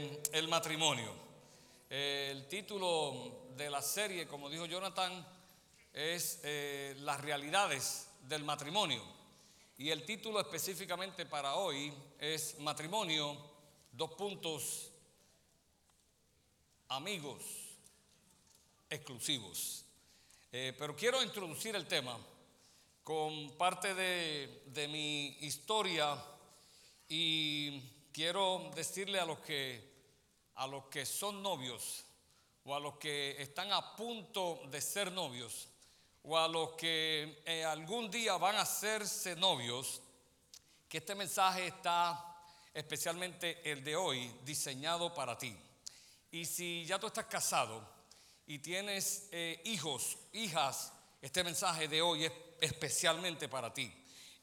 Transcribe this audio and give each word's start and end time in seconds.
eh, 0.00 0.22
el 0.32 0.48
matrimonio. 0.48 1.12
Eh, 1.88 2.28
el 2.32 2.46
título 2.46 3.48
de 3.56 3.68
la 3.68 3.82
serie, 3.82 4.26
como 4.26 4.48
dijo 4.48 4.66
Jonathan, 4.66 5.26
es 5.92 6.40
eh, 6.44 6.94
Las 7.00 7.20
realidades 7.20 8.08
del 8.22 8.44
matrimonio. 8.44 9.02
Y 9.76 9.90
el 9.90 10.04
título 10.04 10.40
específicamente 10.40 11.26
para 11.26 11.56
hoy 11.56 11.92
es 12.18 12.58
Matrimonio, 12.60 13.36
dos 13.92 14.12
puntos, 14.12 14.90
amigos 16.88 17.42
exclusivos. 18.88 19.84
pero 20.50 20.96
quiero 20.96 21.22
introducir 21.22 21.74
el 21.76 21.86
tema 21.86 22.18
con 23.04 23.56
parte 23.56 23.94
de, 23.94 24.64
de 24.66 24.88
mi 24.88 25.28
historia 25.40 26.22
y 27.08 27.80
quiero 28.12 28.70
decirle 28.74 29.18
a 29.18 29.24
los 29.24 29.38
que 29.38 29.89
a 30.60 30.66
los 30.66 30.84
que 30.84 31.06
son 31.06 31.42
novios 31.42 32.04
o 32.64 32.74
a 32.74 32.80
los 32.80 32.96
que 32.98 33.40
están 33.40 33.72
a 33.72 33.96
punto 33.96 34.60
de 34.70 34.82
ser 34.82 35.10
novios 35.10 35.68
o 36.22 36.36
a 36.36 36.46
los 36.48 36.72
que 36.72 37.42
eh, 37.46 37.64
algún 37.64 38.10
día 38.10 38.36
van 38.36 38.56
a 38.56 38.60
hacerse 38.60 39.34
novios 39.36 40.02
que 40.86 40.98
este 40.98 41.14
mensaje 41.14 41.68
está 41.68 42.36
especialmente 42.74 43.70
el 43.70 43.82
de 43.82 43.96
hoy 43.96 44.30
diseñado 44.44 45.14
para 45.14 45.38
ti. 45.38 45.56
Y 46.30 46.44
si 46.44 46.84
ya 46.84 46.98
tú 46.98 47.06
estás 47.06 47.24
casado 47.24 47.82
y 48.46 48.58
tienes 48.58 49.30
eh, 49.32 49.62
hijos, 49.64 50.18
hijas, 50.34 50.92
este 51.22 51.42
mensaje 51.42 51.88
de 51.88 52.02
hoy 52.02 52.26
es 52.26 52.32
especialmente 52.60 53.48
para 53.48 53.72
ti. 53.72 53.90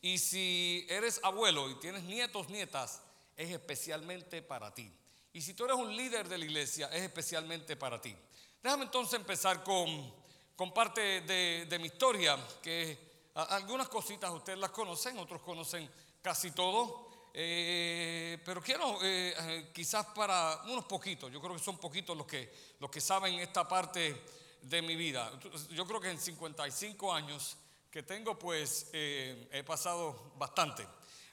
Y 0.02 0.18
si 0.18 0.84
eres 0.90 1.20
abuelo 1.22 1.70
y 1.70 1.76
tienes 1.76 2.02
nietos, 2.02 2.50
nietas, 2.50 3.02
es 3.36 3.52
especialmente 3.52 4.42
para 4.42 4.74
ti. 4.74 4.92
Y 5.38 5.42
si 5.44 5.54
tú 5.54 5.66
eres 5.66 5.78
un 5.78 5.96
líder 5.96 6.28
de 6.28 6.36
la 6.36 6.46
iglesia, 6.46 6.90
es 6.92 7.04
especialmente 7.04 7.76
para 7.76 8.02
ti. 8.02 8.16
Déjame 8.64 8.86
entonces 8.86 9.20
empezar 9.20 9.64
con, 9.64 10.12
con 10.56 10.74
parte 10.74 11.22
de, 11.22 11.78
mi 11.80 11.86
historia, 11.86 12.36
que 12.60 12.98
algunas 13.36 13.88
cositas 13.88 14.32
ustedes 14.32 14.58
las 14.58 14.72
conocen, 14.72 15.16
otros 15.20 15.44
conocen 15.44 15.88
casi 16.24 16.50
todo. 16.50 17.30
Eh, 17.36 18.42
pero 18.44 18.64
quiero 18.64 18.98
eh, 19.04 19.36
eh, 19.38 19.72
quizás 19.72 20.08
para 20.08 20.60
unos 20.70 20.86
poquitos, 20.86 21.32
yo 21.32 21.40
creo 21.40 21.54
que 21.54 21.64
son 21.64 21.78
poquitos 21.78 22.18
los 22.18 22.26
que, 22.26 22.52
los 22.80 22.90
que 22.90 23.00
saben 23.00 23.36
esta 23.36 23.68
parte 23.68 24.20
de 24.64 24.82
mi 24.82 24.96
vida. 24.96 25.32
Yo 25.70 25.86
creo 25.86 26.02
que 26.02 26.10
en 26.10 26.20
55 26.20 27.14
años 27.14 27.58
que 27.92 28.02
tengo, 28.02 28.40
pues 28.40 28.90
he 28.92 29.64
pasado 29.68 30.32
bastante. 30.36 30.88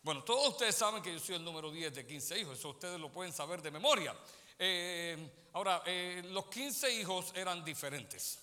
Bueno, 0.04 0.22
todos 0.22 0.50
ustedes 0.50 0.74
saben 0.74 1.02
que 1.02 1.14
yo 1.14 1.18
soy 1.18 1.36
el 1.36 1.44
número 1.44 1.70
10 1.70 1.94
de 1.94 2.06
15 2.06 2.38
hijos, 2.38 2.58
eso 2.58 2.68
ustedes 2.68 3.00
lo 3.00 3.10
pueden 3.10 3.32
saber 3.32 3.62
de 3.62 3.70
memoria. 3.70 4.14
Eh, 4.58 5.16
ahora, 5.54 5.82
eh, 5.86 6.22
los 6.26 6.44
15 6.44 6.92
hijos 6.92 7.32
eran 7.34 7.64
diferentes. 7.64 8.38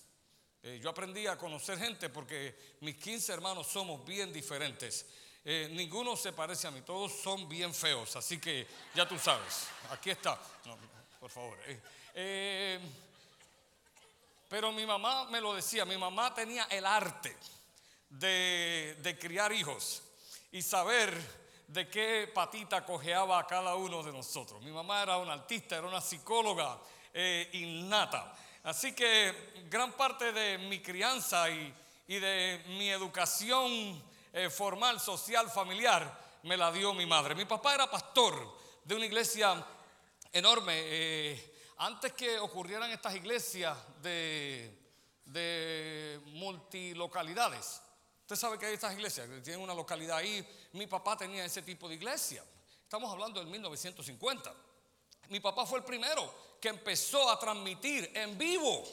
Eh, 0.60 0.80
yo 0.82 0.90
aprendí 0.90 1.28
a 1.28 1.38
conocer 1.38 1.78
gente 1.78 2.08
porque 2.08 2.76
mis 2.80 2.96
15 2.96 3.34
hermanos 3.34 3.68
somos 3.68 4.04
bien 4.04 4.32
diferentes. 4.32 5.06
ninguno 5.70 6.16
se 6.16 6.32
parece 6.32 6.66
a 6.66 6.72
mí, 6.72 6.80
todos 6.82 7.12
son 7.12 7.48
bien 7.48 7.72
feos, 7.72 8.16
así 8.16 8.40
que 8.40 8.66
ya 8.92 9.06
tú 9.06 9.16
sabes, 9.16 9.68
aquí 9.90 10.10
está. 10.10 10.40
por 11.20 11.30
favor. 11.30 11.56
pero 14.48 14.72
mi 14.72 14.84
mamá 14.84 15.26
me 15.26 15.40
lo 15.40 15.54
decía, 15.54 15.84
mi 15.84 15.96
mamá 15.96 16.34
tenía 16.34 16.64
el 16.64 16.84
arte 16.84 17.36
de 18.10 19.16
criar 19.20 19.52
hijos 19.52 20.02
y 20.50 20.60
saber 20.60 21.41
de 21.72 21.88
qué 21.88 22.30
patita 22.32 22.84
cojeaba 22.84 23.38
a 23.38 23.46
cada 23.46 23.74
uno 23.76 24.02
de 24.02 24.12
nosotros. 24.12 24.60
Mi 24.60 24.70
mamá 24.70 25.02
era 25.02 25.16
una 25.16 25.32
artista, 25.32 25.76
era 25.76 25.86
una 25.86 26.02
psicóloga 26.02 26.78
eh, 27.14 27.48
innata. 27.54 28.34
Así 28.64 28.92
que 28.94 29.64
gran 29.70 29.92
parte 29.92 30.32
de 30.32 30.58
mi 30.58 30.80
crianza 30.80 31.48
y, 31.48 31.74
de 32.06 32.62
mi 32.76 32.90
educación 32.90 34.02
eh, 34.34 34.50
formal, 34.50 35.00
social, 35.00 35.48
familiar, 35.48 36.20
me 36.42 36.58
la 36.58 36.70
dio 36.70 36.92
mi 36.92 37.06
madre. 37.06 37.34
Mi 37.34 37.46
papá 37.46 37.74
era 37.74 37.90
pastor 37.90 38.34
de 38.84 38.94
una 38.94 39.06
iglesia 39.06 39.64
enorme. 40.30 40.74
Eh, 40.76 41.54
antes 41.78 42.12
que 42.12 42.38
ocurrieran 42.38 42.90
estas 42.90 43.14
iglesias 43.14 43.78
de, 44.02 44.78
de 45.24 46.20
multilocalidades, 46.26 47.80
Usted 48.32 48.48
sabe 48.48 48.58
que 48.58 48.64
hay 48.64 48.72
estas 48.72 48.94
iglesias 48.94 49.28
que 49.28 49.42
tienen 49.42 49.60
una 49.60 49.74
localidad 49.74 50.16
ahí. 50.16 50.42
Mi 50.72 50.86
papá 50.86 51.18
tenía 51.18 51.44
ese 51.44 51.60
tipo 51.60 51.86
de 51.86 51.96
iglesia. 51.96 52.42
Estamos 52.82 53.12
hablando 53.12 53.38
del 53.38 53.50
1950. 53.50 54.54
Mi 55.28 55.38
papá 55.38 55.66
fue 55.66 55.80
el 55.80 55.84
primero 55.84 56.34
que 56.58 56.70
empezó 56.70 57.28
a 57.28 57.38
transmitir 57.38 58.10
en 58.14 58.38
vivo 58.38 58.84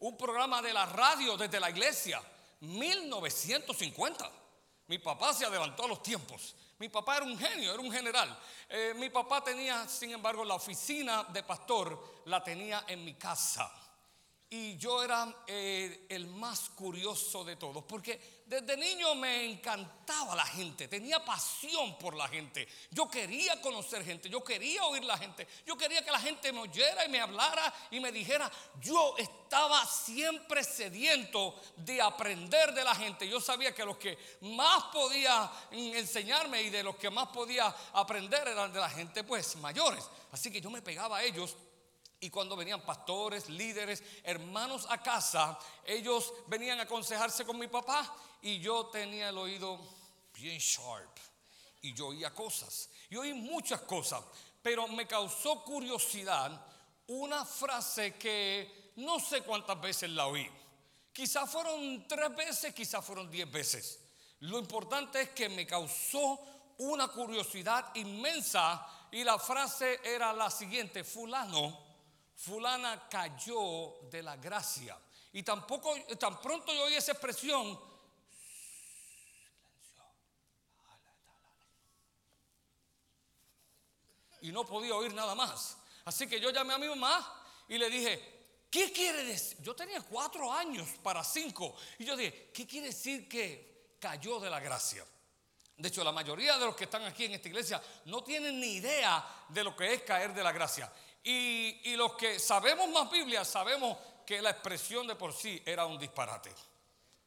un 0.00 0.16
programa 0.16 0.60
de 0.60 0.72
la 0.72 0.86
radio 0.86 1.36
desde 1.36 1.60
la 1.60 1.70
iglesia. 1.70 2.20
1950. 2.62 4.28
Mi 4.88 4.98
papá 4.98 5.32
se 5.34 5.44
adelantó 5.44 5.84
a 5.84 5.88
los 5.88 6.02
tiempos. 6.02 6.56
Mi 6.80 6.88
papá 6.88 7.18
era 7.18 7.26
un 7.26 7.38
genio, 7.38 7.72
era 7.72 7.80
un 7.80 7.92
general. 7.92 8.36
Eh, 8.68 8.92
mi 8.96 9.08
papá 9.08 9.44
tenía, 9.44 9.86
sin 9.86 10.10
embargo, 10.10 10.44
la 10.44 10.54
oficina 10.54 11.22
de 11.32 11.44
pastor, 11.44 12.22
la 12.24 12.42
tenía 12.42 12.86
en 12.88 13.04
mi 13.04 13.14
casa. 13.14 13.70
Y 14.52 14.76
yo 14.78 15.00
era 15.00 15.32
eh, 15.46 16.06
el 16.08 16.26
más 16.26 16.70
curioso 16.70 17.44
de 17.44 17.54
todos, 17.54 17.84
porque 17.84 18.40
desde 18.44 18.76
niño 18.76 19.14
me 19.14 19.48
encantaba 19.48 20.34
la 20.34 20.44
gente, 20.44 20.88
tenía 20.88 21.24
pasión 21.24 21.96
por 21.96 22.16
la 22.16 22.26
gente. 22.26 22.66
Yo 22.90 23.08
quería 23.08 23.60
conocer 23.60 24.04
gente, 24.04 24.28
yo 24.28 24.42
quería 24.42 24.84
oír 24.86 25.04
la 25.04 25.16
gente, 25.16 25.46
yo 25.64 25.78
quería 25.78 26.04
que 26.04 26.10
la 26.10 26.18
gente 26.18 26.52
me 26.52 26.62
oyera 26.62 27.04
y 27.04 27.08
me 27.08 27.20
hablara 27.20 27.72
y 27.92 28.00
me 28.00 28.10
dijera. 28.10 28.50
Yo 28.80 29.14
estaba 29.18 29.86
siempre 29.86 30.64
sediento 30.64 31.54
de 31.76 32.02
aprender 32.02 32.74
de 32.74 32.82
la 32.82 32.96
gente. 32.96 33.28
Yo 33.28 33.40
sabía 33.40 33.72
que 33.72 33.84
los 33.84 33.98
que 33.98 34.18
más 34.40 34.86
podía 34.92 35.48
enseñarme 35.70 36.60
y 36.60 36.70
de 36.70 36.82
los 36.82 36.96
que 36.96 37.08
más 37.08 37.28
podía 37.28 37.72
aprender 37.92 38.48
eran 38.48 38.72
de 38.72 38.80
la 38.80 38.90
gente 38.90 39.22
pues 39.22 39.54
mayores. 39.54 40.04
Así 40.32 40.50
que 40.50 40.60
yo 40.60 40.70
me 40.70 40.82
pegaba 40.82 41.18
a 41.18 41.22
ellos 41.22 41.54
y 42.20 42.28
cuando 42.28 42.54
venían 42.54 42.82
pastores, 42.82 43.48
líderes, 43.48 44.02
hermanos 44.22 44.86
a 44.90 45.02
casa, 45.02 45.58
ellos 45.84 46.32
venían 46.46 46.78
a 46.78 46.82
aconsejarse 46.82 47.46
con 47.46 47.58
mi 47.58 47.66
papá 47.66 48.14
y 48.42 48.60
yo 48.60 48.86
tenía 48.86 49.30
el 49.30 49.38
oído 49.38 49.80
bien 50.34 50.58
sharp 50.58 51.16
y 51.80 51.94
yo 51.94 52.08
oía 52.08 52.34
cosas. 52.34 52.90
Y 53.08 53.16
oí 53.16 53.32
muchas 53.32 53.80
cosas, 53.82 54.22
pero 54.62 54.86
me 54.88 55.06
causó 55.06 55.64
curiosidad 55.64 56.66
una 57.06 57.44
frase 57.46 58.14
que 58.16 58.92
no 58.96 59.18
sé 59.18 59.40
cuántas 59.40 59.80
veces 59.80 60.10
la 60.10 60.26
oí. 60.26 60.48
Quizás 61.12 61.50
fueron 61.50 62.06
tres 62.06 62.36
veces, 62.36 62.74
quizás 62.74 63.02
fueron 63.02 63.30
diez 63.30 63.50
veces. 63.50 63.98
Lo 64.40 64.58
importante 64.58 65.22
es 65.22 65.30
que 65.30 65.48
me 65.48 65.66
causó 65.66 66.38
una 66.78 67.08
curiosidad 67.08 67.94
inmensa 67.94 68.86
y 69.10 69.24
la 69.24 69.38
frase 69.38 70.00
era 70.04 70.34
la 70.34 70.50
siguiente, 70.50 71.02
fulano 71.02 71.89
fulana 72.44 73.08
cayó 73.08 73.98
de 74.10 74.22
la 74.22 74.36
gracia. 74.36 74.98
Y 75.32 75.42
tampoco, 75.42 75.94
tan 76.18 76.40
pronto 76.40 76.72
yo 76.72 76.84
oí 76.84 76.94
esa 76.94 77.12
expresión, 77.12 77.78
y 84.42 84.52
no 84.52 84.64
podía 84.64 84.94
oír 84.94 85.12
nada 85.12 85.34
más. 85.34 85.76
Así 86.04 86.26
que 86.26 86.40
yo 86.40 86.50
llamé 86.50 86.74
a 86.74 86.78
mi 86.78 86.88
mamá 86.88 87.44
y 87.68 87.76
le 87.76 87.90
dije, 87.90 88.66
¿qué 88.70 88.90
quiere 88.90 89.24
decir? 89.24 89.58
Yo 89.60 89.76
tenía 89.76 90.00
cuatro 90.00 90.52
años 90.52 90.88
para 91.02 91.22
cinco. 91.22 91.76
Y 91.98 92.04
yo 92.04 92.16
dije, 92.16 92.50
¿qué 92.52 92.66
quiere 92.66 92.88
decir 92.88 93.28
que 93.28 93.96
cayó 94.00 94.40
de 94.40 94.50
la 94.50 94.60
gracia? 94.60 95.04
De 95.76 95.88
hecho, 95.88 96.04
la 96.04 96.12
mayoría 96.12 96.58
de 96.58 96.66
los 96.66 96.76
que 96.76 96.84
están 96.84 97.04
aquí 97.04 97.26
en 97.26 97.32
esta 97.32 97.48
iglesia 97.48 97.82
no 98.06 98.22
tienen 98.22 98.60
ni 98.60 98.74
idea 98.74 99.46
de 99.48 99.64
lo 99.64 99.74
que 99.76 99.94
es 99.94 100.02
caer 100.02 100.34
de 100.34 100.42
la 100.42 100.52
gracia. 100.52 100.90
Y, 101.22 101.96
los 101.96 102.14
que 102.14 102.38
sabemos 102.38 102.88
más 102.88 103.10
Biblia 103.10 103.44
sabemos 103.44 103.98
que 104.24 104.40
la 104.40 104.50
expresión 104.50 105.06
de 105.06 105.16
por 105.16 105.32
sí 105.32 105.62
era 105.66 105.84
un 105.84 105.98
disparate. 105.98 106.52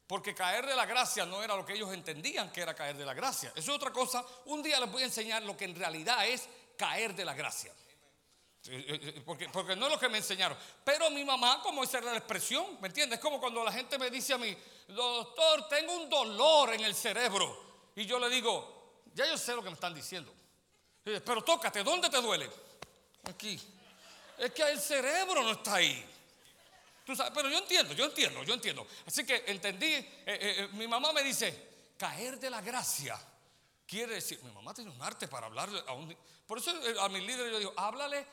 Porque 0.07 0.33
caer 0.33 0.65
de 0.65 0.75
la 0.75 0.85
gracia 0.85 1.25
no 1.25 1.43
era 1.43 1.55
lo 1.55 1.65
que 1.65 1.73
ellos 1.73 1.93
entendían 1.93 2.51
que 2.51 2.61
era 2.61 2.73
caer 2.73 2.97
de 2.97 3.05
la 3.05 3.13
gracia. 3.13 3.51
Eso 3.55 3.71
es 3.71 3.77
otra 3.77 3.91
cosa. 3.91 4.25
Un 4.45 4.63
día 4.63 4.79
les 4.79 4.91
voy 4.91 5.03
a 5.03 5.05
enseñar 5.05 5.43
lo 5.43 5.55
que 5.55 5.65
en 5.65 5.75
realidad 5.75 6.27
es 6.27 6.47
caer 6.77 7.15
de 7.15 7.25
la 7.25 7.33
gracia. 7.33 7.71
Eh, 8.65 8.85
eh, 8.87 8.99
eh, 9.01 9.21
porque, 9.25 9.49
porque, 9.49 9.75
no 9.75 9.87
es 9.87 9.91
lo 9.91 9.99
que 9.99 10.09
me 10.09 10.17
enseñaron. 10.19 10.57
Pero 10.83 11.09
mi 11.11 11.25
mamá, 11.25 11.61
como 11.61 11.83
esa 11.83 11.97
era 11.99 12.11
la 12.11 12.17
expresión, 12.17 12.77
¿me 12.81 12.87
entiendes? 12.87 13.19
Es 13.19 13.23
como 13.23 13.39
cuando 13.39 13.63
la 13.63 13.71
gente 13.71 13.97
me 13.99 14.09
dice 14.09 14.33
a 14.33 14.37
mí, 14.37 14.55
doctor, 14.87 15.67
tengo 15.67 15.93
un 15.93 16.09
dolor 16.09 16.73
en 16.73 16.81
el 16.81 16.95
cerebro. 16.95 17.91
Y 17.95 18.05
yo 18.05 18.19
le 18.19 18.29
digo, 18.29 19.01
ya 19.13 19.25
yo 19.27 19.37
sé 19.37 19.53
lo 19.53 19.61
que 19.61 19.69
me 19.69 19.75
están 19.75 19.93
diciendo. 19.93 20.33
Pero 21.03 21.43
tócate, 21.43 21.83
¿dónde 21.83 22.09
te 22.09 22.21
duele? 22.21 22.49
Aquí. 23.25 23.59
Es 24.37 24.51
que 24.51 24.63
el 24.63 24.79
cerebro 24.79 25.43
no 25.43 25.51
está 25.51 25.75
ahí. 25.75 26.05
pero 27.05 27.49
yo 27.49 27.57
entiendo, 27.57 27.93
yo 27.93 28.05
entiendo, 28.05 28.43
yo 28.43 28.53
entiendo. 28.53 28.87
Así 29.05 29.25
que 29.25 29.43
entendí, 29.47 29.93
eh, 29.93 30.07
eh, 30.25 30.55
eh, 30.59 30.69
mi 30.73 30.87
mamá 30.87 31.13
me 31.13 31.23
dice, 31.23 31.69
caer 31.97 32.39
de 32.39 32.49
la 32.49 32.61
gracia 32.61 33.19
quiere 33.85 34.15
decir, 34.15 34.41
mi 34.43 34.51
mamá 34.51 34.73
tiene 34.73 34.91
un 34.91 35.01
arte 35.01 35.27
para 35.27 35.47
hablarle 35.47 35.83
a 35.87 35.93
un... 35.93 36.15
Por 36.47 36.57
eso 36.57 36.71
a 36.99 37.09
mi 37.09 37.21
líder 37.21 37.51
yo 37.51 37.59
digo, 37.59 37.73
háblale 37.77 38.25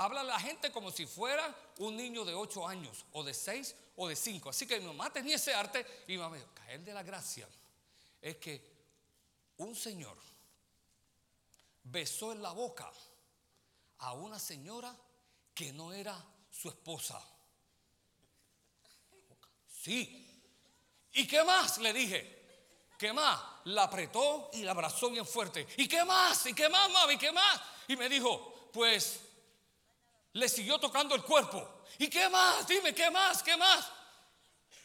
habla 0.00 0.22
a 0.22 0.24
la 0.24 0.40
gente 0.40 0.72
como 0.72 0.90
si 0.90 1.06
fuera 1.06 1.54
un 1.78 1.94
niño 1.96 2.24
de 2.24 2.34
8 2.34 2.66
años, 2.66 3.04
o 3.12 3.22
de 3.22 3.34
6, 3.34 3.74
o 3.96 4.08
de 4.08 4.16
5. 4.16 4.48
Así 4.48 4.66
que 4.66 4.80
mi 4.80 4.86
mamá 4.86 5.12
tenía 5.12 5.36
ese 5.36 5.54
arte 5.54 5.84
y 6.06 6.12
mi 6.12 6.18
mamá 6.18 6.30
me 6.30 6.38
dijo, 6.38 6.50
caer 6.54 6.80
de 6.80 6.94
la 6.94 7.02
gracia 7.02 7.46
es 8.20 8.36
que 8.36 8.62
un 9.58 9.74
señor 9.74 10.16
besó 11.84 12.32
en 12.32 12.40
la 12.40 12.52
boca 12.52 12.90
a 13.98 14.12
una 14.14 14.38
señora 14.38 14.94
que 15.60 15.74
no 15.74 15.92
era 15.92 16.16
su 16.50 16.70
esposa. 16.70 17.22
Sí. 19.82 20.42
¿Y 21.12 21.26
qué 21.26 21.44
más? 21.44 21.76
Le 21.76 21.92
dije. 21.92 22.88
¿Qué 22.98 23.12
más? 23.12 23.38
La 23.64 23.82
apretó 23.82 24.48
y 24.54 24.62
la 24.62 24.70
abrazó 24.70 25.10
bien 25.10 25.26
fuerte. 25.26 25.66
¿Y 25.76 25.86
qué 25.86 26.02
más? 26.02 26.46
¿Y 26.46 26.54
qué 26.54 26.70
más, 26.70 26.90
mami? 26.90 27.12
¿Y 27.12 27.18
qué 27.18 27.30
más? 27.30 27.60
Y 27.88 27.96
me 27.96 28.08
dijo, 28.08 28.70
pues 28.72 29.20
le 30.32 30.48
siguió 30.48 30.80
tocando 30.80 31.14
el 31.14 31.22
cuerpo. 31.24 31.82
¿Y 31.98 32.08
qué 32.08 32.30
más? 32.30 32.66
Dime, 32.66 32.94
¿qué 32.94 33.10
más? 33.10 33.42
¿Qué 33.42 33.54
más? 33.58 33.86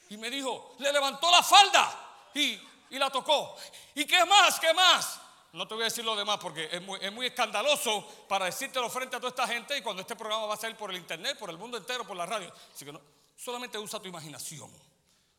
Y 0.09 0.17
me 0.17 0.29
dijo, 0.29 0.75
le 0.79 0.91
levantó 0.91 1.31
la 1.31 1.41
falda 1.41 2.31
y, 2.33 2.59
y 2.89 2.99
la 2.99 3.09
tocó. 3.09 3.55
¿Y 3.93 4.03
qué 4.03 4.25
más? 4.25 4.59
¿Qué 4.59 4.73
más? 4.73 5.21
No 5.55 5.65
te 5.65 5.73
voy 5.73 5.83
a 5.83 5.85
decir 5.85 6.03
lo 6.03 6.17
demás 6.17 6.37
porque 6.41 6.67
es 6.69 6.81
muy, 6.81 6.99
es 7.01 7.13
muy, 7.13 7.27
escandaloso 7.27 8.05
para 8.27 8.43
decírtelo 8.45 8.89
frente 8.89 9.15
a 9.15 9.19
toda 9.19 9.29
esta 9.29 9.47
gente 9.47 9.77
y 9.77 9.81
cuando 9.81 10.01
este 10.01 10.13
programa 10.13 10.47
va 10.47 10.55
a 10.55 10.57
salir 10.57 10.75
por 10.75 10.91
el 10.91 10.97
internet, 10.97 11.39
por 11.39 11.49
el 11.49 11.57
mundo 11.57 11.77
entero, 11.77 12.05
por 12.05 12.17
la 12.17 12.25
radio. 12.25 12.53
Así 12.73 12.83
que 12.83 12.91
no, 12.91 12.99
solamente 13.37 13.77
usa 13.77 14.01
tu 14.01 14.09
imaginación. 14.09 14.69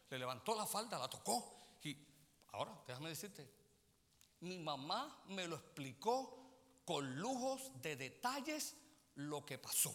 Le 0.09 0.19
levantó 0.19 0.55
la 0.55 0.65
falda, 0.65 0.99
la 0.99 1.09
tocó 1.09 1.77
y 1.83 1.95
ahora 2.53 2.73
déjame 2.87 3.11
decirte, 3.11 3.47
mi 4.41 4.59
mamá 4.59 5.23
me 5.27 5.47
lo 5.47 5.57
explicó 5.57 6.81
con 6.87 7.17
lujos 7.17 7.71
de 7.83 7.97
detalles 7.97 8.75
lo 9.17 9.45
que 9.45 9.59
pasó. 9.59 9.95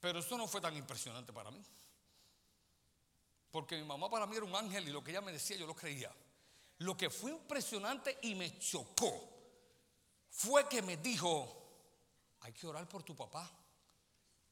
Pero 0.00 0.20
eso 0.20 0.38
no 0.38 0.48
fue 0.48 0.62
tan 0.62 0.74
impresionante 0.74 1.34
para 1.34 1.50
mí. 1.50 1.62
Porque 3.50 3.76
mi 3.76 3.84
mamá 3.84 4.08
para 4.08 4.26
mí 4.26 4.36
era 4.36 4.46
un 4.46 4.56
ángel 4.56 4.88
y 4.88 4.92
lo 4.92 5.04
que 5.04 5.10
ella 5.10 5.20
me 5.20 5.32
decía 5.32 5.58
yo 5.58 5.66
lo 5.66 5.76
creía. 5.76 6.10
Lo 6.78 6.96
que 6.96 7.10
fue 7.10 7.30
impresionante 7.30 8.18
y 8.22 8.34
me 8.34 8.58
chocó 8.58 9.28
fue 10.30 10.68
que 10.68 10.82
me 10.82 10.98
dijo, 10.98 11.56
hay 12.40 12.52
que 12.52 12.66
orar 12.66 12.88
por 12.88 13.02
tu 13.02 13.16
papá. 13.16 13.50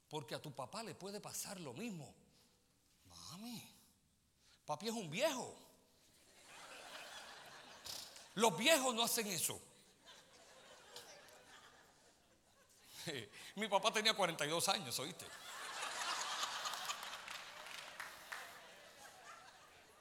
Porque 0.09 0.35
a 0.35 0.41
tu 0.41 0.55
papá 0.55 0.83
le 0.83 0.95
puede 0.95 1.21
pasar 1.21 1.61
lo 1.61 1.73
mismo. 1.73 2.15
Mami, 3.07 3.63
papi 4.65 4.89
es 4.89 4.95
un 4.95 5.11
viejo. 5.11 5.55
Los 8.35 8.57
viejos 8.57 8.95
no 8.95 9.05
hacen 9.05 9.27
eso. 9.27 9.61
Mi 13.57 13.69
papá 13.69 13.93
tenía 13.93 14.15
42 14.15 14.69
años, 14.69 14.99
¿oíste? 14.99 15.27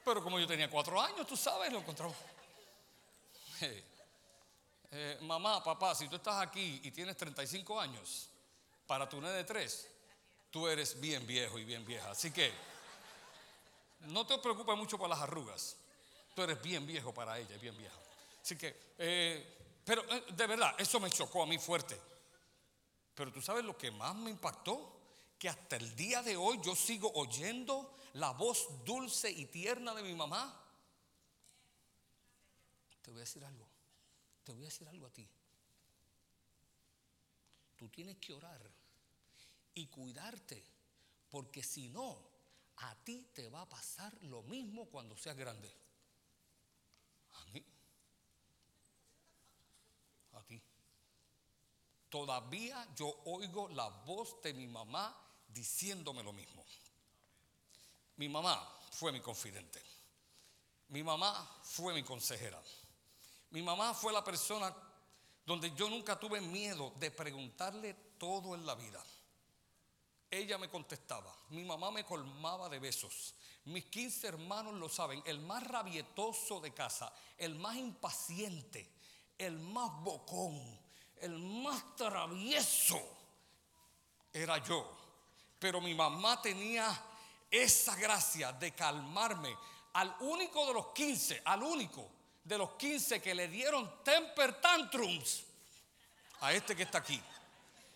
Pero 0.04 0.22
como 0.22 0.38
yo 0.38 0.46
tenía 0.46 0.68
4 0.68 1.00
años, 1.00 1.26
tú 1.26 1.36
sabes, 1.36 1.72
lo 1.72 1.78
encontramos. 1.78 2.16
Eh, 4.96 5.18
mamá, 5.22 5.60
papá, 5.60 5.92
si 5.92 6.06
tú 6.06 6.14
estás 6.14 6.40
aquí 6.40 6.80
y 6.84 6.92
tienes 6.92 7.16
35 7.16 7.80
años, 7.80 8.28
para 8.86 9.08
tu 9.08 9.20
nene 9.20 9.32
de 9.34 9.42
3, 9.42 9.90
tú 10.50 10.68
eres 10.68 11.00
bien 11.00 11.26
viejo 11.26 11.58
y 11.58 11.64
bien 11.64 11.84
vieja. 11.84 12.12
Así 12.12 12.30
que 12.30 12.52
no 14.02 14.24
te 14.24 14.38
preocupes 14.38 14.76
mucho 14.76 14.96
por 14.96 15.08
las 15.08 15.18
arrugas. 15.18 15.76
Tú 16.32 16.42
eres 16.42 16.62
bien 16.62 16.86
viejo 16.86 17.12
para 17.12 17.36
ella, 17.40 17.56
bien 17.58 17.76
vieja. 17.76 17.96
Así 18.40 18.56
que, 18.56 18.92
eh, 18.98 19.80
pero 19.84 20.04
eh, 20.14 20.26
de 20.28 20.46
verdad, 20.46 20.76
eso 20.78 21.00
me 21.00 21.10
chocó 21.10 21.42
a 21.42 21.46
mí 21.46 21.58
fuerte. 21.58 22.00
Pero 23.16 23.32
tú 23.32 23.42
sabes 23.42 23.64
lo 23.64 23.76
que 23.76 23.90
más 23.90 24.14
me 24.14 24.30
impactó, 24.30 24.93
que 25.38 25.48
hasta 25.48 25.76
el 25.76 25.94
día 25.96 26.22
de 26.22 26.36
hoy 26.36 26.60
yo 26.62 26.74
sigo 26.74 27.10
oyendo 27.14 27.96
la 28.14 28.30
voz 28.30 28.68
dulce 28.84 29.30
y 29.30 29.46
tierna 29.46 29.94
de 29.94 30.02
mi 30.02 30.14
mamá. 30.14 30.60
Te 33.02 33.10
voy 33.10 33.20
a 33.20 33.24
decir 33.24 33.44
algo, 33.44 33.66
te 34.44 34.52
voy 34.52 34.62
a 34.62 34.66
decir 34.66 34.88
algo 34.88 35.06
a 35.06 35.10
ti. 35.10 35.28
Tú 37.76 37.88
tienes 37.88 38.16
que 38.18 38.32
orar 38.32 38.60
y 39.74 39.86
cuidarte, 39.88 40.64
porque 41.28 41.62
si 41.62 41.88
no, 41.88 42.18
a 42.76 42.94
ti 43.04 43.28
te 43.34 43.48
va 43.48 43.62
a 43.62 43.68
pasar 43.68 44.16
lo 44.22 44.42
mismo 44.42 44.86
cuando 44.86 45.16
seas 45.16 45.36
grande. 45.36 45.70
A 47.32 47.44
mí. 47.46 47.64
A 50.32 50.42
ti. 50.44 50.62
Todavía 52.08 52.88
yo 52.94 53.08
oigo 53.24 53.68
la 53.68 53.88
voz 53.88 54.40
de 54.42 54.54
mi 54.54 54.68
mamá 54.68 55.23
diciéndome 55.54 56.22
lo 56.22 56.32
mismo. 56.32 56.64
Mi 58.16 58.28
mamá 58.28 58.60
fue 58.90 59.12
mi 59.12 59.20
confidente. 59.20 59.80
Mi 60.88 61.02
mamá 61.02 61.58
fue 61.62 61.94
mi 61.94 62.02
consejera. 62.02 62.60
Mi 63.50 63.62
mamá 63.62 63.94
fue 63.94 64.12
la 64.12 64.22
persona 64.22 64.74
donde 65.46 65.72
yo 65.74 65.88
nunca 65.88 66.18
tuve 66.18 66.40
miedo 66.40 66.92
de 66.96 67.10
preguntarle 67.10 67.94
todo 68.18 68.54
en 68.54 68.66
la 68.66 68.74
vida. 68.74 69.02
Ella 70.30 70.58
me 70.58 70.68
contestaba, 70.68 71.32
mi 71.50 71.64
mamá 71.64 71.90
me 71.90 72.04
colmaba 72.04 72.68
de 72.68 72.80
besos. 72.80 73.34
Mis 73.66 73.84
15 73.84 74.26
hermanos 74.26 74.74
lo 74.74 74.88
saben, 74.88 75.22
el 75.24 75.38
más 75.38 75.62
rabietoso 75.62 76.60
de 76.60 76.74
casa, 76.74 77.12
el 77.38 77.54
más 77.54 77.76
impaciente, 77.76 78.90
el 79.38 79.58
más 79.58 79.90
bocón, 80.02 80.60
el 81.20 81.38
más 81.38 81.96
travieso 81.96 83.00
era 84.32 84.58
yo. 84.58 85.03
Pero 85.64 85.80
mi 85.80 85.94
mamá 85.94 86.42
tenía 86.42 86.94
esa 87.50 87.96
gracia 87.96 88.52
de 88.52 88.72
calmarme 88.72 89.56
al 89.94 90.14
único 90.20 90.66
de 90.66 90.74
los 90.74 90.88
15, 90.88 91.40
al 91.42 91.62
único 91.62 92.06
de 92.44 92.58
los 92.58 92.72
15 92.72 93.22
que 93.22 93.34
le 93.34 93.48
dieron 93.48 93.90
temper 94.04 94.60
tantrums 94.60 95.42
a 96.42 96.52
este 96.52 96.76
que 96.76 96.82
está 96.82 96.98
aquí. 96.98 97.18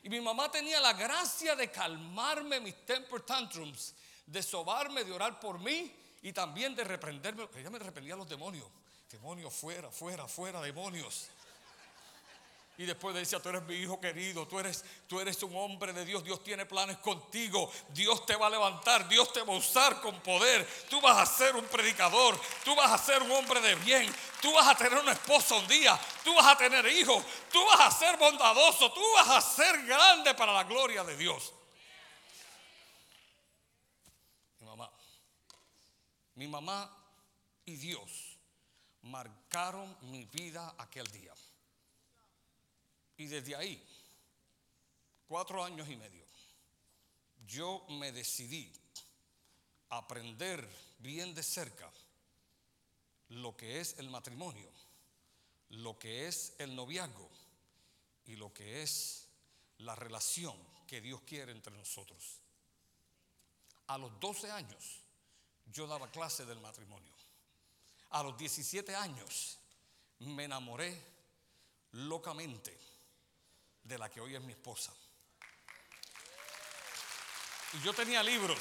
Y 0.02 0.08
mi 0.08 0.18
mamá 0.18 0.50
tenía 0.50 0.80
la 0.80 0.94
gracia 0.94 1.54
de 1.56 1.70
calmarme 1.70 2.58
mis 2.58 2.86
temper 2.86 3.20
tantrums, 3.20 3.94
de 4.24 4.42
sobarme, 4.42 5.04
de 5.04 5.12
orar 5.12 5.38
por 5.38 5.58
mí 5.58 5.94
y 6.22 6.32
también 6.32 6.74
de 6.74 6.84
reprenderme. 6.84 7.50
Ella 7.54 7.68
me 7.68 7.78
reprendía 7.78 8.14
a 8.14 8.16
los 8.16 8.30
demonios. 8.30 8.66
Demonios 9.10 9.52
fuera, 9.52 9.90
fuera, 9.90 10.26
fuera, 10.26 10.62
demonios. 10.62 11.28
Y 12.78 12.86
después 12.86 13.12
decía, 13.12 13.42
tú 13.42 13.48
eres 13.48 13.64
mi 13.64 13.74
hijo 13.74 14.00
querido, 14.00 14.46
tú 14.46 14.60
eres, 14.60 14.84
tú 15.08 15.18
eres 15.18 15.42
un 15.42 15.56
hombre 15.56 15.92
de 15.92 16.04
Dios, 16.04 16.22
Dios 16.22 16.44
tiene 16.44 16.64
planes 16.64 16.98
contigo, 16.98 17.68
Dios 17.88 18.24
te 18.24 18.36
va 18.36 18.46
a 18.46 18.50
levantar, 18.50 19.08
Dios 19.08 19.32
te 19.32 19.42
va 19.42 19.52
a 19.52 19.56
usar 19.56 20.00
con 20.00 20.20
poder, 20.20 20.64
tú 20.88 21.00
vas 21.00 21.18
a 21.18 21.26
ser 21.26 21.56
un 21.56 21.64
predicador, 21.64 22.40
tú 22.64 22.76
vas 22.76 22.92
a 22.92 22.96
ser 22.96 23.20
un 23.20 23.32
hombre 23.32 23.60
de 23.60 23.74
bien, 23.74 24.14
tú 24.40 24.52
vas 24.52 24.68
a 24.68 24.76
tener 24.76 24.96
una 24.96 25.10
esposa 25.10 25.56
un 25.56 25.66
día, 25.66 25.98
tú 26.22 26.32
vas 26.36 26.46
a 26.46 26.56
tener 26.56 26.86
hijos, 26.86 27.24
tú 27.50 27.58
vas 27.66 27.80
a 27.80 27.90
ser 27.90 28.16
bondadoso, 28.16 28.92
tú 28.92 29.02
vas 29.16 29.28
a 29.28 29.40
ser 29.40 29.84
grande 29.84 30.32
para 30.36 30.52
la 30.52 30.62
gloria 30.62 31.02
de 31.02 31.16
Dios. 31.16 31.52
Mi 34.60 34.66
mamá, 34.66 34.92
mi 36.36 36.46
mamá 36.46 36.96
y 37.64 37.74
Dios 37.74 38.38
marcaron 39.02 39.98
mi 40.02 40.26
vida 40.26 40.76
aquel 40.78 41.08
día. 41.08 41.34
Y 43.18 43.26
desde 43.26 43.56
ahí, 43.56 43.84
cuatro 45.26 45.62
años 45.62 45.88
y 45.88 45.96
medio, 45.96 46.24
yo 47.46 47.84
me 47.90 48.12
decidí 48.12 48.72
a 49.90 49.98
aprender 49.98 50.66
bien 51.00 51.34
de 51.34 51.42
cerca 51.42 51.90
lo 53.30 53.56
que 53.56 53.80
es 53.80 53.98
el 53.98 54.08
matrimonio, 54.08 54.70
lo 55.70 55.98
que 55.98 56.28
es 56.28 56.54
el 56.58 56.74
noviazgo 56.76 57.28
y 58.26 58.36
lo 58.36 58.54
que 58.54 58.82
es 58.82 59.26
la 59.78 59.96
relación 59.96 60.56
que 60.86 61.00
Dios 61.00 61.20
quiere 61.22 61.50
entre 61.50 61.76
nosotros. 61.76 62.38
A 63.88 63.98
los 63.98 64.18
12 64.20 64.50
años 64.52 65.00
yo 65.66 65.88
daba 65.88 66.10
clase 66.10 66.46
del 66.46 66.60
matrimonio. 66.60 67.12
A 68.10 68.22
los 68.22 68.38
17 68.38 68.94
años 68.94 69.58
me 70.20 70.44
enamoré 70.44 70.96
locamente 71.92 72.78
de 73.88 73.98
la 73.98 74.10
que 74.10 74.20
hoy 74.20 74.36
es 74.36 74.42
mi 74.42 74.52
esposa. 74.52 74.92
Y 77.72 77.80
yo 77.80 77.92
tenía 77.94 78.22
libros. 78.22 78.58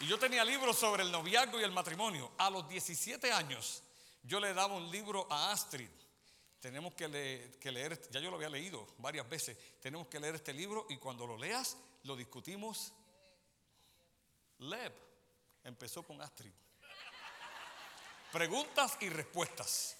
Y 0.00 0.06
yo 0.06 0.18
tenía 0.18 0.44
libros 0.44 0.78
sobre 0.78 1.02
el 1.02 1.10
noviazgo 1.10 1.58
y 1.60 1.64
el 1.64 1.72
matrimonio. 1.72 2.32
A 2.38 2.50
los 2.50 2.68
17 2.68 3.32
años 3.32 3.82
yo 4.22 4.38
le 4.38 4.52
daba 4.52 4.74
un 4.74 4.90
libro 4.90 5.26
a 5.30 5.52
Astrid. 5.52 5.88
Tenemos 6.60 6.94
que, 6.94 7.08
leer, 7.08 8.10
ya 8.10 8.20
yo 8.20 8.30
lo 8.30 8.36
había 8.36 8.48
leído 8.48 8.86
varias 8.98 9.28
veces, 9.28 9.80
tenemos 9.80 10.06
que 10.06 10.20
leer 10.20 10.36
este 10.36 10.52
libro 10.52 10.86
y 10.88 10.96
cuando 10.96 11.26
lo 11.26 11.36
leas 11.36 11.76
lo 12.04 12.14
discutimos. 12.14 12.92
Leb 14.58 14.92
empezó 15.64 16.04
con 16.04 16.20
Astrid. 16.22 16.52
Preguntas 18.30 18.96
y 19.00 19.08
respuestas. 19.08 19.96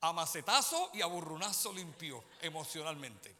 A 0.00 0.12
macetazo 0.12 0.90
y 0.94 1.02
a 1.02 1.06
burrunazo 1.06 1.72
limpio 1.72 2.24
emocionalmente. 2.40 3.34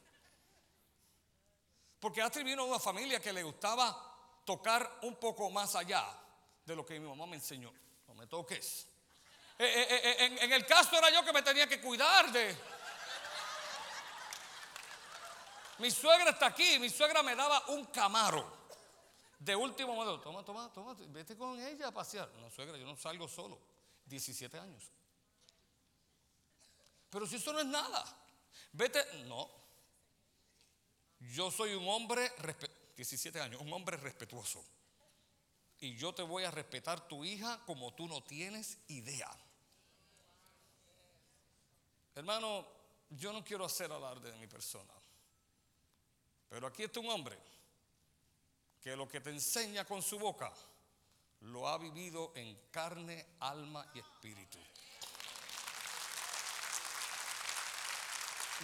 Porque 2.00 2.22
Astrid 2.22 2.44
vino 2.44 2.64
de 2.64 2.70
una 2.70 2.78
familia 2.78 3.20
que 3.20 3.32
le 3.32 3.42
gustaba 3.42 4.42
tocar 4.44 5.00
un 5.02 5.16
poco 5.16 5.50
más 5.50 5.75
allá 5.75 6.06
de 6.64 6.76
lo 6.76 6.84
que 6.84 6.98
mi 7.00 7.08
mamá 7.08 7.26
me 7.26 7.36
enseñó. 7.36 7.72
No 8.06 8.14
me 8.14 8.26
toques. 8.26 8.86
Eh, 9.58 9.64
eh, 9.64 10.00
eh, 10.18 10.38
en, 10.42 10.52
el 10.52 10.66
caso 10.66 10.96
era 10.96 11.10
yo 11.10 11.25
que 11.25 11.32
me 11.32 11.42
tenía 11.42 11.66
que 11.66 11.80
cuidar 11.80 12.30
de... 12.30 12.56
Mi 15.78 15.90
suegra 15.90 16.30
está 16.30 16.46
aquí, 16.46 16.78
mi 16.78 16.88
suegra 16.88 17.22
me 17.22 17.34
daba 17.34 17.66
un 17.68 17.84
camaro 17.86 18.56
de 19.38 19.54
último 19.54 19.94
modo. 19.94 20.20
Toma, 20.20 20.44
toma, 20.44 20.72
toma, 20.72 20.94
vete 21.08 21.36
con 21.36 21.58
ella 21.60 21.88
a 21.88 21.92
pasear. 21.92 22.30
No, 22.40 22.50
suegra, 22.50 22.76
yo 22.76 22.86
no 22.86 22.96
salgo 22.96 23.28
solo. 23.28 23.58
17 24.06 24.58
años. 24.58 24.92
Pero 27.16 27.26
si 27.26 27.37
eso 27.37 27.50
no 27.50 27.61
es 27.61 27.66
nada, 27.66 28.04
vete, 28.73 29.02
no. 29.25 29.50
Yo 31.18 31.50
soy 31.50 31.73
un 31.73 31.88
hombre, 31.88 32.30
17 32.94 33.40
años, 33.40 33.62
un 33.62 33.73
hombre 33.73 33.96
respetuoso. 33.96 34.62
Y 35.78 35.96
yo 35.96 36.14
te 36.14 36.20
voy 36.20 36.44
a 36.44 36.50
respetar 36.50 37.08
tu 37.08 37.25
hija 37.25 37.64
como 37.64 37.94
tú 37.94 38.06
no 38.06 38.23
tienes 38.23 38.76
idea. 38.88 39.30
Hermano, 42.14 42.66
yo 43.08 43.32
no 43.32 43.42
quiero 43.42 43.64
hacer 43.64 43.90
alarde 43.90 44.32
de 44.32 44.37
mi 44.37 44.46
persona. 44.46 44.92
Pero 46.50 46.66
aquí 46.66 46.82
está 46.82 47.00
un 47.00 47.08
hombre 47.08 47.38
que 48.78 48.94
lo 48.94 49.08
que 49.08 49.23
te 49.23 49.30
enseña 49.30 49.87
con 49.87 50.02
su 50.02 50.18
boca 50.18 50.52
lo 51.40 51.66
ha 51.66 51.78
vivido 51.78 52.32
en 52.35 52.68
carne, 52.70 53.25
alma 53.40 53.90
y 53.94 54.00
espíritu. 54.00 54.58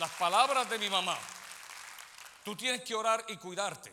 Las 0.02 0.10
palabras 0.14 0.68
de 0.68 0.80
mi 0.80 0.90
mamá, 0.90 1.16
tú 2.44 2.56
tienes 2.56 2.82
que 2.82 2.92
orar 2.92 3.24
y 3.28 3.36
cuidarte, 3.36 3.92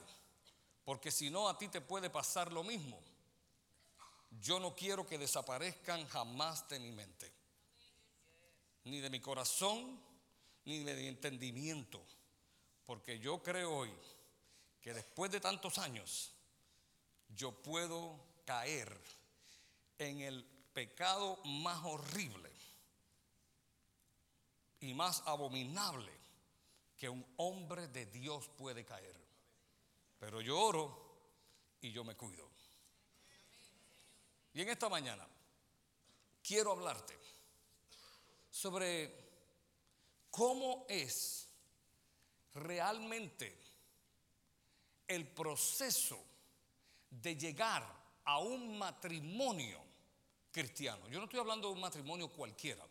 porque 0.83 1.11
si 1.11 1.29
no 1.29 1.47
a 1.47 1.55
ti 1.55 1.67
te 1.67 1.81
puede 1.81 2.09
pasar 2.09 2.51
lo 2.51 2.63
mismo. 2.63 2.99
Yo 4.41 4.59
no 4.59 4.75
quiero 4.75 5.05
que 5.05 5.19
desaparezcan 5.19 6.07
jamás 6.07 6.67
de 6.67 6.79
mi 6.79 6.91
mente 6.91 7.31
ni 8.85 9.01
de 9.01 9.11
mi 9.11 9.19
corazón, 9.19 10.01
ni 10.65 10.79
de 10.79 10.95
mi 10.95 11.07
entendimiento. 11.09 12.03
Porque 12.87 13.19
yo 13.19 13.43
creo 13.43 13.71
hoy 13.71 13.93
que 14.81 14.95
después 14.95 15.29
de 15.29 15.39
tantos 15.39 15.77
años, 15.77 16.33
yo 17.35 17.51
puedo 17.51 18.19
caer 18.45 18.99
en 19.99 20.21
el 20.21 20.43
pecado 20.73 21.37
más 21.45 21.79
horrible 21.83 22.48
y 24.81 24.93
más 24.93 25.24
abominable 25.25 26.12
que 26.98 27.09
un 27.09 27.25
hombre 27.38 27.88
de 27.88 28.05
Dios 28.07 28.50
puede 28.57 28.86
caer. 28.86 29.15
Pero 30.19 30.41
yo 30.41 30.59
oro 30.59 31.09
y 31.81 31.91
yo 31.91 32.03
me 32.03 32.15
cuido. 32.15 32.50
Y 34.53 34.62
en 34.62 34.69
esta 34.69 34.89
mañana 34.89 35.27
quiero 36.41 36.71
hablarte 36.71 37.17
sobre 38.50 39.13
cómo 40.29 40.86
es 40.89 41.48
realmente 42.53 43.57
el 45.07 45.27
proceso 45.27 46.21
de 47.09 47.36
llegar 47.36 47.88
a 48.25 48.39
un 48.39 48.77
matrimonio 48.77 49.81
cristiano. 50.51 51.07
Yo 51.09 51.19
no 51.19 51.25
estoy 51.25 51.39
hablando 51.39 51.69
de 51.69 51.75
un 51.75 51.81
matrimonio 51.81 52.29
cualquiera. 52.29 52.86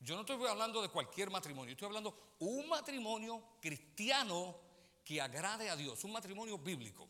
Yo 0.00 0.14
no 0.14 0.22
estoy 0.22 0.44
hablando 0.46 0.80
de 0.80 0.88
cualquier 0.88 1.30
matrimonio. 1.30 1.72
Estoy 1.72 1.86
hablando 1.86 2.10
de 2.38 2.46
un 2.46 2.68
matrimonio 2.68 3.42
cristiano 3.60 4.56
que 5.04 5.20
agrade 5.20 5.68
a 5.68 5.76
Dios, 5.76 6.02
un 6.04 6.12
matrimonio 6.12 6.58
bíblico. 6.58 7.08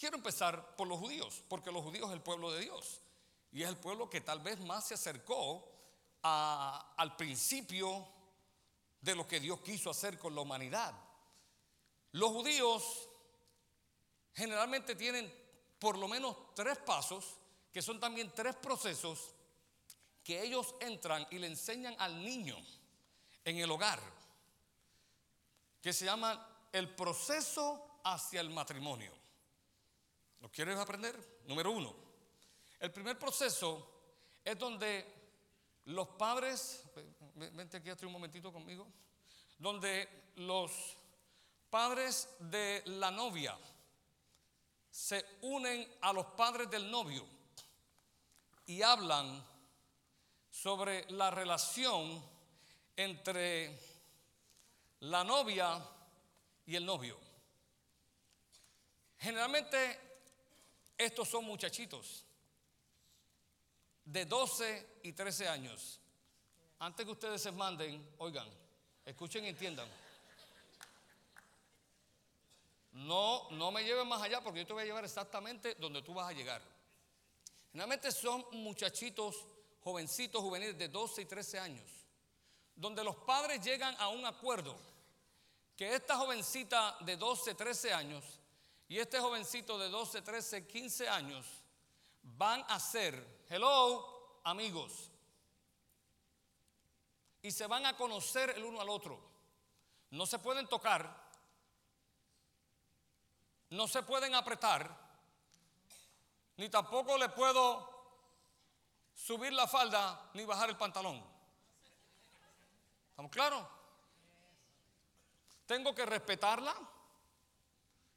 Quiero 0.00 0.16
empezar 0.16 0.76
por 0.76 0.88
los 0.88 0.98
judíos, 0.98 1.44
porque 1.46 1.70
los 1.70 1.82
judíos 1.82 2.08
es 2.08 2.14
el 2.14 2.22
pueblo 2.22 2.50
de 2.52 2.60
Dios. 2.60 3.02
Y 3.52 3.62
es 3.62 3.68
el 3.68 3.76
pueblo 3.76 4.08
que 4.08 4.22
tal 4.22 4.40
vez 4.40 4.58
más 4.60 4.88
se 4.88 4.94
acercó 4.94 5.70
al 6.22 7.16
principio 7.16 8.08
de 9.02 9.14
lo 9.14 9.26
que 9.26 9.40
Dios 9.40 9.60
quiso 9.60 9.90
hacer 9.90 10.18
con 10.18 10.34
la 10.34 10.40
humanidad. 10.40 10.94
Los 12.12 12.30
judíos 12.30 13.10
generalmente 14.32 14.94
tienen 14.94 15.30
por 15.78 15.98
lo 15.98 16.08
menos 16.08 16.54
tres 16.54 16.78
pasos, 16.78 17.36
que 17.70 17.82
son 17.82 18.00
también 18.00 18.32
tres 18.34 18.56
procesos 18.56 19.34
que 20.24 20.42
ellos 20.42 20.74
entran 20.80 21.26
y 21.30 21.38
le 21.38 21.46
enseñan 21.46 21.94
al 21.98 22.22
niño 22.22 22.56
en 23.44 23.58
el 23.58 23.70
hogar, 23.70 24.00
que 25.80 25.92
se 25.92 26.04
llama 26.04 26.68
el 26.72 26.94
proceso 26.94 28.00
hacia 28.04 28.40
el 28.40 28.50
matrimonio. 28.50 29.12
¿Lo 30.40 30.50
quieres 30.50 30.78
aprender? 30.78 31.42
Número 31.46 31.70
uno. 31.70 31.94
El 32.78 32.92
primer 32.92 33.18
proceso 33.18 33.90
es 34.44 34.58
donde 34.58 35.20
los 35.86 36.08
padres, 36.08 36.84
vente 37.34 37.78
aquí 37.78 37.90
hasta 37.90 38.06
un 38.06 38.12
momentito 38.12 38.52
conmigo, 38.52 38.86
donde 39.58 40.32
los 40.36 40.70
padres 41.68 42.28
de 42.38 42.82
la 42.86 43.10
novia 43.10 43.56
se 44.90 45.38
unen 45.42 45.86
a 46.00 46.12
los 46.12 46.26
padres 46.26 46.70
del 46.70 46.90
novio 46.90 47.24
y 48.66 48.82
hablan 48.82 49.44
sobre 50.50 51.10
la 51.12 51.30
relación 51.30 52.22
entre 52.96 53.78
la 55.00 55.24
novia 55.24 55.82
y 56.66 56.76
el 56.76 56.84
novio. 56.84 57.18
Generalmente 59.18 59.98
estos 60.96 61.28
son 61.28 61.44
muchachitos 61.44 62.24
de 64.04 64.24
12 64.24 65.00
y 65.04 65.12
13 65.12 65.48
años. 65.48 66.00
Antes 66.78 67.04
que 67.04 67.12
ustedes 67.12 67.42
se 67.42 67.52
manden, 67.52 68.14
oigan, 68.18 68.48
escuchen 69.04 69.44
y 69.44 69.48
entiendan. 69.48 69.88
No, 72.92 73.48
no 73.50 73.70
me 73.70 73.84
lleven 73.84 74.08
más 74.08 74.20
allá 74.22 74.40
porque 74.40 74.60
yo 74.60 74.66
te 74.66 74.72
voy 74.72 74.82
a 74.82 74.86
llevar 74.86 75.04
exactamente 75.04 75.74
donde 75.76 76.02
tú 76.02 76.12
vas 76.12 76.28
a 76.28 76.32
llegar. 76.32 76.60
Generalmente 77.70 78.10
son 78.10 78.44
muchachitos, 78.52 79.46
jovencitos, 79.82 80.42
juveniles 80.42 80.78
de 80.78 80.88
12 80.88 81.22
y 81.22 81.26
13 81.26 81.58
años, 81.58 81.90
donde 82.74 83.04
los 83.04 83.16
padres 83.16 83.62
llegan 83.62 83.94
a 83.98 84.08
un 84.08 84.24
acuerdo 84.24 84.76
que 85.76 85.94
esta 85.94 86.16
jovencita 86.16 86.96
de 87.00 87.16
12, 87.16 87.54
13 87.54 87.92
años 87.92 88.24
y 88.88 88.98
este 88.98 89.18
jovencito 89.20 89.78
de 89.78 89.88
12, 89.88 90.22
13, 90.22 90.66
15 90.66 91.08
años 91.08 91.46
van 92.22 92.64
a 92.68 92.78
ser, 92.78 93.44
hello, 93.48 94.40
amigos. 94.44 95.10
Y 97.42 97.50
se 97.50 97.66
van 97.66 97.86
a 97.86 97.96
conocer 97.96 98.50
el 98.50 98.64
uno 98.64 98.80
al 98.80 98.90
otro. 98.90 99.18
No 100.10 100.26
se 100.26 100.38
pueden 100.38 100.66
tocar. 100.66 101.30
No 103.70 103.86
se 103.86 104.02
pueden 104.02 104.34
apretar. 104.34 104.94
Ni 106.56 106.68
tampoco 106.68 107.16
le 107.16 107.30
puedo 107.30 107.89
subir 109.24 109.52
la 109.52 109.66
falda 109.66 110.30
ni 110.34 110.44
bajar 110.44 110.70
el 110.70 110.76
pantalón. 110.76 111.22
¿Estamos 113.10 113.30
claros? 113.30 113.66
Tengo 115.66 115.94
que 115.94 116.06
respetarla. 116.06 116.74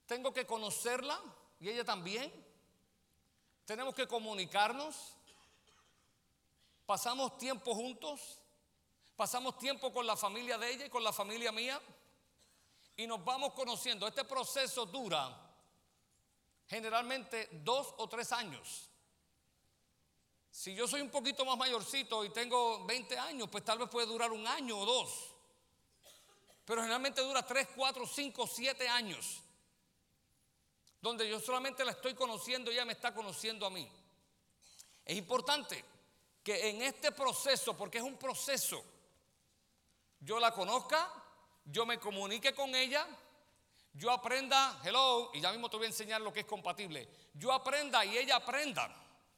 Tengo 0.08 0.34
que 0.34 0.46
conocerla. 0.46 1.20
Y 1.60 1.70
ella 1.70 1.84
también. 1.84 2.32
Tenemos 3.66 3.94
que 3.94 4.08
comunicarnos. 4.08 4.96
Pasamos 6.86 7.38
tiempo 7.38 7.76
juntos. 7.76 8.40
Pasamos 9.16 9.58
tiempo 9.58 9.92
con 9.94 10.08
la 10.08 10.16
familia 10.16 10.58
de 10.58 10.72
ella 10.72 10.86
y 10.86 10.90
con 10.90 11.04
la 11.04 11.14
familia 11.14 11.52
mía. 11.52 11.82
Y 12.96 13.06
nos 13.08 13.24
vamos 13.24 13.54
conociendo. 13.54 14.08
Este 14.08 14.24
proceso 14.24 14.86
dura 14.86 15.38
generalmente 16.68 17.50
dos 17.52 17.94
o 17.98 18.08
tres 18.08 18.32
años. 18.32 18.90
Si 20.54 20.76
yo 20.76 20.88
soy 20.88 21.02
un 21.02 21.10
poquito 21.10 21.44
más 21.46 21.58
mayorcito 21.58 22.24
y 22.24 22.30
tengo 22.30 22.86
20 22.86 23.18
años, 23.18 23.50
pues 23.52 23.66
tal 23.66 23.80
vez 23.80 23.90
puede 23.90 24.06
durar 24.06 24.32
un 24.32 24.46
año 24.46 24.78
o 24.78 24.86
dos. 24.86 25.32
Pero 26.64 26.82
generalmente 26.82 27.22
dura 27.22 27.44
tres, 27.44 27.70
cuatro, 27.76 28.06
cinco, 28.06 28.46
siete 28.46 28.88
años 28.88 29.42
donde 31.02 31.28
yo 31.28 31.40
solamente 31.40 31.84
la 31.84 31.92
estoy 31.92 32.14
conociendo 32.14 32.70
y 32.70 32.76
ella 32.76 32.86
me 32.86 32.94
está 32.94 33.16
conociendo 33.16 33.66
a 33.66 33.72
mí. 33.72 33.92
Es 35.04 35.18
importante 35.18 35.84
que 36.44 36.70
en 36.70 36.84
este 36.84 37.12
proceso, 37.12 37.76
porque 37.76 37.98
es 37.98 38.04
un 38.04 38.16
proceso, 38.16 38.86
yo 40.20 40.40
la 40.40 40.52
conozca, 40.52 41.12
yo 41.66 41.88
me 41.88 42.00
comunique 42.00 42.54
con 42.54 42.76
ella, 42.76 43.08
yo 43.92 44.12
aprenda, 44.12 44.80
hello, 44.86 45.32
y 45.34 45.42
ya 45.42 45.52
mismo 45.52 45.68
te 45.68 45.78
voy 45.78 45.88
a 45.88 45.90
enseñar 45.90 46.22
lo 46.22 46.32
que 46.32 46.42
es 46.42 46.46
compatible, 46.46 47.10
yo 47.34 47.52
aprenda 47.52 48.06
y 48.06 48.20
ella 48.20 48.36
aprenda, 48.36 48.88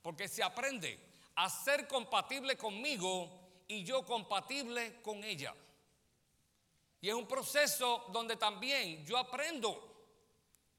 porque 0.02 0.28
se 0.28 0.44
aprende 0.44 1.05
a 1.36 1.50
ser 1.50 1.88
compatible 1.88 2.58
conmigo 2.58 3.64
y 3.68 3.84
yo 3.84 4.06
compatible 4.06 5.02
con 5.02 5.24
ella. 5.24 5.54
Y 7.02 7.10
es 7.10 7.16
un 7.16 7.28
proceso 7.28 8.06
donde 8.12 8.36
también 8.36 9.06
yo 9.06 9.18
aprendo 9.18 9.96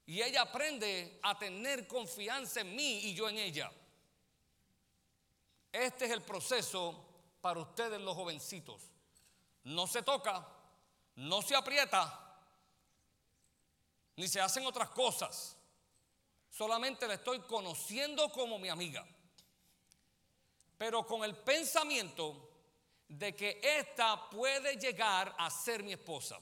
y 0.07 0.23
ella 0.23 0.43
aprende 0.43 1.19
a 1.23 1.37
tener 1.39 1.87
confianza 1.87 2.61
en 2.61 2.75
mí 2.75 3.01
y 3.05 3.15
yo 3.15 3.29
en 3.29 3.39
ella. 3.39 3.71
Este 5.73 6.07
es 6.07 6.11
el 6.13 6.23
proceso 6.23 7.05
para 7.41 7.61
ustedes 7.61 8.01
los 8.01 8.15
jovencitos. 8.15 8.83
No 9.65 9.87
se 9.87 10.03
toca, 10.03 10.49
no 11.17 11.43
se 11.43 11.55
aprieta, 11.55 12.41
ni 14.17 14.29
se 14.29 14.41
hacen 14.41 14.65
otras 14.65 14.89
cosas. 14.91 15.57
Solamente 16.51 17.07
la 17.07 17.15
estoy 17.15 17.41
conociendo 17.41 18.31
como 18.31 18.59
mi 18.59 18.69
amiga. 18.69 19.07
Pero 20.77 21.07
con 21.07 21.25
el 21.25 21.37
pensamiento 21.37 22.47
de 23.09 23.35
que 23.35 23.61
esta 23.63 24.29
puede 24.29 24.77
llegar 24.77 25.35
a 25.39 25.51
ser 25.51 25.83
mi 25.83 25.93
esposa. 25.93 26.39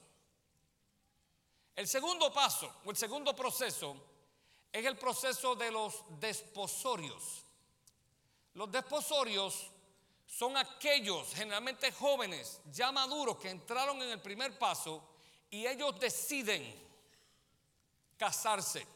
El 1.76 1.86
segundo 1.88 2.32
paso 2.32 2.80
o 2.84 2.90
el 2.90 2.96
segundo 2.96 3.34
proceso 3.34 3.96
es 4.72 4.84
el 4.84 4.96
proceso 4.96 5.54
de 5.54 5.70
los 5.70 6.02
desposorios. 6.18 7.44
Los 8.54 8.70
desposorios 8.70 9.70
son 10.26 10.56
aquellos 10.56 11.34
generalmente 11.34 11.92
jóvenes 11.92 12.60
ya 12.70 12.90
maduros 12.90 13.36
que 13.38 13.50
entraron 13.50 14.00
en 14.02 14.10
el 14.10 14.20
primer 14.20 14.58
paso 14.58 15.02
y 15.50 15.66
ellos 15.66 15.98
deciden 16.00 16.82
casarse. 18.16 18.86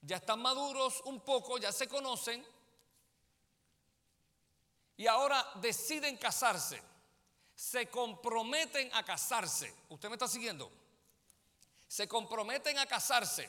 Ya 0.00 0.16
están 0.16 0.40
maduros 0.40 1.02
un 1.04 1.20
poco, 1.20 1.58
ya 1.58 1.72
se 1.72 1.88
conocen 1.88 2.44
y 4.96 5.06
ahora 5.06 5.44
deciden 5.56 6.16
casarse. 6.16 6.82
Se 7.54 7.88
comprometen 7.88 8.90
a 8.94 9.02
casarse. 9.02 9.74
¿Usted 9.88 10.08
me 10.08 10.14
está 10.14 10.28
siguiendo? 10.28 10.70
se 11.88 12.08
comprometen 12.08 12.78
a 12.78 12.86
casarse. 12.86 13.48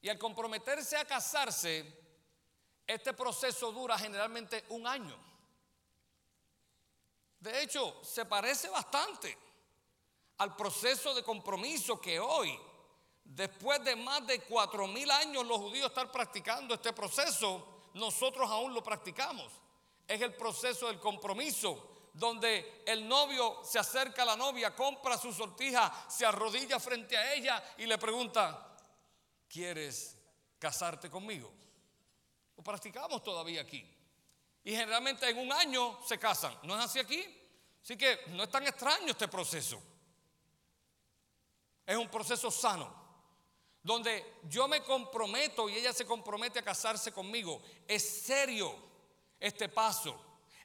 Y 0.00 0.08
al 0.08 0.18
comprometerse 0.18 0.96
a 0.96 1.04
casarse, 1.04 2.00
este 2.86 3.12
proceso 3.12 3.70
dura 3.70 3.96
generalmente 3.96 4.64
un 4.70 4.86
año. 4.86 5.16
De 7.38 7.62
hecho, 7.62 8.02
se 8.04 8.24
parece 8.24 8.68
bastante 8.68 9.36
al 10.38 10.56
proceso 10.56 11.14
de 11.14 11.22
compromiso 11.22 12.00
que 12.00 12.18
hoy, 12.18 12.58
después 13.24 13.82
de 13.84 13.94
más 13.94 14.26
de 14.26 14.40
cuatro 14.40 14.88
mil 14.88 15.10
años 15.10 15.46
los 15.46 15.58
judíos 15.58 15.88
están 15.88 16.10
practicando 16.10 16.74
este 16.74 16.92
proceso, 16.92 17.90
nosotros 17.94 18.50
aún 18.50 18.74
lo 18.74 18.82
practicamos. 18.82 19.52
Es 20.12 20.20
el 20.20 20.34
proceso 20.34 20.88
del 20.88 21.00
compromiso 21.00 22.10
donde 22.12 22.82
el 22.84 23.08
novio 23.08 23.62
se 23.64 23.78
acerca 23.78 24.24
a 24.24 24.26
la 24.26 24.36
novia, 24.36 24.76
compra 24.76 25.16
su 25.16 25.32
sortija, 25.32 26.04
se 26.06 26.26
arrodilla 26.26 26.78
frente 26.78 27.16
a 27.16 27.32
ella 27.32 27.64
y 27.78 27.86
le 27.86 27.96
pregunta, 27.96 28.76
¿quieres 29.48 30.14
casarte 30.58 31.08
conmigo? 31.08 31.50
Lo 32.58 32.62
practicamos 32.62 33.22
todavía 33.22 33.62
aquí. 33.62 33.90
Y 34.64 34.72
generalmente 34.72 35.30
en 35.30 35.38
un 35.38 35.50
año 35.50 35.98
se 36.06 36.18
casan. 36.18 36.58
¿No 36.64 36.78
es 36.78 36.84
así 36.84 36.98
aquí? 36.98 37.24
Así 37.82 37.96
que 37.96 38.24
no 38.32 38.42
es 38.42 38.50
tan 38.50 38.66
extraño 38.66 39.12
este 39.12 39.28
proceso. 39.28 39.82
Es 41.86 41.96
un 41.96 42.10
proceso 42.10 42.50
sano. 42.50 43.00
Donde 43.82 44.40
yo 44.42 44.68
me 44.68 44.82
comprometo 44.82 45.70
y 45.70 45.76
ella 45.76 45.94
se 45.94 46.04
compromete 46.04 46.58
a 46.58 46.64
casarse 46.64 47.12
conmigo. 47.12 47.62
Es 47.88 48.22
serio 48.24 48.91
este 49.42 49.68
paso. 49.68 50.18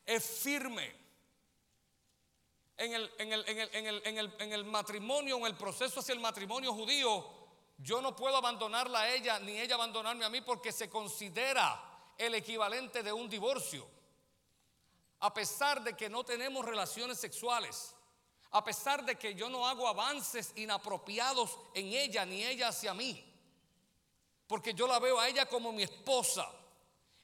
Es 0.05 0.23
firme 0.41 0.95
en 2.77 2.93
el, 2.93 4.65
matrimonio, 4.65 5.37
en 5.37 5.45
el 5.45 5.55
proceso 5.55 5.99
hacia 5.99 6.13
el 6.13 6.19
matrimonio 6.19 6.73
judío, 6.73 7.25
yo 7.79 8.01
no 8.01 8.15
puedo 8.15 8.37
abandonarla 8.37 9.01
a 9.01 9.09
ella 9.13 9.39
ni 9.39 9.59
ella 9.59 9.75
abandonarme 9.75 10.25
a 10.25 10.29
mí 10.29 10.41
porque 10.41 10.71
se 10.71 10.89
considera 10.89 11.83
el 12.17 12.35
equivalente 12.35 13.01
de 13.01 13.11
un 13.11 13.27
divorcio. 13.27 13.87
A 15.19 15.33
pesar 15.33 15.83
de 15.83 15.95
que 15.95 16.09
no 16.09 16.23
tenemos 16.23 16.63
relaciones 16.63 17.19
sexuales, 17.19 17.95
a 18.51 18.63
pesar 18.63 19.03
de 19.03 19.15
que 19.15 19.33
yo 19.33 19.49
no 19.49 19.67
hago 19.67 19.87
avances 19.87 20.53
inapropiados 20.55 21.57
en 21.73 21.87
ella 21.87 22.25
ni 22.25 22.43
ella 22.43 22.67
hacia 22.67 22.93
mí, 22.93 23.23
porque 24.47 24.75
yo 24.75 24.87
la 24.87 24.99
veo 24.99 25.19
a 25.19 25.27
ella 25.27 25.47
como 25.47 25.71
mi 25.71 25.81
esposa. 25.81 26.47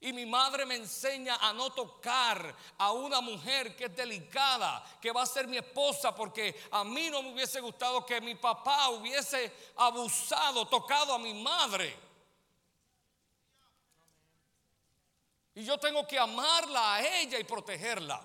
Y 0.03 0.11
mi 0.11 0.25
madre 0.25 0.65
me 0.65 0.75
enseña 0.75 1.37
a 1.37 1.53
no 1.53 1.69
tocar 1.69 2.53
a 2.77 2.91
una 2.91 3.21
mujer 3.21 3.73
que 3.73 3.85
es 3.85 3.95
delicada, 3.95 4.83
que 5.01 5.13
va 5.13 5.21
a 5.21 5.25
ser 5.25 5.47
mi 5.47 5.55
esposa, 5.55 6.13
porque 6.13 6.67
a 6.71 6.83
mí 6.83 7.09
no 7.09 7.23
me 7.23 7.31
hubiese 7.31 7.61
gustado 7.61 8.05
que 8.05 8.19
mi 8.19 8.35
papá 8.35 8.89
hubiese 8.89 9.49
abusado, 9.77 10.67
tocado 10.67 11.13
a 11.13 11.19
mi 11.19 11.33
madre. 11.33 11.97
Y 15.55 15.63
yo 15.63 15.77
tengo 15.77 16.05
que 16.05 16.19
amarla 16.19 16.95
a 16.95 17.19
ella 17.21 17.39
y 17.39 17.45
protegerla. 17.45 18.21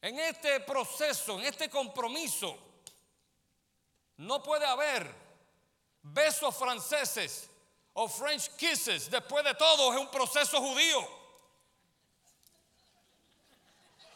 En 0.00 0.16
este 0.16 0.60
proceso, 0.60 1.40
en 1.40 1.46
este 1.46 1.68
compromiso, 1.68 2.56
no 4.18 4.40
puede 4.40 4.64
haber 4.64 5.12
besos 6.02 6.56
franceses 6.56 7.49
o 7.94 8.08
French 8.08 8.56
kisses, 8.56 9.10
después 9.10 9.44
de 9.44 9.54
todo, 9.54 9.92
es 9.92 10.00
un 10.00 10.10
proceso 10.10 10.60
judío. 10.60 11.20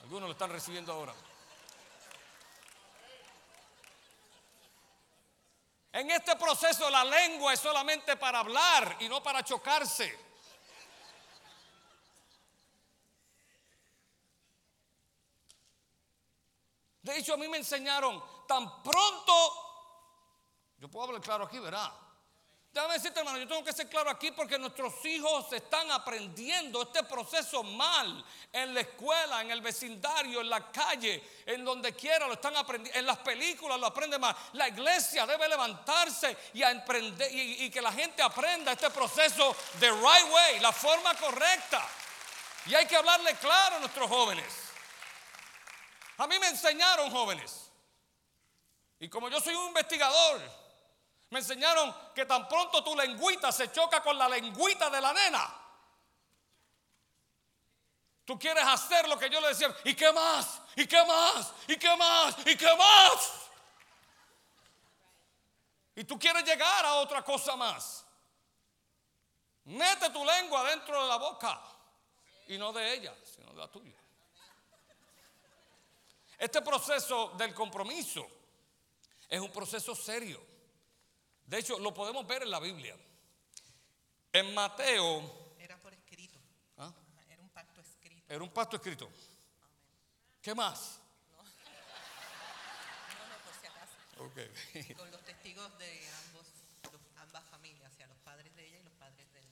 Algunos 0.03 0.29
lo 0.29 0.33
están 0.33 0.51
recibiendo 0.51 0.93
ahora. 0.93 1.15
En 5.93 6.11
este 6.11 6.35
proceso 6.37 6.91
la 6.91 7.05
lengua 7.05 7.53
es 7.53 7.61
solamente 7.61 8.17
para 8.17 8.41
hablar 8.41 8.97
y 9.01 9.09
no 9.09 9.23
para 9.23 9.45
chocarse. 9.45 10.19
De 17.01 17.19
hecho, 17.19 17.35
a 17.35 17.37
mí 17.37 17.47
me 17.49 17.59
enseñaron 17.59 18.23
tan 18.49 18.83
pronto, 18.83 19.33
yo 20.79 20.89
puedo 20.89 21.07
hablar 21.07 21.21
claro 21.21 21.45
aquí, 21.45 21.59
¿verdad? 21.59 21.93
Déjame 22.75 22.95
decirte, 22.95 23.21
hermano, 23.21 23.39
yo 23.39 23.47
tengo 23.47 23.63
que 23.63 23.73
ser 23.73 23.89
claro 23.89 24.11
aquí 24.11 24.33
porque 24.33 24.59
nuestros 24.59 24.93
hijos 25.05 25.53
están 25.53 25.93
aprendiendo 25.93 26.83
este 26.83 27.05
proceso 27.05 27.63
mal 27.63 28.25
en 28.53 28.75
la 28.75 28.81
escuela, 28.81 29.43
en 29.43 29.53
el 29.53 29.61
vecindario, 29.61 30.41
en 30.41 30.51
la 30.51 30.73
calle, 30.73 31.23
en 31.47 31.65
donde 31.65 31.95
quiera 31.95 32.27
lo 32.27 32.33
están 32.33 32.57
aprendiendo, 32.57 32.99
en 32.99 33.07
las 33.07 33.19
películas 33.19 33.79
lo 33.79 33.87
aprenden 33.87 34.21
mal. 34.21 34.35
La 34.55 34.67
iglesia 34.67 35.25
debe 35.25 35.49
levantarse 35.49 36.37
y, 36.53 36.65
y, 36.65 37.71
que 37.71 37.81
la 37.81 37.93
gente 37.93 38.25
aprenda 38.25 38.73
este 38.73 38.91
proceso 38.91 39.55
de 39.79 39.93
right 39.93 40.33
way, 40.33 40.59
la 40.59 40.73
forma 40.73 41.15
correcta. 41.15 41.87
Y 42.67 42.75
hay 42.75 42.87
que 42.87 42.97
hablarle 42.97 43.37
claro 43.37 43.77
a 43.77 43.79
nuestros 43.79 44.11
jóvenes. 44.11 44.53
A 46.19 46.27
mí 46.27 46.41
me 46.41 46.49
enseñaron 46.49 47.09
jóvenes. 47.09 47.71
Y 48.99 49.09
como 49.09 49.29
yo 49.29 49.41
soy 49.41 49.55
un 49.55 49.69
investigador, 49.69 50.64
me 51.35 51.41
enseñaron 51.41 51.93
que 52.15 52.27
tan 52.27 52.47
pronto 52.47 52.85
tu 52.85 52.95
lengüita 52.95 53.51
se 53.51 53.73
choca 53.73 54.01
con 54.01 54.17
la 54.17 54.29
lengüita 54.29 54.89
de 54.89 55.01
la 55.01 55.13
nena. 55.13 55.53
Tú 58.25 58.39
quieres 58.39 58.65
hacer 58.65 59.09
lo 59.09 59.19
que 59.19 59.29
yo 59.29 59.41
le 59.41 59.49
decía. 59.49 59.75
¿Y 59.83 59.97
qué 59.97 60.13
más? 60.13 60.63
¿Y 60.77 60.87
qué 60.87 61.05
más? 61.05 61.53
¿Y 61.67 61.77
qué 61.77 61.97
más? 61.97 62.37
¿Y 62.47 62.57
qué 62.57 62.77
más? 62.77 63.33
Y 65.97 66.05
tú 66.05 66.17
quieres 66.17 66.45
llegar 66.45 66.87
a 66.87 66.95
otra 66.99 67.25
cosa 67.25 67.57
más. 67.57 68.07
Mete 69.65 70.11
tu 70.11 70.25
lengua 70.25 70.63
dentro 70.71 71.03
de 71.03 71.09
la 71.09 71.17
boca. 71.17 71.61
Y 72.47 72.59
no 72.59 72.73
de 72.73 72.95
ella, 72.95 73.13
sino 73.25 73.51
de 73.51 73.59
la 73.59 73.67
tuya. 73.67 73.99
Este 76.39 76.63
proceso 76.63 77.31
del 77.31 77.53
compromiso 77.53 78.25
es 79.29 79.41
un 79.41 79.51
proceso 79.51 79.97
serio. 79.97 80.54
De 81.47 81.59
hecho, 81.59 81.79
lo 81.79 81.93
podemos 81.93 82.27
ver 82.27 82.43
en 82.43 82.51
la 82.51 82.61
Biblia. 82.61 82.97
En 84.33 84.55
Mateo. 84.55 85.55
Era 85.59 85.79
por 85.79 85.93
escrito. 85.93 86.39
¿Ah? 86.79 86.93
Era 87.31 87.43
un 87.43 87.51
pacto 87.51 87.81
escrito. 87.81 88.25
Era 88.29 88.43
un 88.43 88.51
pacto 88.51 88.77
escrito. 88.77 89.09
¿Qué 90.41 90.55
más? 90.55 91.01
No. 91.37 93.27
no, 93.29 93.45
por 93.45 93.55
si 93.61 93.67
acaso. 93.67 94.97
Con 94.97 95.11
los 95.11 95.25
testigos 95.25 95.79
de 95.79 96.09
ambos, 96.27 96.47
ambas 97.17 97.45
familias, 97.51 97.93
o 97.93 97.97
sea, 97.97 98.07
los 98.07 98.19
padres 98.19 98.55
de 98.57 98.67
ella 98.67 98.79
y 98.81 98.83
los 98.83 98.93
padres 98.95 99.33
del, 99.33 99.45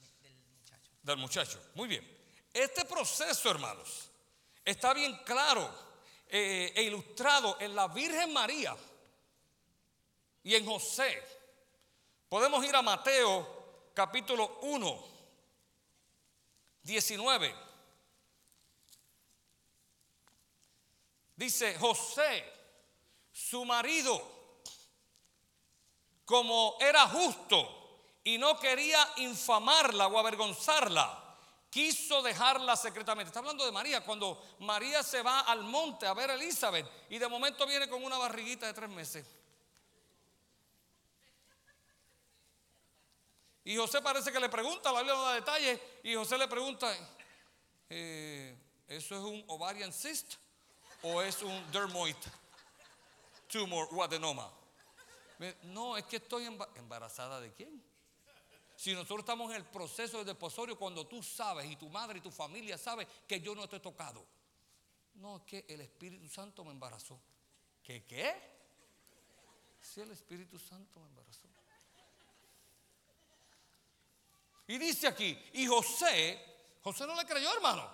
muchacho. 0.59 0.91
Del 1.03 1.17
muchacho. 1.17 1.63
Muy 1.75 1.89
bien. 1.89 2.23
Este 2.53 2.85
proceso, 2.85 3.51
hermanos, 3.51 4.11
está 4.65 4.93
bien 4.93 5.17
claro 5.25 5.73
eh, 6.29 6.73
e 6.75 6.83
ilustrado 6.83 7.59
en 7.61 7.75
la 7.75 7.89
Virgen 7.89 8.33
María 8.33 8.77
y 10.43 10.55
en 10.55 10.67
José. 10.67 11.42
Podemos 12.33 12.65
ir 12.65 12.75
a 12.75 12.81
Mateo 12.81 13.47
capítulo 13.93 14.61
1, 14.63 15.05
19. 16.83 17.55
Dice, 21.37 21.79
José, 21.79 22.43
su 23.31 23.67
marido, 23.67 24.63
como 26.25 26.79
era 26.81 27.07
justo 27.07 28.17
y 28.25 28.39
no 28.39 28.59
quería 28.59 29.07
infamarla 29.19 30.07
o 30.07 30.19
avergonzarla, 30.19 31.37
quiso 31.69 32.23
dejarla 32.23 32.77
secretamente. 32.77 33.29
Está 33.29 33.41
hablando 33.41 33.67
de 33.67 33.73
María, 33.73 34.03
cuando 34.03 34.43
María 34.61 35.03
se 35.03 35.21
va 35.21 35.41
al 35.41 35.65
monte 35.65 36.07
a 36.07 36.15
ver 36.15 36.31
a 36.31 36.35
Elizabeth 36.37 36.89
y 37.11 37.19
de 37.19 37.29
momento 37.29 37.67
viene 37.67 37.91
con 37.91 38.03
una 38.03 38.17
barriguita 38.17 38.65
de 38.69 38.73
tres 38.73 38.89
meses. 38.89 39.42
Y 43.65 43.77
José 43.77 44.03
parece 44.03 44.33
que 44.33 44.41
le 44.41 44.49
pregunta, 44.49 44.93
la 44.93 45.01
Biblia 45.01 45.15
no 45.15 45.31
detalles, 45.31 45.81
y 46.03 46.15
José 46.15 46.37
le 46.37 46.49
pregunta, 46.49 46.93
eh, 47.89 48.57
¿eso 48.89 49.15
es 49.15 49.23
un 49.23 49.45
ovarian 49.47 49.93
cyst 49.93 50.35
o 51.03 51.23
es 51.23 51.43
un 51.43 51.71
dermoid 51.71 52.17
tumor 53.47 53.89
o 53.93 54.03
adenoma? 54.03 54.53
No, 55.63 55.97
es 55.97 56.05
que 56.05 56.17
estoy 56.17 56.47
embarazada 56.77 57.41
de 57.41 57.53
quién. 57.53 57.83
Si 58.77 58.93
nosotros 58.95 59.21
estamos 59.21 59.51
en 59.51 59.59
el 59.59 59.65
proceso 59.65 60.19
de 60.19 60.25
desposorio, 60.25 60.77
cuando 60.77 61.07
tú 61.07 61.23
sabes 61.23 61.71
y 61.71 61.77
tu 61.77 61.89
madre 61.89 62.19
y 62.19 62.23
tu 62.23 62.31
familia 62.31 62.77
sabe 62.77 63.07
que 63.29 63.41
yo 63.41 63.55
no 63.55 63.65
he 63.65 63.81
tocado. 63.81 64.27
No, 65.15 65.37
es 65.37 65.43
que 65.43 65.65
el 65.69 65.81
Espíritu 65.83 66.29
Santo 66.29 66.65
me 66.65 66.73
embarazó. 66.73 67.21
¿Qué 67.83 68.05
qué? 68.05 68.35
Si 69.81 70.01
el 70.01 70.11
Espíritu 70.11 70.59
Santo 70.59 70.99
me 71.01 71.07
embarazó. 71.07 71.49
Y 74.67 74.79
dice 74.79 75.09
aquí, 75.09 75.39
y 75.55 75.67
José, 75.67 76.77
José 76.83 77.07
no 77.07 77.15
le 77.15 77.25
creyó, 77.27 77.53
hermano. 77.55 77.89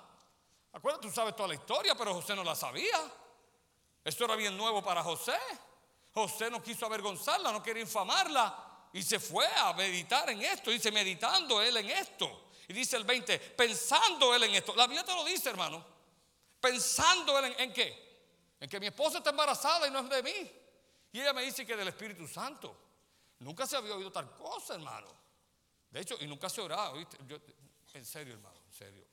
Acuérdate, 0.72 1.09
tú 1.09 1.14
sabes 1.14 1.35
toda 1.35 1.48
la 1.48 1.54
historia, 1.54 1.94
pero 1.94 2.14
José 2.14 2.35
no 2.37 2.44
la 2.44 2.54
sabía. 2.54 2.98
Esto 4.04 4.24
era 4.24 4.37
bien 4.37 4.57
nuevo 4.57 4.83
para 4.83 5.02
José. 5.02 5.37
José 6.12 6.50
no 6.50 6.62
quiso 6.62 6.87
avergonzarla, 6.87 7.52
no 7.52 7.62
quería 7.62 7.83
infamarla. 7.83 8.88
Y 8.92 9.02
se 9.02 9.18
fue 9.18 9.46
a 9.46 9.72
meditar 9.72 10.28
en 10.31 10.42
esto. 10.42 10.70
Dice, 10.70 10.90
meditando 10.90 11.61
él 11.61 11.76
en 11.76 11.90
esto. 11.90 12.48
Y 12.68 12.72
dice 12.72 12.96
el 12.96 13.04
20, 13.04 13.38
pensando 13.38 14.35
él 14.35 14.44
en 14.44 14.54
esto. 14.54 14.74
La 14.76 14.87
Biblia 14.87 15.04
te 15.04 15.14
lo 15.14 15.24
dice, 15.24 15.50
hermano. 15.50 15.85
Pensando 16.61 17.38
él 17.38 17.46
en, 17.46 17.61
en 17.61 17.72
qué? 17.72 18.57
En 18.61 18.68
que 18.68 18.81
mi 18.81 18.87
esposa 18.87 19.18
está 19.18 19.31
embarazada 19.31 19.87
y 19.87 19.90
no 19.90 20.00
es 20.00 20.09
de 20.09 20.22
mí. 20.22 20.52
Y 21.12 21.20
ella 21.20 21.33
me 21.33 21.42
dice 21.42 21.64
que 21.64 21.76
del 21.76 21.88
Espíritu 21.88 22.26
Santo. 22.28 22.76
Nunca 23.40 23.66
se 23.66 23.76
había 23.76 23.94
oído 23.94 24.11
tal 24.11 24.31
cosa, 24.35 24.74
hermano. 24.74 25.09
De 25.90 26.01
hecho, 26.01 26.16
y 26.20 26.27
nunca 26.27 26.48
se 26.48 26.61
oraba, 26.61 26.92
¿viste? 26.92 27.16
en 27.94 28.05
serio, 28.05 28.35
hermano, 28.35 28.59
en 28.66 28.72
serio. 28.72 29.05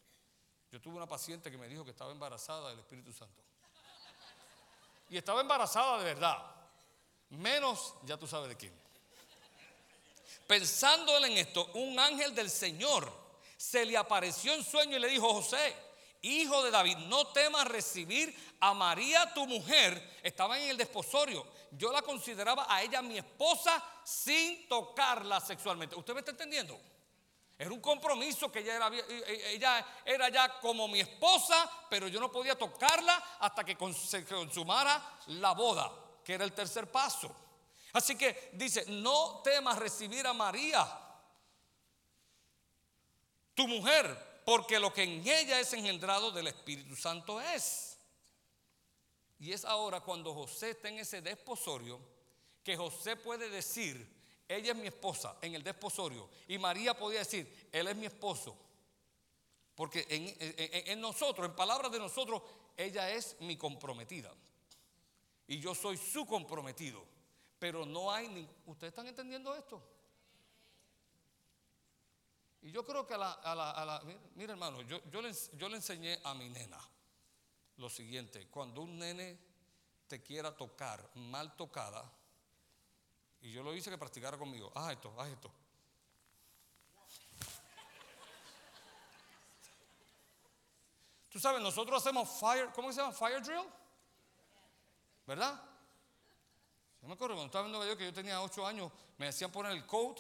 Yo 0.72 0.82
tuve 0.82 0.96
una 0.96 1.08
paciente 1.08 1.50
que 1.50 1.58
me 1.58 1.68
dijo 1.68 1.86
que 1.86 1.92
estaba 1.92 2.12
embarazada 2.12 2.70
del 2.70 2.80
Espíritu 2.80 3.14
Santo. 3.14 3.42
Y 5.10 5.18
estaba 5.18 5.42
embarazada 5.42 6.00
de 6.00 6.06
verdad. 6.06 6.38
Menos, 7.30 7.96
ya 8.04 8.18
tú 8.18 8.28
sabes 8.28 8.50
de 8.50 8.58
quién. 8.58 8.74
Pensando 10.48 11.18
en 11.26 11.38
esto, 11.38 11.72
un 11.74 11.98
ángel 12.00 12.36
del 12.36 12.50
Señor 12.50 13.12
se 13.58 13.86
le 13.86 13.98
apareció 13.98 14.54
en 14.54 14.64
sueño 14.64 14.98
y 14.98 15.00
le 15.00 15.08
dijo, 15.08 15.34
José, 15.34 15.76
hijo 16.22 16.64
de 16.64 16.72
David, 16.72 16.98
no 17.08 17.28
temas 17.28 17.68
recibir 17.68 18.36
a 18.60 18.74
María 18.74 19.34
tu 19.34 19.48
mujer. 19.48 20.20
Estaba 20.24 20.60
en 20.60 20.70
el 20.70 20.78
desposorio. 20.78 21.46
Yo 21.78 21.92
la 21.92 22.02
consideraba 22.02 22.66
a 22.70 22.82
ella 22.82 23.02
mi 23.02 23.18
esposa 23.18 23.84
sin 24.04 24.68
tocarla 24.68 25.40
sexualmente. 25.40 25.96
¿Usted 25.96 26.14
me 26.14 26.20
está 26.20 26.32
entendiendo? 26.32 26.80
Era 27.58 27.72
un 27.72 27.80
compromiso 27.80 28.52
que 28.52 28.60
ella 28.60 28.76
era, 28.76 28.92
ella 29.50 29.88
era 30.04 30.30
ya 30.30 30.60
como 30.60 30.88
mi 30.88 31.00
esposa, 31.00 31.70
pero 31.90 32.08
yo 32.08 32.20
no 32.20 32.32
podía 32.32 32.58
tocarla 32.58 33.38
hasta 33.40 33.64
que 33.64 33.78
se 33.94 34.26
consumara 34.26 35.20
la 35.28 35.54
boda, 35.54 35.92
que 36.24 36.34
era 36.34 36.44
el 36.44 36.52
tercer 36.52 36.92
paso. 36.92 37.34
Así 37.94 38.18
que 38.18 38.50
dice, 38.54 38.86
no 38.88 39.42
temas 39.42 39.78
recibir 39.78 40.28
a 40.28 40.34
María, 40.34 40.86
tu 43.54 43.70
mujer, 43.70 44.42
porque 44.46 44.78
lo 44.78 44.94
que 44.94 45.04
en 45.04 45.26
ella 45.26 45.62
es 45.62 45.72
engendrado 45.72 46.32
del 46.32 46.48
Espíritu 46.48 46.96
Santo 46.98 47.40
es. 47.40 47.85
Y 49.40 49.52
es 49.52 49.66
ahora 49.66 50.02
cuando 50.02 50.34
José 50.34 50.72
está 50.72 50.90
en 50.90 51.00
ese 51.00 51.22
desposorio 51.22 52.00
que 52.64 52.78
José 52.78 53.16
puede 53.16 53.50
decir, 53.50 54.08
ella 54.48 54.72
es 54.72 54.78
mi 54.78 54.88
esposa 54.88 55.38
en 55.42 55.56
el 55.56 55.64
desposorio. 55.64 56.30
Y 56.48 56.58
María 56.58 56.98
podía 56.98 57.20
decir, 57.20 57.70
él 57.72 57.88
es 57.88 57.96
mi 57.96 58.06
esposo. 58.06 58.58
Porque 59.76 60.06
en, 60.88 61.02
nosotros, 61.02 61.48
en 61.48 61.56
palabras 61.56 61.92
de 61.92 62.00
nosotros, 62.00 62.42
ella 62.78 63.10
es 63.12 63.36
mi 63.42 63.58
comprometida. 63.58 64.34
Y 65.48 65.60
yo 65.60 65.76
soy 65.76 65.98
su 65.98 66.26
comprometido. 66.26 67.04
Pero 67.60 67.86
no 67.86 68.12
hay 68.12 68.30
ni... 68.30 68.48
¿Ustedes 68.66 68.92
están 68.92 69.08
entendiendo 69.08 69.54
esto? 69.54 69.82
Y 72.62 72.72
yo 72.72 72.86
creo 72.86 73.06
que 73.06 73.14
a 73.14 73.18
la... 73.18 74.02
mira, 74.36 74.54
hermano, 74.54 74.82
yo, 74.84 75.00
yo, 75.12 75.22
le, 75.22 75.32
yo 75.54 75.70
le 75.70 75.76
enseñé 75.76 76.20
a 76.24 76.34
mi 76.34 76.50
nena 76.50 76.80
lo 77.78 77.90
siguiente. 77.90 78.48
Cuando 78.48 78.82
un 78.82 78.98
nene 78.98 79.38
te 80.08 80.22
quiera 80.22 80.56
tocar 80.56 81.10
mal 81.16 81.56
tocada, 81.56 82.10
y 83.42 83.52
yo 83.52 83.62
lo 83.62 83.76
hice 83.76 83.90
que 83.90 83.98
practicara 83.98 84.38
conmigo. 84.38 84.72
Haz 84.74 84.94
esto, 84.94 85.14
haz 85.20 85.30
esto. 85.30 85.52
Tú 91.30 91.40
sabes, 91.40 91.62
nosotros 91.62 92.02
hacemos 92.02 92.30
fire, 92.40 92.72
¿cómo 92.74 92.92
se 92.92 93.02
llama? 93.02 93.14
Fire 93.14 93.44
drill. 93.44 93.68
¿Verdad? 95.28 95.62
Yo 97.02 97.08
me 97.08 97.14
acuerdo 97.14 97.36
cuando 97.36 97.48
estaba 97.48 97.66
viendo 97.66 97.80
video 97.82 97.98
que 97.98 98.06
yo 98.06 98.14
tenía 98.14 98.42
8 98.42 98.66
años, 98.66 98.92
me 99.18 99.28
decían 99.28 99.52
poner 99.52 99.74
el 99.74 99.86
coat. 99.86 100.18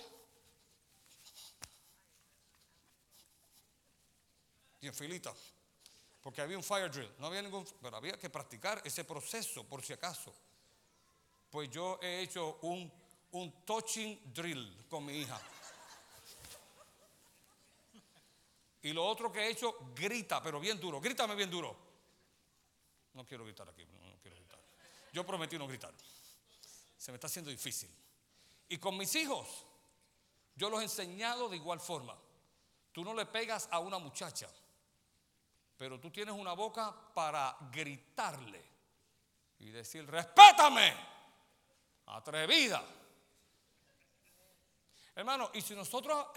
Y 4.82 4.88
en 4.88 4.94
filita. 4.94 5.34
Porque 6.26 6.42
había 6.42 6.58
un 6.58 6.64
fire 6.64 6.90
drill. 6.90 7.14
No 7.20 7.28
había 7.28 7.44
ningún, 7.44 7.64
pero 7.80 7.98
había 7.98 8.18
que 8.18 8.32
practicar 8.32 8.82
ese 8.84 9.04
proceso 9.06 9.64
por 9.64 9.86
si 9.86 9.94
acaso. 9.94 10.34
Pues 11.52 11.70
yo 11.70 12.00
he 12.02 12.22
hecho 12.22 12.58
un 12.64 12.92
un 13.36 13.52
touching 13.66 14.34
drill 14.34 14.86
con 14.90 15.06
mi 15.06 15.18
hija. 15.18 15.40
Y 18.82 18.94
lo 18.94 19.06
otro 19.06 19.32
que 19.32 19.40
he 19.40 19.50
hecho, 19.50 19.78
grita, 19.94 20.42
pero 20.42 20.60
bien 20.60 20.80
duro. 20.80 21.02
Grítame 21.02 21.36
bien 21.36 21.50
duro. 21.50 21.76
No 23.14 23.26
quiero 23.26 23.44
gritar 23.44 23.68
aquí, 23.68 23.84
no 23.86 24.18
quiero 24.22 24.38
gritar. 24.38 24.60
Yo 25.12 25.26
prometí 25.26 25.58
no 25.58 25.68
gritar. 25.68 25.94
Se 26.98 27.12
me 27.12 27.16
está 27.16 27.28
haciendo 27.28 27.52
difícil. 27.52 27.90
Y 28.70 28.78
con 28.78 28.98
mis 28.98 29.14
hijos, 29.16 29.66
yo 30.56 30.70
los 30.70 30.80
he 30.80 30.84
enseñado 30.84 31.50
de 31.50 31.58
igual 31.58 31.80
forma. 31.80 32.18
Tú 32.94 33.04
no 33.04 33.14
le 33.14 33.26
pegas 33.26 33.68
a 33.72 33.80
una 33.80 33.98
muchacha, 33.98 34.50
pero 35.78 36.00
tú 36.00 36.10
tienes 36.12 36.34
una 36.34 36.54
boca 36.54 36.94
para 37.14 37.56
gritarle 37.72 38.64
y 39.60 39.70
decir, 39.72 40.10
respétame, 40.10 40.94
atrevida. 42.08 42.84
Hermano, 45.16 45.50
y 45.54 45.62
si 45.62 45.76
nosotros 45.76 46.28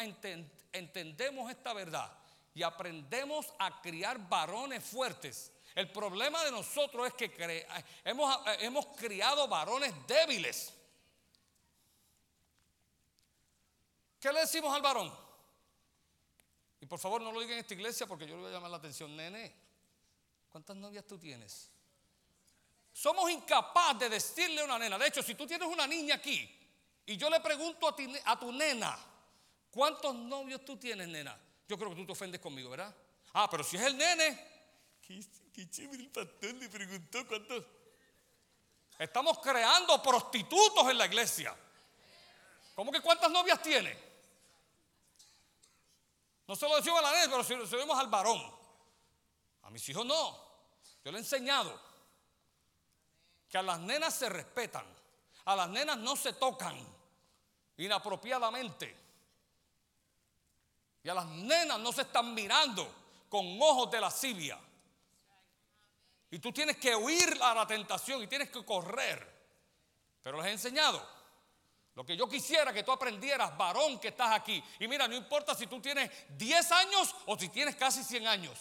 entendemos 0.72 1.51
esta 1.51 1.72
verdad 1.72 2.11
y 2.55 2.62
aprendemos 2.62 3.53
a 3.59 3.81
criar 3.81 4.29
varones 4.29 4.85
fuertes, 4.85 5.53
el 5.74 5.90
problema 5.90 6.42
de 6.44 6.51
nosotros 6.51 7.07
es 7.07 7.14
que 7.14 7.66
hemos, 8.05 8.40
hemos 8.61 8.87
criado 8.96 9.46
varones 9.46 9.94
débiles. 10.07 10.74
¿Qué 14.20 14.33
le 14.33 14.40
decimos 14.40 14.74
al 14.74 14.83
varón? 14.83 15.28
Y 16.81 16.87
por 16.87 16.99
favor 16.99 17.21
no 17.21 17.33
lo 17.33 17.41
digan 17.41 17.55
en 17.55 17.61
esta 17.61 17.75
iglesia 17.75 18.07
porque 18.07 18.27
yo 18.27 18.37
le 18.37 18.43
voy 18.43 18.51
a 18.51 18.55
llamar 18.55 18.71
la 18.71 18.77
atención, 18.77 19.14
nene. 19.17 19.55
¿Cuántas 20.49 20.77
novias 20.77 21.07
tú 21.07 21.19
tienes? 21.19 21.71
Somos 22.93 23.31
incapaces 23.31 23.99
de 24.01 24.09
decirle 24.09 24.61
a 24.61 24.64
una 24.64 24.79
nena. 24.79 24.99
De 24.99 25.09
hecho, 25.09 25.23
si 25.23 25.35
tú 25.35 25.47
tienes 25.47 25.69
una 25.69 25.87
niña 25.87 26.17
aquí 26.17 26.49
y 27.07 27.17
yo 27.17 27.31
le 27.31 27.41
pregunto 27.41 27.88
a, 27.88 27.97
a 28.25 28.38
tu 28.38 28.53
nena, 28.53 28.99
¿cuántos 29.71 30.14
novios 30.14 30.64
tú 30.64 30.77
tienes, 30.77 31.09
nena? 31.09 31.38
Yo 31.69 31.77
creo 31.77 31.91
que 31.91 31.97
tú 31.97 32.07
te 32.07 32.12
ofendes 32.12 32.41
conmigo, 32.41 32.71
¿verdad? 32.71 32.95
Ah, 33.35 33.49
pero 33.51 33.62
si 33.62 33.77
es 33.77 33.83
el 33.83 33.97
nene, 33.97 34.38
qué, 35.53 35.69
chévere 35.71 36.03
el 36.03 36.11
pastor 36.11 36.55
le 36.55 36.69
preguntó 36.69 37.27
cuántos. 37.27 37.64
Estamos 38.99 39.38
creando 39.38 40.03
prostitutos 40.03 40.88
en 40.88 40.99
la 40.99 41.07
iglesia. 41.07 41.55
¿Cómo 42.75 42.91
que 42.91 43.01
cuántas 43.01 43.31
novias 43.31 43.61
tiene? 43.62 44.08
No 46.49 46.57
se 46.57 46.67
lo 46.67 46.77
decimos 46.77 46.99
a 47.01 47.03
la 47.03 47.13
nena, 47.13 47.31
pero 47.31 47.45
se 47.45 47.55
lo 47.55 47.67
decimos 47.67 47.99
al 47.99 48.09
varón. 48.09 48.43
A 49.63 49.71
mis 49.71 49.87
hijos 49.91 50.05
no. 50.07 50.49
Yo 51.05 51.13
le 51.13 51.19
he 51.19 51.21
enseñado 51.21 51.79
que 53.49 53.59
a 53.59 53.63
las 53.63 53.79
nenas 53.81 54.15
se 54.15 54.31
respetan, 54.31 54.85
a 55.45 55.55
las 55.55 55.69
nenas 55.69 55.99
no 55.99 56.17
se 56.17 56.33
tocan 56.33 56.75
inapropiadamente. 57.77 58.97
Y 61.03 61.09
a 61.11 61.15
las 61.15 61.27
nenas 61.27 61.79
no 61.79 61.93
se 61.93 62.03
están 62.03 62.35
mirando 62.35 62.95
con 63.29 63.61
ojos 63.61 63.91
de 63.91 64.01
lascivia. 64.01 64.59
Y 66.31 66.39
tú 66.39 66.51
tienes 66.51 66.79
que 66.79 66.97
huir 66.97 67.39
a 67.43 67.55
la 67.55 67.67
tentación 67.67 68.23
y 68.23 68.27
tienes 68.27 68.51
que 68.51 68.65
correr. 68.65 69.37
Pero 70.23 70.39
les 70.39 70.47
he 70.47 70.53
enseñado. 70.53 71.18
Lo 71.99 72.07
que 72.07 72.17
yo 72.17 72.29
quisiera 72.29 72.73
que 72.73 72.85
tú 72.85 72.93
aprendieras, 72.93 73.59
varón 73.59 73.99
que 73.99 74.07
estás 74.07 74.31
aquí. 74.31 74.63
Y 74.79 74.87
mira, 74.87 75.09
no 75.09 75.17
importa 75.17 75.53
si 75.53 75.67
tú 75.67 75.81
tienes 75.81 76.09
10 76.39 76.71
años 76.71 77.13
o 77.27 77.37
si 77.37 77.49
tienes 77.49 77.75
casi 77.75 78.05
100 78.05 78.29
años. 78.29 78.57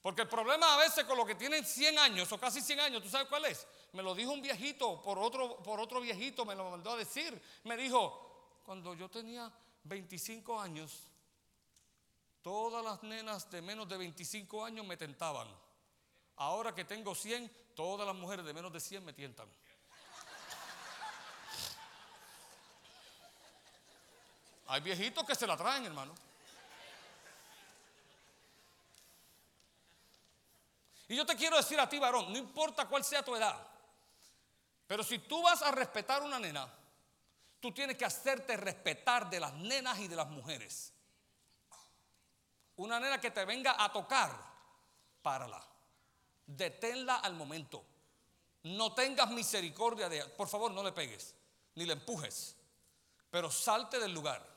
Porque 0.00 0.22
el 0.22 0.28
problema 0.28 0.72
a 0.72 0.76
veces 0.76 1.02
con 1.02 1.16
lo 1.18 1.26
que 1.26 1.34
tienen 1.34 1.64
100 1.64 1.98
años 1.98 2.30
o 2.30 2.38
casi 2.38 2.60
100 2.60 2.78
años, 2.78 3.02
¿tú 3.02 3.08
sabes 3.08 3.26
cuál 3.26 3.46
es? 3.46 3.66
Me 3.90 4.04
lo 4.04 4.14
dijo 4.14 4.30
un 4.30 4.40
viejito, 4.40 5.02
por 5.02 5.18
otro, 5.18 5.56
por 5.64 5.80
otro 5.80 6.00
viejito 6.00 6.44
me 6.44 6.54
lo 6.54 6.70
mandó 6.70 6.92
a 6.92 6.96
decir. 6.96 7.42
Me 7.64 7.76
dijo, 7.76 8.60
cuando 8.64 8.94
yo 8.94 9.08
tenía 9.08 9.52
25 9.82 10.60
años, 10.60 11.08
todas 12.40 12.84
las 12.84 13.02
nenas 13.02 13.50
de 13.50 13.62
menos 13.62 13.88
de 13.88 13.96
25 13.96 14.64
años 14.64 14.86
me 14.86 14.96
tentaban. 14.96 15.48
Ahora 16.36 16.72
que 16.72 16.84
tengo 16.84 17.16
100, 17.16 17.50
todas 17.74 18.06
las 18.06 18.14
mujeres 18.14 18.44
de 18.44 18.54
menos 18.54 18.72
de 18.72 18.78
100 18.78 19.04
me 19.04 19.12
tientan. 19.12 19.48
Hay 24.68 24.80
viejitos 24.80 25.24
que 25.26 25.34
se 25.34 25.46
la 25.46 25.56
traen, 25.56 25.84
hermano. 25.84 26.14
Y 31.08 31.16
yo 31.16 31.26
te 31.26 31.36
quiero 31.36 31.56
decir 31.56 31.78
a 31.78 31.88
ti, 31.88 31.98
varón, 31.98 32.32
no 32.32 32.38
importa 32.38 32.86
cuál 32.86 33.04
sea 33.04 33.22
tu 33.22 33.36
edad, 33.36 33.54
pero 34.86 35.04
si 35.04 35.18
tú 35.18 35.42
vas 35.42 35.60
a 35.60 35.70
respetar 35.70 36.22
una 36.22 36.38
nena, 36.38 36.66
tú 37.60 37.70
tienes 37.70 37.98
que 37.98 38.04
hacerte 38.06 38.56
respetar 38.56 39.28
de 39.28 39.38
las 39.38 39.52
nenas 39.52 39.98
y 39.98 40.08
de 40.08 40.16
las 40.16 40.28
mujeres. 40.28 40.92
Una 42.76 42.98
nena 42.98 43.20
que 43.20 43.30
te 43.30 43.44
venga 43.44 43.76
a 43.78 43.92
tocar, 43.92 44.30
párala. 45.20 45.62
Deténla 46.46 47.16
al 47.16 47.34
momento. 47.34 47.84
No 48.62 48.94
tengas 48.94 49.30
misericordia 49.30 50.08
de 50.08 50.16
ella. 50.16 50.36
Por 50.36 50.48
favor, 50.48 50.70
no 50.70 50.82
le 50.82 50.92
pegues, 50.92 51.34
ni 51.74 51.84
le 51.84 51.92
empujes, 51.92 52.56
pero 53.30 53.50
salte 53.50 53.98
del 53.98 54.12
lugar. 54.12 54.51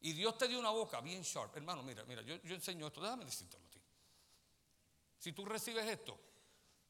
Y 0.00 0.12
Dios 0.12 0.38
te 0.38 0.46
dio 0.46 0.58
una 0.58 0.70
boca 0.70 1.00
bien 1.00 1.22
sharp. 1.22 1.56
Hermano, 1.56 1.82
mira, 1.82 2.04
mira, 2.04 2.22
yo, 2.22 2.36
yo 2.36 2.54
enseño 2.54 2.86
esto. 2.86 3.00
Déjame 3.00 3.24
decírtelo 3.24 3.64
a 3.64 3.70
ti. 3.70 3.80
Si 5.18 5.32
tú 5.32 5.44
recibes 5.44 5.86
esto, 5.86 6.18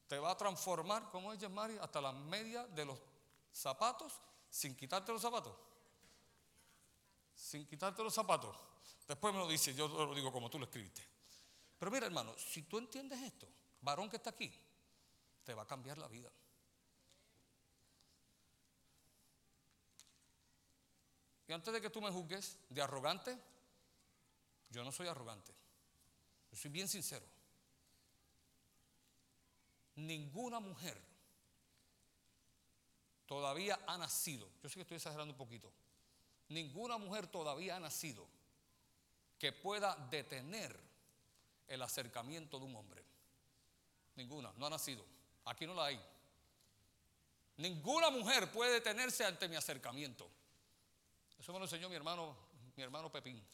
te 0.07 0.19
va 0.19 0.33
a 0.33 0.37
transformar, 0.37 1.11
como 1.11 1.33
ella 1.33 1.49
Mari, 1.49 1.79
hasta 1.79 2.01
la 2.01 2.13
media 2.13 2.67
de 2.67 2.85
los 2.85 2.99
zapatos 3.53 4.21
sin 4.51 4.75
quitarte 4.75 5.13
los 5.13 5.23
zapatos. 5.23 5.55
Sin 7.35 7.67
quitarte 7.67 8.03
los 8.03 8.15
zapatos. 8.15 8.57
Después 9.07 9.33
me 9.33 9.41
lo 9.41 9.49
dice, 9.49 9.75
yo 9.75 9.89
lo 9.89 10.15
digo 10.15 10.33
como 10.33 10.51
tú 10.51 10.59
lo 10.59 10.65
escribiste. 10.65 11.03
Pero 11.79 11.91
mira, 11.91 12.07
hermano, 12.07 12.35
si 12.37 12.63
tú 12.63 12.79
entiendes 12.79 13.21
esto, 13.23 13.49
varón 13.81 14.11
que 14.11 14.17
está 14.17 14.31
aquí, 14.31 14.53
te 15.45 15.55
va 15.55 15.63
a 15.63 15.67
cambiar 15.67 15.99
la 15.99 16.09
vida. 16.09 16.31
Y 21.49 21.53
antes 21.53 21.73
de 21.73 21.81
que 21.81 21.91
tú 21.91 22.01
me 22.03 22.11
juzgues 22.11 22.59
de 22.69 22.83
arrogante, 22.83 23.37
yo 24.71 24.85
no 24.85 24.93
soy 24.93 25.09
arrogante. 25.09 25.53
Yo 26.51 26.57
soy 26.57 26.71
bien 26.71 26.87
sincero. 26.87 27.27
Ninguna 29.97 30.61
mujer 30.61 31.01
todavía 33.27 33.79
ha 33.87 33.99
nacido, 33.99 34.49
yo 34.63 34.69
sé 34.69 34.77
que 34.77 34.83
estoy 34.83 34.97
exagerando 34.97 35.33
un 35.33 35.39
poquito, 35.39 35.73
ninguna 36.49 36.97
mujer 36.99 37.27
todavía 37.27 37.77
ha 37.77 37.81
nacido 37.81 38.27
que 39.39 39.53
pueda 39.53 39.97
detener 40.11 40.79
el 41.67 41.83
acercamiento 41.83 42.59
de 42.59 42.65
un 42.65 42.77
hombre. 42.77 43.05
Ninguna, 44.17 44.53
no 44.57 44.67
ha 44.67 44.71
nacido. 44.71 45.05
Aquí 45.45 45.67
no 45.67 45.75
la 45.75 45.87
hay. 45.87 46.01
Ninguna 47.57 48.11
mujer 48.11 48.51
puede 48.51 48.73
detenerse 48.73 49.25
ante 49.25 49.49
mi 49.49 49.57
acercamiento. 49.57 50.29
Eso 51.39 51.53
me 51.53 51.59
lo 51.59 51.65
enseñó 51.65 51.89
mi 51.89 51.95
hermano, 51.95 52.37
mi 52.77 52.83
hermano 52.83 53.11
Pepín. 53.11 53.45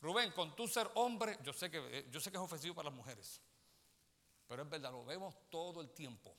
Rubén, 0.00 0.32
con 0.32 0.54
tu 0.54 0.68
ser 0.68 0.90
hombre, 0.96 1.38
yo 1.42 1.52
sé 1.52 1.70
que 1.70 1.78
eh, 1.78 2.08
yo 2.10 2.20
sé 2.20 2.30
que 2.30 2.36
es 2.36 2.42
ofensivo 2.42 2.74
para 2.74 2.90
las 2.90 2.96
mujeres. 2.96 3.40
Pero 4.46 4.62
es 4.62 4.68
verdad, 4.68 4.92
lo 4.92 5.04
vemos 5.04 5.34
todo 5.48 5.80
el 5.80 5.90
tiempo. 5.90 6.36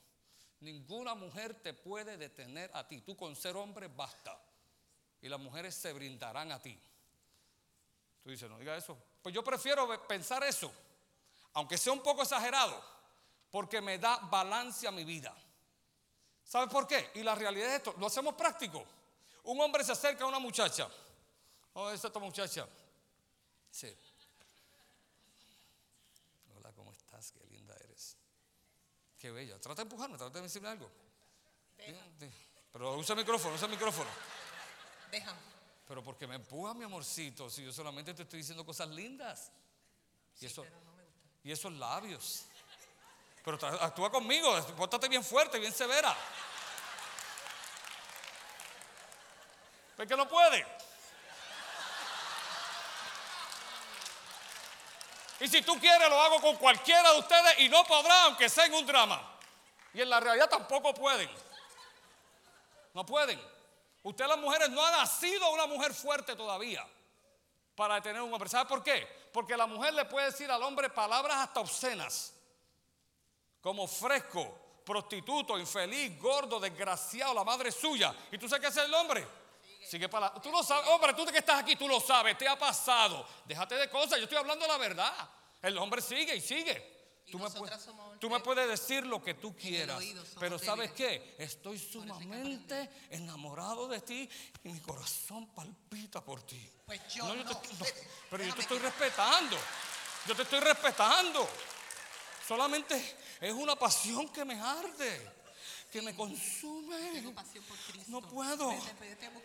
Ninguna 0.60 1.16
mujer 1.16 1.56
te 1.62 1.74
puede 1.74 2.18
detener 2.18 2.70
a 2.74 2.88
ti. 2.88 3.02
Tú 3.02 3.18
con 3.18 3.36
ser 3.36 3.58
hombre 3.58 3.88
basta. 3.88 4.40
Y 5.22 5.28
las 5.28 5.40
mujeres 5.40 5.74
se 5.74 5.92
brindarán 5.94 6.52
a 6.52 6.62
ti. 6.62 6.80
Tú 8.22 8.30
dices, 8.30 8.50
no 8.50 8.60
diga 8.60 8.76
eso. 8.78 8.98
Pues 9.22 9.34
yo 9.34 9.44
prefiero 9.44 9.88
pensar 10.08 10.44
eso, 10.44 10.72
aunque 11.54 11.78
sea 11.78 11.94
un 11.94 12.04
poco 12.04 12.22
exagerado, 12.22 12.80
porque 13.50 13.82
me 13.82 13.98
da 13.98 14.18
balance 14.18 14.88
a 14.88 14.92
mi 14.92 15.04
vida. 15.04 15.36
¿Sabes 16.44 16.70
por 16.70 16.88
qué? 16.88 17.12
Y 17.16 17.24
la 17.24 17.34
realidad 17.34 17.70
es 17.70 17.76
esto, 17.78 17.96
lo 17.98 18.06
hacemos 18.06 18.36
práctico. 18.36 18.86
Un 19.46 19.62
hombre 19.62 19.84
se 19.84 19.92
acerca 19.92 20.24
a 20.24 20.28
una 20.28 20.40
muchacha. 20.40 20.90
Oh, 21.74 21.90
esa 21.92 22.08
esta 22.08 22.20
muchacha. 22.20 22.68
Sí. 23.70 23.96
Hola, 26.56 26.72
¿cómo 26.74 26.92
estás? 26.92 27.32
Qué 27.32 27.46
linda 27.48 27.76
eres. 27.76 28.18
Qué 29.20 29.32
bella. 29.32 29.60
Trata 29.60 29.84
de 29.84 29.84
empujarme, 29.84 30.18
trata 30.18 30.40
de 30.40 30.42
decirme 30.44 30.70
algo. 30.70 30.90
Pero 32.72 32.96
usa 32.98 33.14
el 33.14 33.20
micrófono, 33.20 33.56
usa 33.56 33.66
el 33.66 33.72
micrófono. 33.72 34.10
Déjame. 35.12 35.40
Pero 35.88 36.04
porque 36.04 36.26
me 36.26 36.36
empuja 36.36 36.74
mi 36.74 36.84
amorcito, 36.84 37.50
si 37.50 37.64
yo 37.64 37.72
solamente 37.72 38.14
te 38.14 38.24
estoy 38.24 38.40
diciendo 38.40 38.66
cosas 38.66 38.90
lindas. 38.90 39.52
Y, 40.42 40.48
eso, 40.48 40.66
y 41.44 41.52
esos 41.52 41.72
labios. 41.74 42.46
Pero 43.44 43.64
actúa 43.80 44.10
conmigo, 44.10 44.60
pórtate 44.76 45.08
bien 45.08 45.24
fuerte, 45.24 45.60
bien 45.60 45.72
severa. 45.72 46.16
¿Ves 49.98 50.08
que 50.08 50.18
no 50.18 50.28
puede? 50.28 50.66
Y 55.40 55.48
si 55.48 55.62
tú 55.62 55.78
quieres, 55.80 56.10
lo 56.10 56.20
hago 56.20 56.40
con 56.42 56.56
cualquiera 56.58 57.12
de 57.12 57.20
ustedes 57.20 57.60
y 57.60 57.70
no 57.70 57.84
podrá, 57.84 58.24
aunque 58.24 58.50
sea 58.50 58.66
en 58.66 58.74
un 58.74 58.86
drama. 58.86 59.22
Y 59.94 60.02
en 60.02 60.10
la 60.10 60.20
realidad 60.20 60.50
tampoco 60.50 60.94
pueden. 60.94 61.30
No 62.94 63.06
pueden. 63.06 63.42
Usted, 64.04 64.28
las 64.28 64.38
mujeres, 64.38 64.70
no 64.70 64.86
ha 64.86 64.92
nacido 64.92 65.50
una 65.52 65.68
mujer 65.68 65.94
fuerte 65.94 66.36
todavía 66.36 66.86
para 67.76 68.02
tener 68.02 68.22
un 68.22 68.34
hombre. 68.34 68.50
¿Sabe 68.50 68.68
por 68.70 68.84
qué? 68.84 69.06
Porque 69.34 69.58
la 69.58 69.68
mujer 69.68 69.94
le 69.94 70.06
puede 70.06 70.28
decir 70.28 70.50
al 70.50 70.64
hombre 70.64 70.90
palabras 70.90 71.38
hasta 71.38 71.60
obscenas, 71.60 72.34
como 73.60 73.88
fresco, 73.88 74.82
prostituto, 74.86 75.58
infeliz, 75.58 76.18
gordo, 76.22 76.60
desgraciado, 76.60 77.34
la 77.34 77.44
madre 77.44 77.72
suya. 77.72 78.16
¿Y 78.32 78.38
tú 78.38 78.48
sabes 78.48 78.62
qué 78.62 78.80
es 78.80 78.86
el 78.86 78.94
hombre? 78.94 79.28
Sigue 79.86 80.10
para 80.10 80.34
Tú 80.34 80.52
lo 80.52 80.64
sabes, 80.64 80.90
hombre, 80.90 81.14
tú 81.14 81.26
que 81.26 81.38
estás 81.38 81.62
aquí, 81.62 81.76
tú 81.76 81.88
lo 81.88 82.00
sabes, 82.00 82.38
te 82.38 82.48
ha 82.48 82.58
pasado. 82.58 83.26
Déjate 83.46 83.76
de 83.76 83.90
cosas, 83.90 84.18
yo 84.18 84.24
estoy 84.24 84.38
hablando 84.38 84.66
la 84.68 84.78
verdad. 84.78 85.14
El 85.62 85.78
hombre 85.78 86.02
sigue 86.02 86.36
y 86.36 86.42
sigue. 86.42 86.96
tú, 87.32 87.40
me 88.30 88.40
puedes, 88.40 88.68
decir 88.68 89.06
lo 89.06 89.22
que 89.22 89.36
tú 89.36 89.56
quieras, 89.56 90.04
pero 90.40 90.58
¿sabes 90.58 90.92
qué? 90.92 91.36
Estoy 91.38 91.78
sumamente 91.80 92.90
enamorado 93.12 93.88
de 93.88 94.02
ti 94.02 94.30
y 94.64 94.70
mi 94.70 94.80
corazón 94.80 95.48
palpita 95.54 96.24
por 96.24 96.42
ti. 96.44 96.72
Pues 96.86 97.02
yo 97.14 97.34
no, 97.36 97.62
pero 98.30 98.44
yo 98.44 98.54
te 98.56 98.62
estoy 98.62 98.80
respetando. 98.80 99.58
Yo 100.28 100.36
te 100.36 100.42
estoy 100.42 100.60
respetando. 100.60 101.48
Solamente 102.48 103.18
es 103.40 103.54
una 103.54 103.76
pasión 103.76 104.30
que 104.30 104.46
me 104.46 104.60
arde 104.60 105.45
que 105.96 106.02
me 106.02 106.14
consume. 106.14 107.14
Tengo 107.14 107.34
pasión 107.34 107.64
por 107.64 107.78
Cristo. 107.78 108.12
No 108.12 108.22
puedo. 108.22 108.70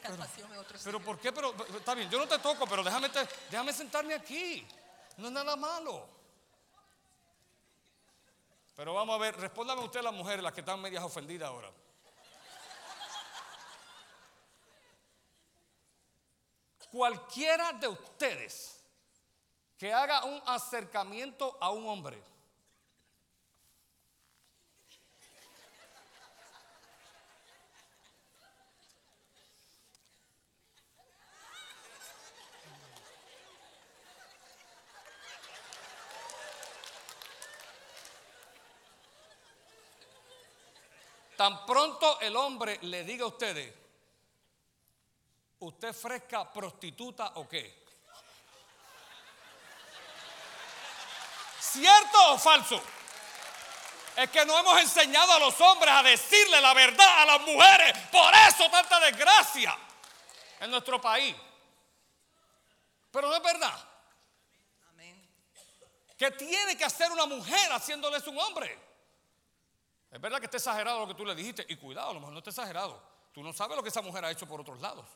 Pero, 0.02 0.16
pasión 0.16 0.52
en 0.52 0.58
otro 0.58 0.78
pero 0.82 1.00
¿por 1.00 1.20
qué? 1.20 1.30
Pero 1.30 1.54
está 1.76 1.94
bien, 1.94 2.10
yo 2.10 2.18
no 2.18 2.26
te 2.26 2.40
toco, 2.40 2.66
pero 2.66 2.82
déjame, 2.82 3.08
déjame 3.48 3.72
sentarme 3.72 4.14
aquí. 4.14 4.66
No 5.18 5.28
es 5.28 5.32
nada 5.32 5.54
malo. 5.54 6.08
Pero 8.74 8.94
vamos 8.94 9.14
a 9.14 9.18
ver, 9.18 9.36
respóndame 9.36 9.84
usted 9.84 10.00
a 10.00 10.02
las 10.02 10.12
mujeres, 10.12 10.42
las 10.42 10.52
que 10.52 10.58
están 10.58 10.80
medias 10.80 11.04
ofendidas 11.04 11.48
ahora. 11.48 11.70
Cualquiera 16.90 17.74
de 17.74 17.86
ustedes 17.86 18.82
que 19.78 19.92
haga 19.92 20.24
un 20.24 20.42
acercamiento 20.46 21.56
a 21.60 21.70
un 21.70 21.86
hombre 21.86 22.20
Tan 41.40 41.64
pronto 41.64 42.20
el 42.20 42.36
hombre 42.36 42.78
le 42.82 43.02
diga 43.02 43.24
a 43.24 43.28
ustedes, 43.28 43.74
¿usted 45.60 45.94
fresca 45.94 46.52
prostituta 46.52 47.32
o 47.36 47.48
qué? 47.48 47.82
¿Cierto 51.58 52.34
o 52.34 52.38
falso? 52.38 52.78
Es 54.16 54.28
que 54.28 54.44
no 54.44 54.58
hemos 54.58 54.80
enseñado 54.80 55.32
a 55.32 55.38
los 55.38 55.58
hombres 55.62 55.90
a 55.90 56.02
decirle 56.02 56.60
la 56.60 56.74
verdad 56.74 57.22
a 57.22 57.24
las 57.24 57.40
mujeres. 57.40 57.96
Por 58.12 58.34
eso 58.34 58.70
tanta 58.70 59.00
desgracia 59.00 59.74
en 60.60 60.70
nuestro 60.70 61.00
país. 61.00 61.34
Pero 63.10 63.28
no 63.28 63.36
es 63.36 63.42
verdad. 63.42 63.88
Amén. 64.90 65.26
¿Qué 66.18 66.32
tiene 66.32 66.76
que 66.76 66.84
hacer 66.84 67.10
una 67.10 67.24
mujer 67.24 67.72
haciéndoles 67.72 68.26
un 68.26 68.38
hombre? 68.38 68.89
Es 70.10 70.20
verdad 70.20 70.38
que 70.38 70.46
está 70.46 70.56
exagerado 70.56 71.00
lo 71.00 71.08
que 71.08 71.14
tú 71.14 71.24
le 71.24 71.34
dijiste. 71.34 71.64
Y 71.68 71.76
cuidado, 71.76 72.10
a 72.10 72.14
lo 72.14 72.20
mejor 72.20 72.32
no 72.32 72.38
está 72.38 72.50
exagerado. 72.50 73.00
Tú 73.32 73.42
no 73.42 73.52
sabes 73.52 73.76
lo 73.76 73.82
que 73.82 73.90
esa 73.90 74.02
mujer 74.02 74.24
ha 74.24 74.30
hecho 74.30 74.46
por 74.46 74.60
otros 74.60 74.80
lados. 74.80 75.06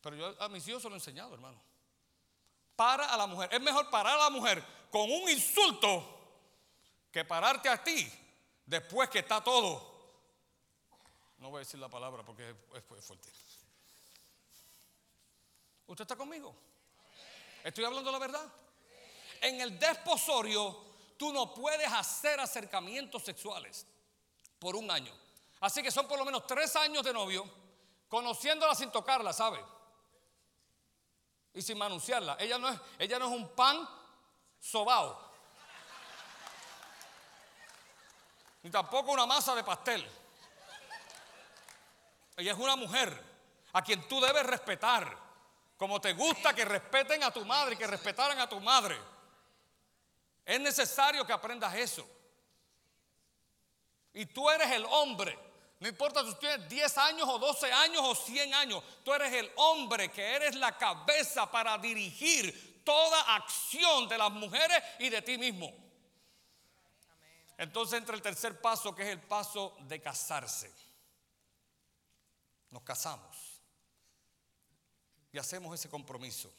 Pero 0.00 0.16
yo 0.16 0.42
a 0.42 0.48
mis 0.48 0.66
hijos 0.68 0.82
se 0.82 0.88
lo 0.88 0.94
he 0.94 0.98
enseñado, 0.98 1.34
hermano. 1.34 1.60
Para 2.76 3.12
a 3.12 3.16
la 3.16 3.26
mujer. 3.26 3.52
Es 3.52 3.60
mejor 3.60 3.90
parar 3.90 4.14
a 4.18 4.24
la 4.24 4.30
mujer 4.30 4.64
con 4.90 5.10
un 5.10 5.28
insulto 5.28 6.16
que 7.10 7.24
pararte 7.24 7.68
a 7.68 7.82
ti 7.82 8.08
después 8.64 9.08
que 9.08 9.18
está 9.20 9.42
todo. 9.42 9.98
No 11.38 11.50
voy 11.50 11.58
a 11.58 11.60
decir 11.60 11.80
la 11.80 11.88
palabra 11.88 12.22
porque 12.24 12.54
es 12.74 13.04
fuerte. 13.04 13.28
¿Usted 15.86 16.02
está 16.02 16.16
conmigo? 16.16 16.54
¿Estoy 17.64 17.84
hablando 17.84 18.12
la 18.12 18.18
verdad? 18.18 18.46
En 19.40 19.60
el 19.60 19.78
desposorio 19.78 20.87
tú 21.18 21.32
no 21.32 21.52
puedes 21.52 21.92
hacer 21.92 22.40
acercamientos 22.40 23.22
sexuales 23.22 23.86
por 24.58 24.76
un 24.76 24.90
año. 24.90 25.12
Así 25.60 25.82
que 25.82 25.90
son 25.90 26.06
por 26.06 26.18
lo 26.18 26.24
menos 26.24 26.46
tres 26.46 26.74
años 26.76 27.04
de 27.04 27.12
novio, 27.12 27.44
conociéndola 28.08 28.74
sin 28.74 28.90
tocarla, 28.90 29.32
¿sabe? 29.32 29.62
Y 31.52 31.60
sin 31.60 31.76
manunciarla. 31.76 32.36
Ella 32.38 32.56
no 32.58 32.68
es, 32.68 32.80
ella 32.98 33.18
no 33.18 33.26
es 33.26 33.32
un 33.32 33.48
pan 33.48 33.86
sobao. 34.60 35.28
Ni 38.62 38.70
tampoco 38.70 39.12
una 39.12 39.26
masa 39.26 39.54
de 39.54 39.64
pastel. 39.64 40.08
Ella 42.36 42.52
es 42.52 42.58
una 42.58 42.76
mujer 42.76 43.24
a 43.72 43.82
quien 43.82 44.06
tú 44.08 44.20
debes 44.20 44.46
respetar. 44.46 45.28
Como 45.76 46.00
te 46.00 46.12
gusta 46.12 46.54
que 46.54 46.64
respeten 46.64 47.22
a 47.24 47.32
tu 47.32 47.44
madre 47.44 47.74
y 47.74 47.78
que 47.78 47.86
respetaran 47.86 48.38
a 48.38 48.48
tu 48.48 48.60
madre. 48.60 48.96
Es 50.48 50.58
necesario 50.58 51.26
que 51.26 51.32
aprendas 51.34 51.74
eso. 51.74 52.08
Y 54.14 54.24
tú 54.24 54.48
eres 54.48 54.70
el 54.70 54.86
hombre. 54.86 55.38
No 55.78 55.86
importa 55.86 56.24
si 56.24 56.34
tienes 56.36 56.66
10 56.70 56.96
años 56.96 57.28
o 57.28 57.38
12 57.38 57.70
años 57.70 58.02
o 58.02 58.14
100 58.14 58.54
años. 58.54 58.82
Tú 59.04 59.12
eres 59.12 59.30
el 59.34 59.52
hombre 59.56 60.10
que 60.10 60.22
eres 60.36 60.54
la 60.54 60.74
cabeza 60.78 61.50
para 61.50 61.76
dirigir 61.76 62.82
toda 62.82 63.36
acción 63.36 64.08
de 64.08 64.16
las 64.16 64.30
mujeres 64.30 64.82
y 65.00 65.10
de 65.10 65.20
ti 65.20 65.36
mismo. 65.36 65.70
Entonces 67.58 67.98
entra 67.98 68.14
el 68.14 68.22
tercer 68.22 68.58
paso 68.58 68.94
que 68.94 69.02
es 69.02 69.08
el 69.10 69.20
paso 69.20 69.76
de 69.80 70.00
casarse. 70.00 70.72
Nos 72.70 72.82
casamos 72.84 73.60
y 75.30 75.36
hacemos 75.36 75.78
ese 75.78 75.90
compromiso. 75.90 76.50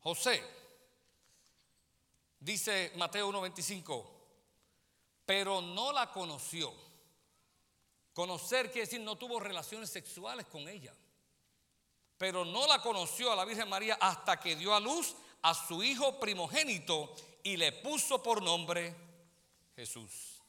José, 0.00 0.59
dice 2.40 2.92
Mateo 2.96 3.30
1.25, 3.30 4.06
pero 5.24 5.60
no 5.60 5.92
la 5.92 6.10
conoció. 6.10 6.72
Conocer 8.12 8.72
quiere 8.72 8.86
decir 8.86 9.00
no 9.00 9.16
tuvo 9.16 9.38
relaciones 9.38 9.90
sexuales 9.90 10.46
con 10.46 10.68
ella. 10.68 10.92
Pero 12.18 12.44
no 12.44 12.66
la 12.66 12.82
conoció 12.82 13.32
a 13.32 13.36
la 13.36 13.44
Virgen 13.44 13.68
María 13.68 13.96
hasta 14.00 14.38
que 14.40 14.56
dio 14.56 14.74
a 14.74 14.80
luz 14.80 15.14
a 15.42 15.54
su 15.54 15.82
hijo 15.82 16.18
primogénito 16.20 17.14
y 17.42 17.56
le 17.56 17.72
puso 17.72 18.22
por 18.22 18.42
nombre 18.42 18.94
Jesús. 19.74 20.42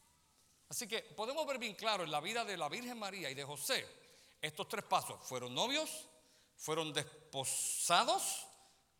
Así 0.67 0.87
que 0.87 1.01
podemos 1.01 1.45
ver 1.45 1.59
bien 1.59 1.75
claro 1.75 2.03
en 2.03 2.11
la 2.11 2.19
vida 2.19 2.43
de 2.43 2.57
la 2.57 2.67
Virgen 2.67 2.97
María 2.97 3.29
y 3.29 3.35
de 3.35 3.43
José 3.43 3.87
estos 4.41 4.67
tres 4.67 4.83
pasos. 4.83 5.19
Fueron 5.23 5.53
novios, 5.53 6.07
fueron 6.57 6.91
desposados, 6.91 8.47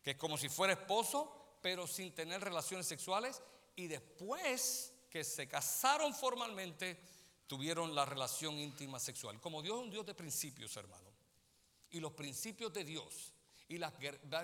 que 0.02 0.12
es 0.12 0.16
como 0.16 0.38
si 0.38 0.48
fuera 0.48 0.74
esposo, 0.74 1.41
pero 1.62 1.86
sin 1.86 2.14
tener 2.14 2.42
relaciones 2.42 2.86
sexuales. 2.86 3.40
Y 3.76 3.86
después 3.86 4.92
que 5.08 5.24
se 5.24 5.48
casaron 5.48 6.12
formalmente, 6.14 7.00
tuvieron 7.46 7.94
la 7.94 8.04
relación 8.04 8.58
íntima 8.58 8.98
sexual. 8.98 9.40
Como 9.40 9.62
Dios 9.62 9.78
es 9.78 9.84
un 9.84 9.90
Dios 9.90 10.04
de 10.04 10.14
principios, 10.14 10.76
hermano. 10.76 11.10
Y 11.90 12.00
los 12.00 12.12
principios 12.12 12.72
de 12.72 12.84
Dios 12.84 13.32
y 13.68 13.78
las 13.78 13.94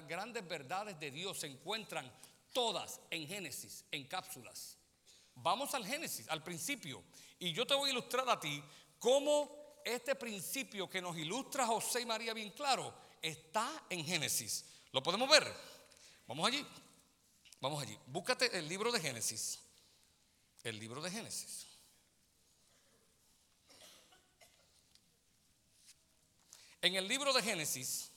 grandes 0.07 0.47
verdades 0.47 0.99
de 0.99 1.11
Dios 1.11 1.39
se 1.39 1.49
encuentran 1.49 2.11
todas 2.53 3.01
en 3.11 3.27
Génesis, 3.27 3.85
en 3.91 4.07
cápsulas. 4.07 4.79
Vamos 5.35 5.75
al 5.75 5.87
Génesis, 5.87 6.29
al 6.29 6.43
principio. 6.43 7.03
Y 7.39 7.53
yo 7.53 7.67
te 7.67 7.75
voy 7.75 7.91
a 7.91 7.93
ilustrar 7.93 8.29
a 8.29 8.39
ti 8.39 8.63
cómo 8.99 9.81
este 9.85 10.15
principio 10.15 10.89
que 10.89 11.01
nos 11.01 11.17
ilustra 11.17 11.67
José 11.67 12.03
y 12.03 12.07
María 12.07 12.35
bien 12.35 12.51
claro 12.51 12.93
está 13.23 13.85
en 13.89 14.05
Génesis. 14.05 14.65
¿Lo 14.93 15.03
podemos 15.03 15.29
ver? 15.29 15.51
Vamos 16.27 16.47
allí. 16.47 16.67
Vamos 17.61 17.83
allí. 17.83 17.99
Búscate 18.07 18.57
el 18.57 18.69
libro 18.69 18.93
de 18.93 19.01
Génesis. 19.01 19.59
El 20.63 20.79
libro 20.79 21.01
de 21.03 21.11
Génesis. 21.11 21.67
En 26.81 26.95
el 26.95 27.09
libro 27.09 27.33
de 27.33 27.43
Génesis 27.43 28.11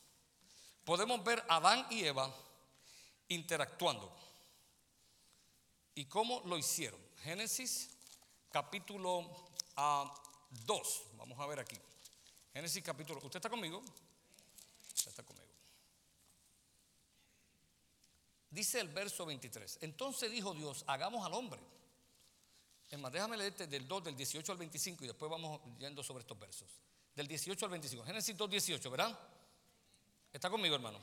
podemos 0.83 1.23
ver 1.23 1.43
a 1.47 1.55
Adán 1.55 1.87
y 1.89 2.03
Eva 2.03 2.33
interactuando. 3.27 4.15
¿Y 5.95 6.05
cómo 6.05 6.41
lo 6.45 6.57
hicieron? 6.57 6.99
Génesis 7.23 7.89
capítulo 8.51 9.21
2. 9.25 9.27
Ah, 9.77 10.13
Vamos 11.17 11.39
a 11.39 11.45
ver 11.47 11.59
aquí. 11.59 11.77
Génesis 12.53 12.83
capítulo. 12.83 13.19
¿Usted 13.23 13.37
está 13.37 13.49
conmigo? 13.49 13.81
Usted 14.95 15.09
está 15.09 15.23
conmigo. 15.23 15.40
Dice 18.51 18.81
el 18.81 18.89
verso 18.89 19.25
23. 19.25 19.79
Entonces 19.81 20.29
dijo 20.29 20.53
Dios, 20.53 20.83
hagamos 20.85 21.25
al 21.25 21.33
hombre. 21.33 21.61
Es 22.89 22.99
más, 22.99 23.11
déjame 23.11 23.37
leerte 23.37 23.65
del 23.65 23.87
2, 23.87 24.03
del 24.03 24.15
18 24.17 24.51
al 24.51 24.57
25 24.57 25.05
y 25.05 25.07
después 25.07 25.31
vamos 25.31 25.61
yendo 25.79 26.03
sobre 26.03 26.21
estos 26.21 26.37
versos. 26.37 26.69
Del 27.15 27.27
18 27.27 27.65
al 27.65 27.71
25. 27.71 28.03
Génesis 28.03 28.35
2, 28.35 28.49
18, 28.49 28.91
¿verdad? 28.91 29.17
¿Está 30.33 30.49
conmigo, 30.49 30.75
hermano? 30.75 31.01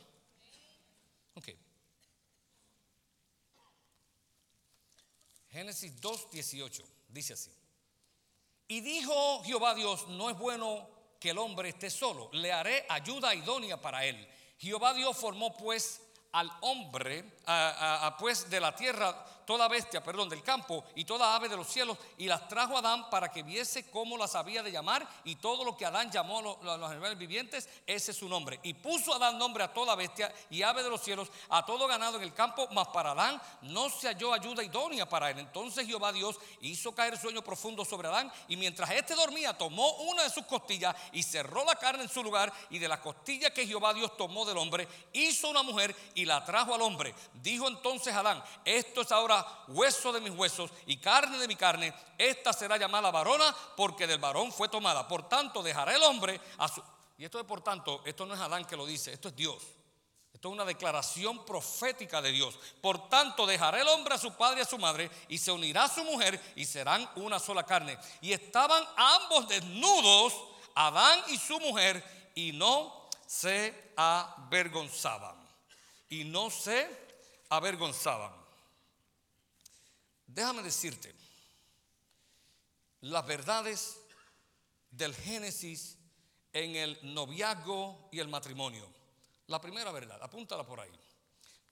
Ok. 1.35 1.49
Génesis 5.49 5.99
2, 5.99 6.31
18. 6.31 6.85
Dice 7.09 7.33
así. 7.33 7.51
Y 8.67 8.83
dijo 8.83 9.43
Jehová 9.45 9.75
Dios, 9.75 10.07
no 10.09 10.29
es 10.29 10.37
bueno 10.37 10.87
que 11.19 11.31
el 11.31 11.39
hombre 11.39 11.71
esté 11.71 11.89
solo, 11.89 12.29
le 12.33 12.53
haré 12.53 12.85
ayuda 12.91 13.35
idónea 13.35 13.81
para 13.81 14.05
él. 14.05 14.29
Jehová 14.59 14.93
Dios 14.93 15.17
formó 15.17 15.57
pues 15.57 16.03
al 16.33 16.51
hombre, 16.61 17.38
pues 18.19 18.49
de 18.51 18.61
la 18.61 18.75
tierra 18.75 19.25
toda 19.49 19.67
bestia, 19.67 20.03
perdón, 20.03 20.29
del 20.29 20.43
campo 20.43 20.85
y 20.95 21.07
toda 21.07 21.35
ave 21.35 21.49
de 21.49 21.57
los 21.57 21.67
cielos, 21.69 21.97
y 22.19 22.27
las 22.27 22.47
trajo 22.49 22.77
a 22.77 22.81
Adán 22.81 23.09
para 23.09 23.31
que 23.31 23.43
viese 23.43 23.91
cómo 23.91 24.19
las 24.19 24.35
había 24.35 24.63
de 24.63 24.71
llamar, 24.71 25.09
y 25.25 25.37
todo 25.37 25.65
lo 25.65 25.75
que 25.75 25.87
Adán 25.87 26.11
llamó 26.11 26.41
a 26.41 26.77
los, 26.77 26.91
animales 26.91 27.17
vivientes, 27.17 27.67
ese 27.87 28.11
es 28.11 28.19
su 28.19 28.29
nombre. 28.29 28.61
Y 28.63 28.75
puso 28.75 29.15
Adán 29.15 29.39
nombre 29.39 29.65
a 29.65 29.73
toda 29.73 29.95
bestia 29.95 30.31
y 30.51 30.61
ave 30.61 30.83
de 30.83 30.91
los 30.91 31.01
cielos, 31.01 31.31
a 31.49 31.65
todo 31.65 31.87
ganado 31.87 32.19
en 32.19 32.25
el 32.25 32.35
campo, 32.35 32.69
mas 32.73 32.89
para 32.89 33.13
Adán 33.13 33.41
no 33.63 33.89
se 33.89 34.09
halló 34.09 34.35
ayuda 34.35 34.63
idónea 34.63 35.09
para 35.09 35.31
él. 35.31 35.39
Entonces 35.39 35.87
Jehová 35.87 36.13
Dios 36.13 36.39
hizo 36.61 36.95
caer 36.95 37.17
sueño 37.17 37.41
profundo 37.41 37.87
sobre 37.87 38.09
Adán, 38.09 38.31
y 38.49 38.57
mientras 38.59 38.91
éste 38.91 39.15
dormía, 39.15 39.57
tomó 39.57 39.93
una 40.03 40.25
de 40.25 40.31
sus 40.31 40.45
costillas 40.45 40.95
y 41.11 41.23
cerró 41.23 41.65
la 41.65 41.77
carne 41.77 42.03
en 42.03 42.11
su 42.11 42.23
lugar, 42.23 42.53
y 42.69 42.79
de 42.79 42.89
la 42.89 43.01
costilla 43.01 43.49
que 43.49 43.67
Jehová 43.67 43.95
Dios 43.95 44.15
tomó 44.15 44.45
del 44.45 44.59
hombre, 44.59 44.87
hizo 45.15 45.49
una 45.49 45.63
mujer 45.63 45.97
y 46.15 46.27
la 46.27 46.45
trajo 46.45 46.75
al 46.75 46.83
hombre. 46.83 47.15
Dijo 47.43 47.69
entonces 47.69 48.15
Adán, 48.15 48.43
esto 48.65 49.03
es 49.03 49.13
ahora 49.13 49.47
hueso 49.69 50.13
de 50.13 50.21
mis 50.21 50.33
huesos 50.33 50.71
y 50.87 50.97
carne 50.97 51.39
de 51.39 51.47
mi 51.47 51.57
carne, 51.57 51.95
esta 52.17 52.53
será 52.53 52.77
llamada 52.77 53.11
varona 53.11 53.55
porque 53.77 54.07
del 54.07 54.19
varón 54.19 54.53
fue 54.53 54.69
tomada. 54.69 55.07
Por 55.07 55.29
tanto, 55.29 55.63
dejará 55.63 55.95
el 55.95 56.03
hombre 56.03 56.41
a 56.59 56.69
su... 56.69 56.83
Y 57.17 57.25
esto 57.25 57.39
es 57.39 57.47
por 57.47 57.61
tanto, 57.61 58.03
esto 58.05 58.27
no 58.27 58.35
es 58.35 58.41
Adán 58.41 58.65
que 58.65 58.77
lo 58.77 58.87
dice, 58.87 59.13
esto 59.13 59.29
es 59.29 59.37
Dios. 59.37 59.63
Esto 60.33 60.49
es 60.49 60.55
una 60.55 60.65
declaración 60.65 61.45
profética 61.45 62.23
de 62.23 62.31
Dios. 62.31 62.59
Por 62.81 63.09
tanto, 63.09 63.47
dejará 63.47 63.81
el 63.81 63.89
hombre 63.89 64.15
a 64.15 64.19
su 64.19 64.33
padre 64.35 64.61
y 64.61 64.63
a 64.63 64.67
su 64.67 64.79
madre 64.79 65.11
y 65.29 65.39
se 65.39 65.51
unirá 65.51 65.85
a 65.85 65.89
su 65.89 66.05
mujer 66.05 66.41
y 66.55 66.65
serán 66.65 67.09
una 67.17 67.39
sola 67.39 67.65
carne. 67.65 67.99
Y 68.21 68.33
estaban 68.33 68.85
ambos 68.97 69.49
desnudos, 69.49 70.35
Adán 70.75 71.21
y 71.29 71.39
su 71.39 71.59
mujer, 71.59 72.31
y 72.37 72.53
no 72.53 73.09
se 73.27 73.93
avergonzaban. 73.97 75.37
Y 76.09 76.23
no 76.23 76.51
se 76.51 77.08
avergonzaban. 77.49 78.33
Déjame 80.27 80.63
decirte 80.63 81.15
las 83.01 83.27
verdades 83.27 84.01
del 84.91 85.15
Génesis 85.15 85.97
en 86.53 86.77
el 86.77 86.99
noviazgo 87.15 88.09
y 88.13 88.19
el 88.19 88.29
matrimonio. 88.29 88.87
La 89.47 89.61
primera 89.61 89.93
verdad, 89.93 90.23
apúntala 90.23 90.65
por 90.65 90.81
ahí. 90.81 90.93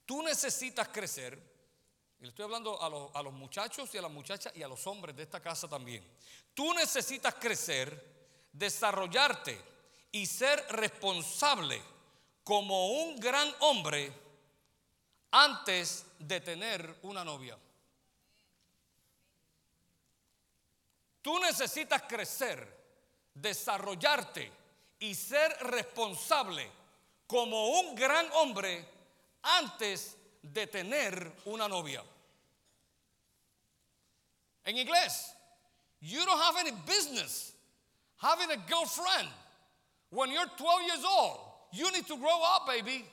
Tú 0.04 0.22
necesitas 0.22 0.88
crecer 0.88 1.56
y 2.18 2.22
le 2.22 2.28
estoy 2.30 2.44
hablando 2.44 2.80
a 2.80 2.88
los, 2.88 3.14
a 3.14 3.22
los 3.22 3.32
muchachos 3.32 3.94
y 3.94 3.98
a 3.98 4.02
las 4.02 4.10
muchachas 4.10 4.52
y 4.56 4.62
a 4.62 4.68
los 4.68 4.86
hombres 4.86 5.14
de 5.16 5.24
esta 5.24 5.40
casa 5.40 5.68
también, 5.68 6.02
tú 6.54 6.72
necesitas 6.72 7.34
crecer, 7.34 8.48
desarrollarte 8.52 9.60
y 10.12 10.24
ser 10.24 10.64
responsable 10.70 11.82
como 12.42 13.02
un 13.02 13.20
gran 13.20 13.52
hombre 13.60 14.25
antes 15.30 16.04
de 16.18 16.40
tener 16.40 16.98
una 17.02 17.24
novia. 17.24 17.56
Tú 21.22 21.38
necesitas 21.40 22.02
crecer, 22.02 22.66
desarrollarte 23.34 24.50
y 25.00 25.14
ser 25.14 25.50
responsable 25.60 26.70
como 27.26 27.80
un 27.80 27.94
gran 27.94 28.26
hombre 28.34 28.88
antes 29.42 30.16
de 30.42 30.66
tener 30.66 31.32
una 31.46 31.68
novia. 31.68 32.02
En 34.64 34.76
inglés, 34.76 35.32
you 36.00 36.24
don't 36.24 36.40
have 36.40 36.56
any 36.58 36.72
business 36.86 37.52
having 38.16 38.50
a 38.50 38.56
girlfriend 38.68 39.28
when 40.10 40.30
you're 40.30 40.46
12 40.56 40.82
years 40.86 41.04
old. 41.04 41.38
You 41.72 41.90
need 41.92 42.06
to 42.06 42.16
grow 42.16 42.40
up, 42.42 42.66
baby. 42.66 43.04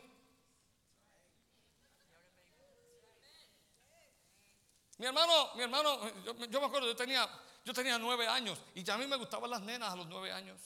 Mi 5.04 5.08
hermano, 5.08 5.52
mi 5.56 5.64
hermano, 5.64 6.00
yo, 6.24 6.62
me 6.62 6.66
acuerdo, 6.66 6.88
yo 6.88 6.96
tenía 6.96 7.30
yo 7.66 7.74
tenía 7.74 7.98
nueve 7.98 8.26
años 8.26 8.58
y 8.74 8.84
ya 8.84 8.94
a 8.94 8.98
mí 8.98 9.06
me 9.06 9.18
gustaban 9.18 9.50
las 9.50 9.62
nenas 9.62 9.92
a 9.92 9.98
los 9.98 10.08
nueve 10.08 10.32
años. 10.32 10.58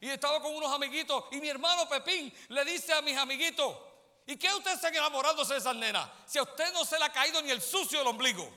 Y 0.00 0.08
estaba 0.08 0.40
con 0.40 0.54
unos 0.54 0.72
amiguitos 0.72 1.24
y 1.32 1.36
mi 1.38 1.50
hermano 1.50 1.86
Pepín 1.86 2.32
le 2.48 2.64
dice 2.64 2.94
a 2.94 3.02
mis 3.02 3.14
amiguitos, 3.14 3.76
¿y 4.24 4.38
qué 4.38 4.54
ustedes 4.54 4.76
están 4.76 4.94
enamorándose 4.94 5.52
de 5.52 5.58
esas 5.58 5.76
nenas? 5.76 6.08
Si 6.24 6.38
a 6.38 6.42
usted 6.44 6.72
no 6.72 6.82
se 6.86 6.98
le 6.98 7.04
ha 7.04 7.12
caído 7.12 7.42
ni 7.42 7.50
el 7.50 7.60
sucio 7.60 7.98
del 7.98 8.08
ombligo. 8.08 8.50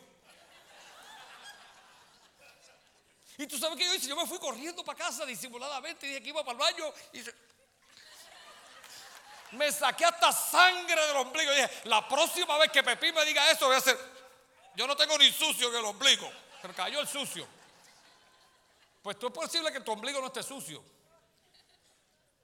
Y 3.38 3.47
tú 3.47 3.57
sabes 3.57 3.77
qué 3.77 3.84
yo 3.84 3.95
hice, 3.95 4.07
yo 4.07 4.15
me 4.15 4.25
fui 4.25 4.39
corriendo 4.39 4.81
para 4.86 4.97
casa 4.97 5.25
disimuladamente 5.25 6.05
y 6.05 6.09
dije 6.09 6.23
que 6.23 6.29
iba 6.29 6.41
para 6.45 6.53
el 6.53 6.57
baño 6.57 6.93
y 7.11 7.19
me 9.54 9.72
saqué 9.72 10.06
hasta 10.06 10.32
sangre 10.32 11.08
del 11.08 11.18
ombligo. 11.18 11.51
Y 11.51 11.56
dije, 11.56 11.82
la 11.86 12.08
próxima 12.08 12.58
vez 12.58 12.72
que 12.72 12.84
Pepín 12.84 13.14
me 13.14 13.26
diga 13.26 13.49
eso 13.51 13.68
voy 13.68 13.76
a 13.76 13.80
hacer... 13.80 13.97
Yo 14.76 14.88
no 14.88 14.95
tengo 14.95 15.18
ni 15.18 15.32
sucio 15.32 15.70
en 15.70 15.76
el 15.76 15.86
ombligo. 15.86 16.30
Pero 16.62 16.74
cayó 16.74 16.99
el 16.99 17.08
sucio. 17.08 17.47
Pues 19.01 19.20
tú 19.20 19.28
es 19.28 19.34
posible 19.34 19.72
que 19.72 19.82
tu 19.82 19.91
ombligo 19.91 20.20
no 20.20 20.28
esté 20.28 20.41
sucio. 20.41 20.84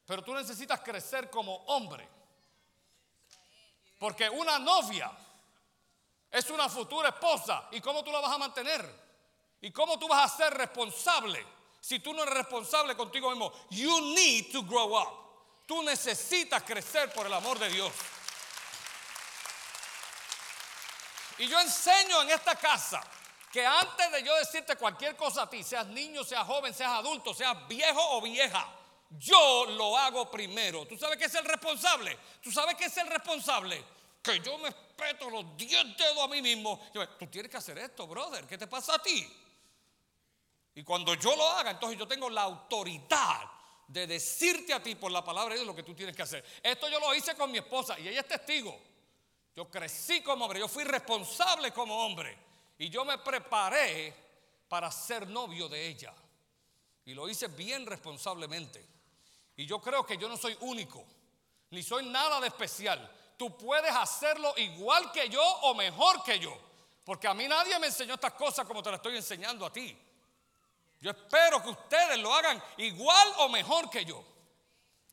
Pero 0.05 0.23
tú 0.23 0.33
necesitas 0.33 0.81
crecer 0.81 1.29
como 1.29 1.55
hombre. 1.67 2.07
Porque 3.97 4.29
una 4.29 4.59
novia 4.59 5.11
es 6.31 6.49
una 6.49 6.69
futura 6.69 7.09
esposa. 7.09 7.67
¿Y 7.71 7.81
cómo 7.81 8.03
tú 8.03 8.11
la 8.11 8.19
vas 8.19 8.33
a 8.33 8.37
mantener? 8.37 9.09
¿Y 9.61 9.71
cómo 9.71 9.97
tú 9.97 10.07
vas 10.07 10.31
a 10.31 10.37
ser 10.37 10.53
responsable? 10.53 11.45
Si 11.79 11.99
tú 11.99 12.13
no 12.13 12.23
eres 12.23 12.35
responsable 12.35 12.95
contigo 12.95 13.29
mismo, 13.29 13.51
you 13.69 14.13
need 14.13 14.51
to 14.51 14.63
grow 14.63 14.97
up. 14.97 15.28
Tú 15.69 15.83
necesitas 15.83 16.63
crecer 16.63 17.13
por 17.13 17.27
el 17.27 17.33
amor 17.33 17.59
de 17.59 17.69
Dios. 17.69 17.93
Y 21.37 21.45
yo 21.45 21.59
enseño 21.59 22.23
en 22.23 22.31
esta 22.31 22.55
casa 22.55 23.03
que 23.51 23.63
antes 23.63 24.11
de 24.13 24.23
yo 24.23 24.35
decirte 24.37 24.75
cualquier 24.77 25.15
cosa 25.15 25.43
a 25.43 25.49
ti, 25.49 25.61
seas 25.61 25.85
niño, 25.85 26.23
seas 26.23 26.47
joven, 26.47 26.73
seas 26.73 26.93
adulto, 26.93 27.35
seas 27.35 27.67
viejo 27.67 28.01
o 28.17 28.19
vieja, 28.19 28.67
yo 29.11 29.67
lo 29.67 29.95
hago 29.95 30.31
primero. 30.31 30.87
¿Tú 30.87 30.97
sabes 30.97 31.19
qué 31.19 31.25
es 31.25 31.35
el 31.35 31.45
responsable? 31.45 32.17
¿Tú 32.41 32.51
sabes 32.51 32.73
qué 32.73 32.85
es 32.85 32.97
el 32.97 33.05
responsable? 33.05 33.85
Que 34.23 34.39
yo 34.39 34.57
me 34.57 34.69
espeto 34.69 35.29
los 35.29 35.55
10 35.55 35.95
dedos 35.95 36.23
a 36.23 36.27
mí 36.29 36.41
mismo. 36.41 36.81
Tú 37.19 37.27
tienes 37.27 37.51
que 37.51 37.57
hacer 37.57 37.77
esto, 37.77 38.07
brother. 38.07 38.47
¿Qué 38.47 38.57
te 38.57 38.65
pasa 38.65 38.95
a 38.95 38.99
ti? 39.03 39.31
Y 40.73 40.83
cuando 40.83 41.13
yo 41.13 41.35
lo 41.35 41.47
haga, 41.47 41.69
entonces 41.69 41.99
yo 41.99 42.07
tengo 42.07 42.27
la 42.27 42.41
autoridad 42.41 43.58
de 43.89 44.05
decirte 44.05 44.71
a 44.71 44.81
ti 44.81 44.93
por 44.93 45.11
la 45.11 45.23
palabra 45.23 45.49
de 45.49 45.55
Dios 45.55 45.67
lo 45.67 45.75
que 45.75 45.81
tú 45.81 45.95
tienes 45.95 46.15
que 46.15 46.21
hacer. 46.21 46.45
Esto 46.61 46.87
yo 46.89 46.99
lo 46.99 47.13
hice 47.15 47.35
con 47.35 47.51
mi 47.51 47.57
esposa 47.57 47.99
y 47.99 48.07
ella 48.07 48.21
es 48.21 48.27
testigo. 48.27 48.79
Yo 49.55 49.69
crecí 49.69 50.21
como 50.21 50.45
hombre, 50.45 50.59
yo 50.59 50.67
fui 50.67 50.83
responsable 50.83 51.71
como 51.71 52.05
hombre 52.05 52.37
y 52.77 52.87
yo 52.89 53.03
me 53.03 53.17
preparé 53.17 54.13
para 54.67 54.91
ser 54.91 55.27
novio 55.27 55.67
de 55.67 55.87
ella. 55.87 56.13
Y 57.05 57.15
lo 57.15 57.27
hice 57.27 57.47
bien 57.47 57.87
responsablemente. 57.87 58.85
Y 59.57 59.65
yo 59.65 59.81
creo 59.81 60.05
que 60.05 60.17
yo 60.17 60.29
no 60.29 60.37
soy 60.37 60.55
único, 60.61 61.03
ni 61.71 61.81
soy 61.81 62.05
nada 62.05 62.39
de 62.39 62.47
especial. 62.47 63.11
Tú 63.37 63.57
puedes 63.57 63.91
hacerlo 63.91 64.53
igual 64.57 65.11
que 65.11 65.29
yo 65.29 65.41
o 65.41 65.73
mejor 65.73 66.21
que 66.23 66.37
yo. 66.37 66.55
Porque 67.03 67.27
a 67.27 67.33
mí 67.33 67.47
nadie 67.47 67.79
me 67.79 67.87
enseñó 67.87 68.13
estas 68.13 68.33
cosas 68.33 68.67
como 68.67 68.83
te 68.83 68.91
las 68.91 68.99
estoy 68.99 69.15
enseñando 69.15 69.65
a 69.65 69.73
ti. 69.73 69.97
Yo 71.01 71.11
espero 71.11 71.61
que 71.63 71.69
ustedes 71.69 72.19
lo 72.19 72.33
hagan 72.33 72.61
igual 72.77 73.33
o 73.37 73.49
mejor 73.49 73.89
que 73.89 74.03
yo 74.03 74.23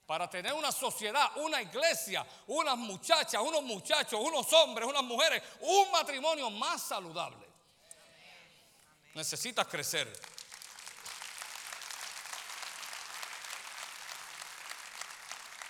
para 0.07 0.31
tener 0.31 0.53
una 0.53 0.71
sociedad, 0.71 1.37
una 1.37 1.61
iglesia, 1.61 2.25
unas 2.47 2.77
muchachas, 2.77 3.43
unos 3.43 3.63
muchachos, 3.63 4.21
unos 4.21 4.53
hombres, 4.53 4.89
unas 4.89 5.03
mujeres, 5.03 5.43
un 5.61 5.91
matrimonio 5.91 6.49
más 6.51 6.83
saludable. 6.83 7.47
Necesitas 9.15 9.67
crecer. 9.67 10.13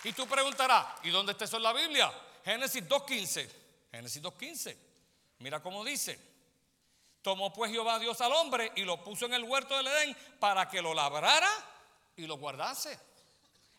Y 0.05 0.12
tú 0.12 0.27
preguntarás, 0.27 0.87
¿y 1.03 1.11
dónde 1.11 1.33
está 1.33 1.47
eso 1.47 1.57
en 1.57 1.62
la 1.62 1.73
Biblia? 1.73 2.12
Génesis 2.45 2.85
2.15. 2.87 3.51
Génesis 3.91 4.23
2.15. 4.23 4.77
Mira 5.39 5.61
cómo 5.62 5.85
dice. 5.85 6.36
Tomó 7.27 7.53
pues 7.53 7.72
Jehová 7.72 7.99
Dios 7.99 8.20
al 8.20 8.33
hombre 8.35 8.70
y 8.77 8.83
lo 8.83 9.03
puso 9.03 9.27
en 9.27 9.35
el 9.35 9.43
huerto 9.43 9.77
del 9.77 9.89
Edén 9.89 10.16
para 10.39 10.68
que 10.68 10.81
lo 10.81 10.95
labrara 10.95 11.51
y 12.14 12.24
lo 12.24 12.39
guardase. 12.39 12.97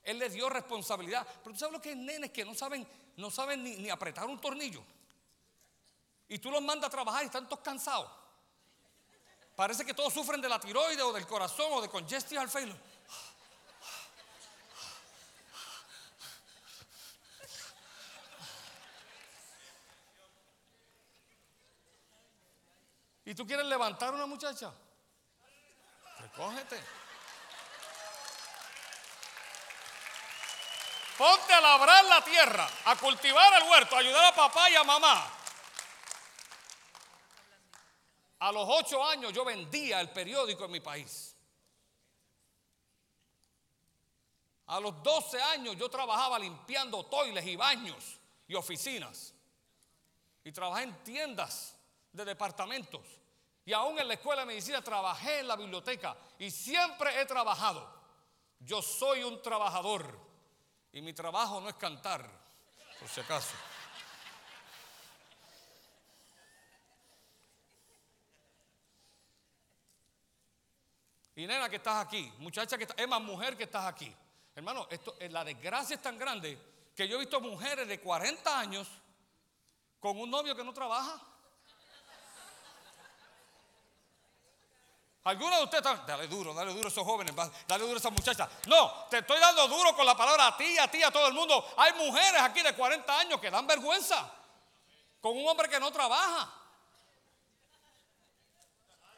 Él 0.04 0.20
le 0.20 0.28
dio 0.28 0.50
responsabilidad. 0.50 1.26
Pero 1.42 1.54
tú 1.54 1.58
sabes 1.58 1.72
lo 1.72 1.82
que 1.82 1.92
es 1.92 1.96
nenes 1.96 2.32
que 2.32 2.44
no 2.44 2.54
saben, 2.54 2.86
no 3.16 3.32
saben 3.32 3.64
ni, 3.64 3.90
apretar 3.90 4.26
un 4.26 4.38
tornillo. 4.42 4.84
Y 6.28 6.40
tú 6.40 6.52
los 6.52 6.62
mandas 6.62 6.90
a 6.90 6.92
trabajar 6.92 7.24
y 7.24 7.28
están 7.28 7.48
todos 7.48 7.64
cansados. 7.64 8.12
Parece 9.56 9.86
que 9.86 9.94
todos 9.94 10.14
sufren 10.14 10.42
de 10.42 10.50
la 10.50 10.60
tiroide 10.60 11.02
o 11.02 11.14
del 11.14 11.26
corazón 11.26 11.68
o 11.72 11.82
de 11.82 11.88
congestion 11.88 12.50
failure. 12.50 12.78
¿Y 23.28 23.36
tú 23.36 23.46
quieres 23.46 23.66
levantar 23.66 24.08
a 24.08 24.16
una 24.16 24.26
muchacha? 24.26 24.74
Recógete. 26.20 26.82
Ponte 31.18 31.54
a 31.54 31.60
labrar 31.60 32.06
la 32.06 32.24
tierra, 32.24 32.70
a 32.86 32.96
cultivar 32.96 33.62
el 33.62 33.70
huerto, 33.70 33.98
a 33.98 34.00
ayudar 34.00 34.32
a 34.32 34.34
papá 34.34 34.70
y 34.70 34.76
a 34.76 34.84
mamá. 34.86 35.30
A 38.40 38.52
los 38.54 38.66
ocho 38.66 39.04
años 39.06 39.34
yo 39.34 39.44
vendía 39.44 40.00
el 40.00 40.10
periódico 40.12 40.64
en 40.64 40.72
mi 40.72 40.80
país. 40.80 41.36
A 44.68 44.80
los 44.80 45.04
doce 45.04 45.42
años 45.42 45.76
yo 45.76 45.90
trabajaba 45.90 46.40
limpiando 46.40 47.06
toiles 47.08 47.46
y 47.46 47.58
baños 47.58 48.22
y 48.48 48.56
oficinas. 48.56 49.34
Y 50.46 50.54
trabajé 50.54 50.84
en 50.84 51.04
tiendas 51.04 51.77
de 52.18 52.26
departamentos. 52.26 53.02
Y 53.64 53.74
aún 53.74 54.00
en 54.00 54.08
la 54.08 54.16
escuela 54.16 54.42
de 54.42 54.48
medicina 54.48 54.82
trabajé 54.82 55.40
en 55.40 55.48
la 55.48 55.56
biblioteca. 55.56 56.18
Y 56.40 56.52
siempre 56.52 57.22
he 57.22 57.26
trabajado. 57.26 57.88
Yo 58.60 58.82
soy 58.82 59.24
un 59.24 59.42
trabajador. 59.42 60.20
Y 60.92 61.02
mi 61.02 61.14
trabajo 61.14 61.62
no 61.62 61.70
es 61.70 61.76
cantar, 61.76 62.30
por 63.00 63.08
si 63.08 63.22
acaso. 63.22 63.56
Y 71.36 71.46
nena 71.46 71.70
que 71.70 71.76
estás 71.76 72.04
aquí, 72.04 72.34
muchacha 72.40 72.80
que 72.80 72.86
está, 72.86 72.96
es 73.00 73.08
más 73.08 73.22
mujer 73.22 73.56
que 73.56 73.66
estás 73.66 73.86
aquí. 73.86 74.12
Hermano, 74.56 74.88
esto, 74.90 75.16
eh, 75.20 75.30
la 75.30 75.44
desgracia 75.44 75.96
es 75.96 76.02
tan 76.02 76.18
grande 76.18 76.58
que 76.96 77.08
yo 77.08 77.18
he 77.18 77.20
visto 77.20 77.40
mujeres 77.40 77.88
de 77.88 78.00
40 78.00 78.60
años 78.60 78.88
con 80.00 80.20
un 80.20 80.32
novio 80.32 80.56
que 80.56 80.64
no 80.64 80.74
trabaja. 80.74 81.22
Algunos 85.28 85.58
de 85.58 85.64
ustedes 85.66 85.86
están, 85.86 86.06
dale 86.06 86.26
duro, 86.30 86.54
dale 86.54 86.74
duro 86.74 86.88
a 86.88 86.90
esos 86.90 87.04
jóvenes, 87.04 87.36
dale 87.68 87.84
duro 87.84 87.96
a 87.96 88.00
esas 88.00 88.14
muchachas. 88.14 88.48
No, 88.66 89.08
te 89.10 89.18
estoy 89.18 89.38
dando 89.42 89.68
duro 89.68 89.94
con 89.94 90.06
la 90.06 90.16
palabra 90.16 90.48
a 90.48 90.56
ti, 90.56 90.78
a 90.78 90.90
ti, 90.90 91.04
a 91.04 91.12
todo 91.12 91.28
el 91.28 91.34
mundo. 91.34 91.68
Hay 91.76 91.92
mujeres 91.96 92.42
aquí 92.42 92.62
de 92.62 92.74
40 92.74 93.20
años 93.20 93.42
que 93.42 93.52
dan 93.52 93.68
vergüenza 93.68 94.32
con 95.20 95.38
un 95.38 95.46
hombre 95.46 95.68
que 95.68 95.82
no 95.82 95.92
trabaja. 95.92 96.50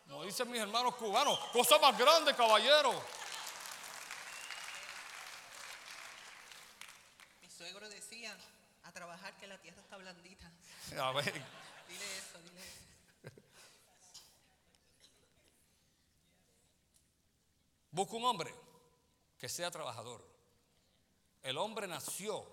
Como 0.08 0.24
dicen 0.24 0.50
mis 0.50 0.60
hermanos 0.60 0.96
cubanos, 0.96 1.38
cosa 1.54 1.78
más 1.78 1.96
grande, 1.96 2.36
caballero. 2.36 2.92
Mi 7.40 7.50
suegro 7.52 7.88
decía, 7.88 8.36
trabajar 8.92 9.34
que 9.36 9.46
la 9.46 9.60
tierra 9.60 9.80
está 9.80 9.98
blandita. 9.98 10.52
A 11.00 11.12
ver. 11.12 11.32
Dile 11.88 12.18
eso, 12.18 12.40
dile 12.40 12.68
eso. 12.68 12.80
Busca 17.92 18.16
un 18.16 18.26
hombre 18.26 18.54
que 19.38 19.50
sea 19.50 19.72
trabajador. 19.72 20.24
El 21.42 21.58
hombre 21.58 21.88
nació 21.88 22.46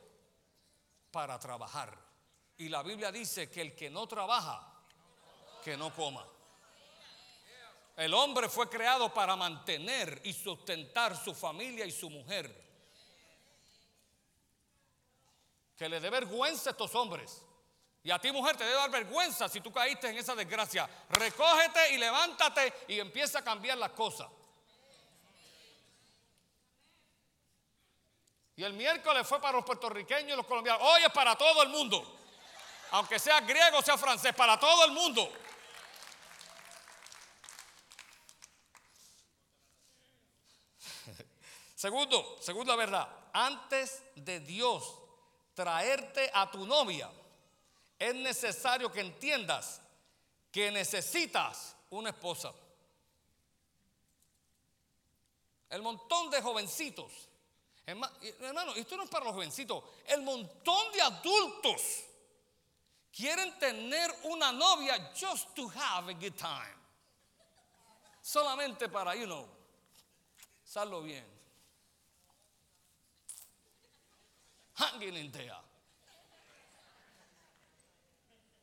para 1.11 1.39
trabajar. 1.39 1.99
Y 2.59 2.69
la 2.69 2.83
Biblia 2.83 3.13
dice 3.13 3.51
que 3.51 3.61
el 3.61 3.75
que 3.75 3.91
no 3.91 4.07
trabaja, 4.07 4.67
que 5.63 5.77
no 5.77 5.93
coma. 5.95 6.27
El 7.97 8.13
hombre 8.15 8.49
fue 8.49 8.69
creado 8.69 9.13
para 9.13 9.37
mantener 9.37 10.21
y 10.25 10.33
sustentar 10.33 11.17
su 11.17 11.35
familia 11.35 11.85
y 11.85 11.91
su 11.91 12.09
mujer. 12.11 12.65
Que 15.77 15.89
le 15.89 16.01
dé 16.01 16.09
vergüenza 16.09 16.71
a 16.71 16.73
estos 16.73 16.95
hombres. 16.95 17.43
Y 18.03 18.11
a 18.11 18.19
ti 18.19 18.31
mujer 18.31 18.57
te 18.57 18.65
debe 18.65 18.77
dar 18.77 18.91
vergüenza 18.91 19.49
si 19.49 19.61
tú 19.61 19.73
caíste 19.73 20.09
en 20.09 20.17
esa 20.17 20.35
desgracia. 20.35 20.89
Recógete 21.11 21.93
y 21.93 21.99
levántate 21.99 22.73
y 22.89 23.01
empieza 23.01 23.41
a 23.41 23.45
cambiar 23.45 23.77
las 23.77 23.91
cosas. 23.91 24.29
Y 28.57 28.65
el 28.65 28.73
miércoles 28.73 29.27
fue 29.27 29.39
para 29.39 29.59
los 29.59 29.65
puertorriqueños 29.67 30.33
y 30.33 30.37
los 30.37 30.47
colombianos. 30.47 30.81
Hoy 30.83 31.03
es 31.05 31.13
para 31.13 31.37
todo 31.37 31.63
el 31.63 31.69
mundo. 31.69 32.17
Aunque 32.93 33.19
sea 33.19 33.41
griego 33.41 33.83
sea 33.83 33.99
francés, 33.99 34.35
para 34.35 34.59
todo 34.59 34.87
el 34.87 34.93
mundo. 34.93 35.31
Segundo, 41.75 42.39
segunda 42.41 42.75
verdad, 42.77 43.07
antes 43.35 44.03
de 44.15 44.41
Dios 44.41 45.03
traerte 45.53 46.31
a 46.33 46.51
tu 46.51 46.65
novia, 46.65 47.11
es 47.99 48.15
necesario 48.15 48.91
que 48.91 49.01
entiendas 49.01 49.83
que 50.51 50.71
necesitas 50.71 51.77
una 51.91 52.09
esposa. 52.09 52.55
El 55.69 55.83
montón 55.83 56.31
de 56.31 56.41
jovencitos, 56.41 57.26
hermano, 57.87 58.75
esto 58.75 58.97
no 58.97 59.05
es 59.05 59.11
para 59.11 59.25
los 59.25 59.35
jovencitos, 59.35 59.83
el 60.09 60.23
montón 60.23 60.93
de 60.93 61.03
adultos 61.03 62.05
quieren 63.13 63.59
tener 63.59 64.11
una 64.25 64.53
novia 64.53 65.13
just 65.15 65.55
to 65.55 65.69
have 65.69 66.09
a 66.11 66.15
good 66.15 66.37
time. 66.37 66.77
Solamente 68.23 68.91
para, 68.91 69.15
you 69.15 69.27
know, 69.27 69.47
sallo 70.65 71.03
bien. 71.03 71.37
hanging 74.77 75.17
in 75.17 75.31
there. 75.33 75.63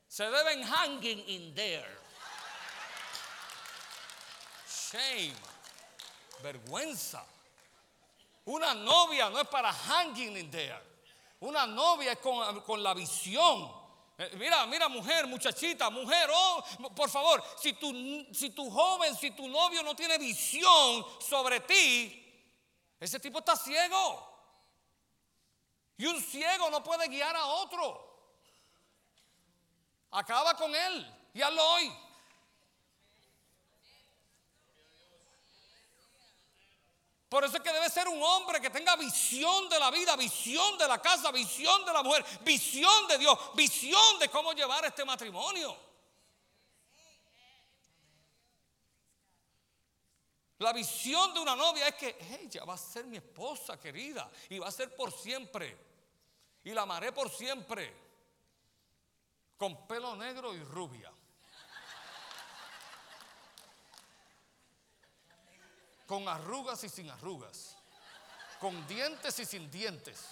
Se 0.08 0.24
deben 0.24 0.62
hanging 0.64 1.20
in 1.28 1.54
there. 1.56 1.90
Shame. 4.68 5.34
Vergüenza. 6.44 7.22
Una 8.46 8.74
novia 8.74 9.30
no 9.30 9.40
es 9.40 9.48
para 9.48 9.72
hanging 9.72 10.38
in 10.38 10.52
there. 10.52 10.82
Una 11.40 11.66
novia 11.66 12.14
es 12.14 12.20
con, 12.20 12.62
con 12.62 12.84
la 12.84 12.94
visión. 12.94 13.72
Eh, 14.18 14.32
mira, 14.38 14.66
mira, 14.68 14.88
mujer, 14.90 15.26
muchachita, 15.28 15.90
mujer, 15.90 16.30
oh, 16.32 16.64
por 16.96 17.10
favor, 17.10 17.44
si 17.60 17.74
tu, 17.74 17.92
si 18.32 18.52
tu 18.52 18.70
joven, 18.70 19.16
si 19.16 19.32
tu 19.32 19.48
novio 19.48 19.82
no 19.82 19.96
tiene 19.96 20.18
visión 20.20 21.04
sobre 21.20 21.62
ti, 21.62 22.20
ese 23.00 23.20
tipo 23.20 23.40
está 23.40 23.56
ciego. 23.56 24.32
Y 25.98 26.06
un 26.06 26.22
ciego 26.22 26.70
no 26.70 26.84
puede 26.84 27.08
guiar 27.08 27.36
a 27.36 27.46
otro. 27.46 28.12
Acaba 30.12 30.54
con 30.56 30.74
él 30.76 31.30
y 31.34 31.42
hazlo 31.42 31.64
hoy. 31.72 31.92
Por 37.34 37.44
eso 37.44 37.58
es 37.58 37.64
que 37.64 37.74
debe 37.74 37.90
ser 37.90 38.08
un 38.08 38.22
hombre 38.22 38.62
que 38.62 38.70
tenga 38.70 38.96
visión 38.96 39.68
de 39.68 39.80
la 39.80 39.90
vida, 39.90 40.16
visión 40.16 40.78
de 40.78 40.88
la 40.88 41.02
casa, 41.02 41.32
visión 41.32 41.84
de 41.84 41.92
la 41.92 42.04
mujer, 42.04 42.24
visión 42.42 43.08
de 43.08 43.18
Dios, 43.18 43.36
visión 43.56 44.20
de 44.20 44.30
cómo 44.30 44.54
llevar 44.54 44.86
este 44.86 45.04
matrimonio. 45.04 45.76
La 50.60 50.74
visión 50.74 51.34
de 51.34 51.40
una 51.40 51.56
novia 51.56 51.88
es 51.88 51.96
que 51.96 52.40
ella 52.40 52.66
va 52.66 52.76
a 52.76 52.78
ser 52.78 53.06
mi 53.06 53.18
esposa 53.18 53.80
querida 53.80 54.30
y 54.50 54.60
va 54.60 54.68
a 54.68 54.72
ser 54.72 54.96
por 54.96 55.12
siempre. 55.12 55.76
Y 56.64 56.70
la 56.70 56.84
amaré 56.84 57.12
por 57.12 57.32
siempre. 57.32 57.96
Con 59.58 59.88
pelo 59.88 60.16
negro 60.16 60.54
y 60.54 60.64
rubia. 60.64 61.12
Con 66.08 66.28
arrugas 66.28 66.84
y 66.84 66.90
sin 66.90 67.10
arrugas. 67.10 67.76
Con 68.60 68.88
dientes 68.88 69.40
y 69.40 69.46
sin 69.46 69.70
dientes. 69.70 70.28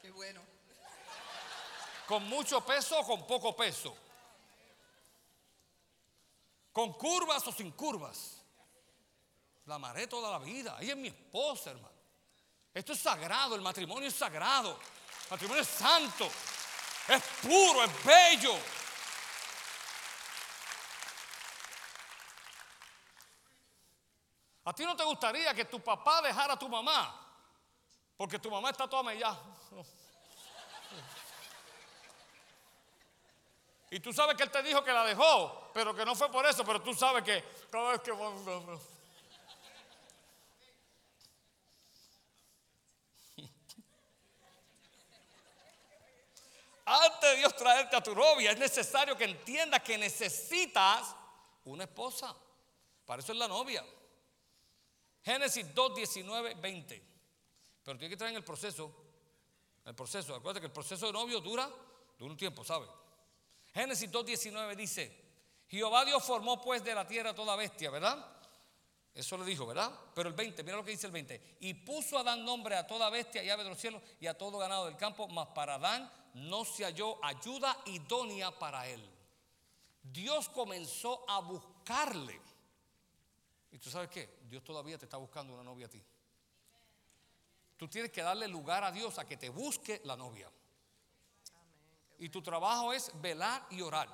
Qué 0.00 0.10
bueno. 0.10 0.40
Con 2.06 2.24
mucho 2.28 2.60
peso 2.64 3.00
o 3.00 3.06
con 3.06 3.26
poco 3.26 3.54
peso 3.54 3.96
con 6.72 6.92
curvas 6.92 7.46
o 7.46 7.52
sin 7.52 7.72
curvas. 7.72 8.36
La 9.66 9.74
amaré 9.76 10.06
toda 10.06 10.30
la 10.30 10.38
vida. 10.38 10.76
Ella 10.80 10.92
es 10.92 10.98
mi 10.98 11.08
esposa, 11.08 11.70
hermano. 11.70 11.94
Esto 12.72 12.92
es 12.92 13.00
sagrado, 13.00 13.54
el 13.54 13.60
matrimonio 13.60 14.08
es 14.08 14.14
sagrado. 14.14 14.70
El 15.24 15.30
matrimonio 15.30 15.62
es 15.62 15.68
santo, 15.68 16.26
es 17.08 17.22
puro, 17.42 17.84
es 17.84 18.04
bello. 18.04 18.54
¿A 24.70 24.72
ti 24.72 24.84
no 24.84 24.94
te 24.94 25.02
gustaría 25.02 25.52
que 25.52 25.64
tu 25.64 25.80
papá 25.80 26.22
dejara 26.22 26.52
a 26.52 26.56
tu 26.56 26.68
mamá? 26.68 27.12
Porque 28.16 28.38
tu 28.38 28.48
mamá 28.48 28.70
está 28.70 28.88
toda 28.88 29.02
mellada. 29.02 29.36
Y 33.90 33.98
tú 33.98 34.12
sabes 34.12 34.36
que 34.36 34.44
él 34.44 34.50
te 34.52 34.62
dijo 34.62 34.84
que 34.84 34.92
la 34.92 35.04
dejó, 35.04 35.72
pero 35.74 35.92
que 35.92 36.04
no 36.04 36.14
fue 36.14 36.30
por 36.30 36.46
eso, 36.46 36.64
pero 36.64 36.80
tú 36.80 36.94
sabes 36.94 37.24
que 37.24 37.44
cada 37.68 37.90
vez 37.90 38.00
que... 38.00 38.12
Antes 46.84 47.20
de 47.22 47.36
Dios 47.38 47.56
traerte 47.56 47.96
a 47.96 48.00
tu 48.00 48.14
novia, 48.14 48.52
es 48.52 48.58
necesario 48.60 49.16
que 49.16 49.24
entiendas 49.24 49.82
que 49.82 49.98
necesitas 49.98 51.16
una 51.64 51.82
esposa. 51.82 52.36
Para 53.04 53.20
eso 53.20 53.32
es 53.32 53.38
la 53.38 53.48
novia. 53.48 53.84
Génesis 55.22 55.74
2, 55.74 55.94
19, 55.94 56.54
20. 56.54 57.02
Pero 57.84 57.98
tiene 57.98 58.10
que 58.10 58.16
traer 58.16 58.32
en 58.32 58.38
el 58.38 58.44
proceso. 58.44 58.94
El 59.84 59.94
proceso, 59.94 60.34
acuérdate 60.34 60.60
que 60.60 60.66
el 60.66 60.72
proceso 60.72 61.06
de 61.06 61.12
novio 61.12 61.40
dura, 61.40 61.68
dura 62.18 62.30
un 62.30 62.36
tiempo, 62.36 62.64
¿sabes? 62.64 62.88
Génesis 63.72 64.10
2.19 64.10 64.76
dice, 64.76 65.30
Jehová 65.68 66.04
Dios 66.04 66.22
formó 66.22 66.60
pues 66.60 66.82
de 66.84 66.94
la 66.94 67.06
tierra 67.06 67.34
toda 67.34 67.56
bestia, 67.56 67.90
¿verdad? 67.90 68.26
Eso 69.14 69.36
le 69.38 69.44
dijo, 69.44 69.66
¿verdad? 69.66 69.92
Pero 70.14 70.28
el 70.28 70.34
20, 70.34 70.62
mira 70.62 70.76
lo 70.76 70.84
que 70.84 70.92
dice 70.92 71.06
el 71.06 71.12
20. 71.12 71.58
Y 71.60 71.74
puso 71.74 72.16
a 72.16 72.20
Adán 72.20 72.44
nombre 72.44 72.76
a 72.76 72.86
toda 72.86 73.10
bestia 73.10 73.42
y 73.42 73.50
ave 73.50 73.64
de 73.64 73.70
los 73.70 73.78
cielos 73.78 74.02
y 74.20 74.26
a 74.26 74.36
todo 74.36 74.58
ganado 74.58 74.86
del 74.86 74.96
campo, 74.96 75.28
mas 75.28 75.48
para 75.48 75.74
Adán 75.74 76.10
no 76.34 76.64
se 76.64 76.84
halló 76.84 77.22
ayuda 77.24 77.76
idónea 77.86 78.56
para 78.56 78.86
él. 78.86 79.02
Dios 80.02 80.48
comenzó 80.48 81.24
a 81.28 81.40
buscarle. 81.40 82.40
¿Y 83.72 83.78
tú 83.78 83.90
sabes 83.90 84.08
qué? 84.08 84.38
Dios 84.48 84.64
todavía 84.64 84.98
te 84.98 85.04
está 85.04 85.16
buscando 85.16 85.54
una 85.54 85.62
novia 85.62 85.86
a 85.86 85.90
ti. 85.90 86.02
Tú 87.76 87.88
tienes 87.88 88.10
que 88.12 88.22
darle 88.22 88.46
lugar 88.48 88.84
a 88.84 88.92
Dios 88.92 89.18
a 89.18 89.26
que 89.26 89.36
te 89.36 89.48
busque 89.48 90.02
la 90.04 90.16
novia. 90.16 90.50
Y 92.18 92.28
tu 92.28 92.42
trabajo 92.42 92.92
es 92.92 93.10
velar 93.20 93.66
y 93.70 93.80
orar. 93.80 94.08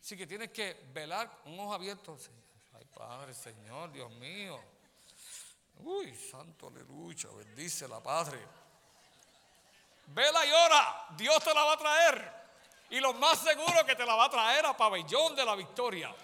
Así 0.00 0.16
que 0.16 0.26
tienes 0.26 0.52
que 0.52 0.88
velar 0.92 1.40
con 1.42 1.58
ojos 1.58 1.74
abiertos. 1.74 2.30
Ay, 2.74 2.84
Padre, 2.94 3.34
Señor, 3.34 3.90
Dios 3.90 4.10
mío. 4.12 4.60
Uy, 5.78 6.14
santo 6.14 6.68
aleluya, 6.68 7.28
bendice 7.30 7.88
la 7.88 8.00
Padre. 8.00 8.38
Vela 10.06 10.46
y 10.46 10.52
ora, 10.52 11.06
Dios 11.16 11.42
te 11.42 11.52
la 11.52 11.64
va 11.64 11.72
a 11.72 11.76
traer. 11.76 12.32
Y 12.90 13.00
lo 13.00 13.12
más 13.14 13.40
seguro 13.40 13.84
que 13.84 13.96
te 13.96 14.06
la 14.06 14.14
va 14.14 14.26
a 14.26 14.30
traer 14.30 14.64
a 14.66 14.76
pabellón 14.76 15.34
de 15.34 15.44
la 15.44 15.56
victoria. 15.56 16.14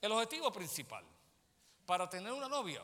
El 0.00 0.12
objetivo 0.12 0.52
principal 0.52 1.04
para 1.84 2.08
tener 2.08 2.32
una 2.32 2.48
novia. 2.48 2.82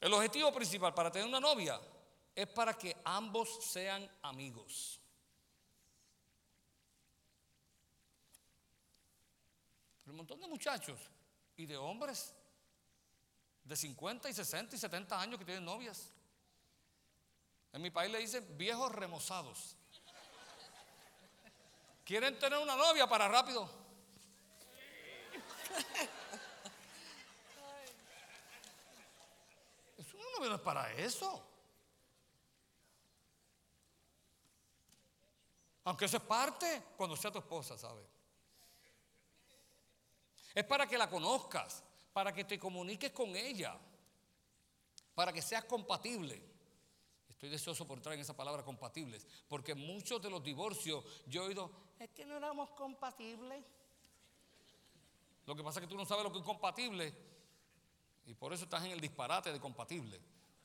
El 0.00 0.12
objetivo 0.12 0.52
principal 0.52 0.92
para 0.92 1.10
tener 1.10 1.28
una 1.28 1.40
novia 1.40 1.80
es 2.34 2.46
para 2.48 2.74
que 2.74 2.96
ambos 3.04 3.64
sean 3.64 4.10
amigos. 4.22 5.00
un 10.14 10.18
montón 10.18 10.40
de 10.40 10.46
muchachos 10.46 11.00
y 11.56 11.66
de 11.66 11.76
hombres 11.76 12.32
de 13.64 13.76
50 13.76 14.28
y 14.28 14.32
60 14.32 14.76
y 14.76 14.78
70 14.78 15.20
años 15.20 15.38
que 15.40 15.44
tienen 15.44 15.64
novias. 15.64 16.12
En 17.72 17.82
mi 17.82 17.90
país 17.90 18.12
le 18.12 18.18
dicen 18.18 18.56
viejos 18.56 18.92
remozados. 18.92 19.76
Quieren 22.04 22.38
tener 22.38 22.60
una 22.60 22.76
novia 22.76 23.08
para 23.08 23.26
rápido. 23.26 23.68
Eso 29.98 30.16
una 30.16 30.30
novia 30.36 30.50
no 30.50 30.56
es 30.56 30.60
para 30.60 30.92
eso. 30.94 31.42
Aunque 35.84 36.06
eso 36.06 36.16
es 36.16 36.22
parte 36.22 36.82
cuando 36.96 37.16
sea 37.16 37.30
tu 37.30 37.38
esposa, 37.38 37.76
¿sabes? 37.76 38.06
Es 40.54 40.64
para 40.64 40.86
que 40.86 40.96
la 40.96 41.10
conozcas, 41.10 41.82
para 42.12 42.32
que 42.32 42.44
te 42.44 42.58
comuniques 42.58 43.12
con 43.12 43.36
ella, 43.36 43.76
para 45.14 45.32
que 45.32 45.42
seas 45.42 45.64
compatible. 45.64 46.42
Estoy 47.28 47.50
deseoso 47.50 47.86
por 47.86 47.98
entrar 47.98 48.14
en 48.14 48.20
esa 48.20 48.34
palabra 48.34 48.62
compatibles, 48.62 49.26
porque 49.48 49.74
muchos 49.74 50.22
de 50.22 50.30
los 50.30 50.42
divorcios 50.42 51.04
yo 51.26 51.42
he 51.42 51.48
oído, 51.48 51.70
es 51.98 52.08
que 52.10 52.24
no 52.24 52.36
éramos 52.36 52.70
compatibles. 52.70 53.64
Lo 55.46 55.54
que 55.54 55.62
pasa 55.62 55.80
es 55.80 55.86
que 55.86 55.90
tú 55.90 55.96
no 55.96 56.06
sabes 56.06 56.24
lo 56.24 56.32
que 56.32 56.38
es 56.38 56.44
compatible 56.44 57.12
y 58.26 58.34
por 58.34 58.52
eso 58.52 58.64
estás 58.64 58.84
en 58.84 58.92
el 58.92 59.00
disparate 59.00 59.52
de 59.52 59.60
compatible. 59.60 60.20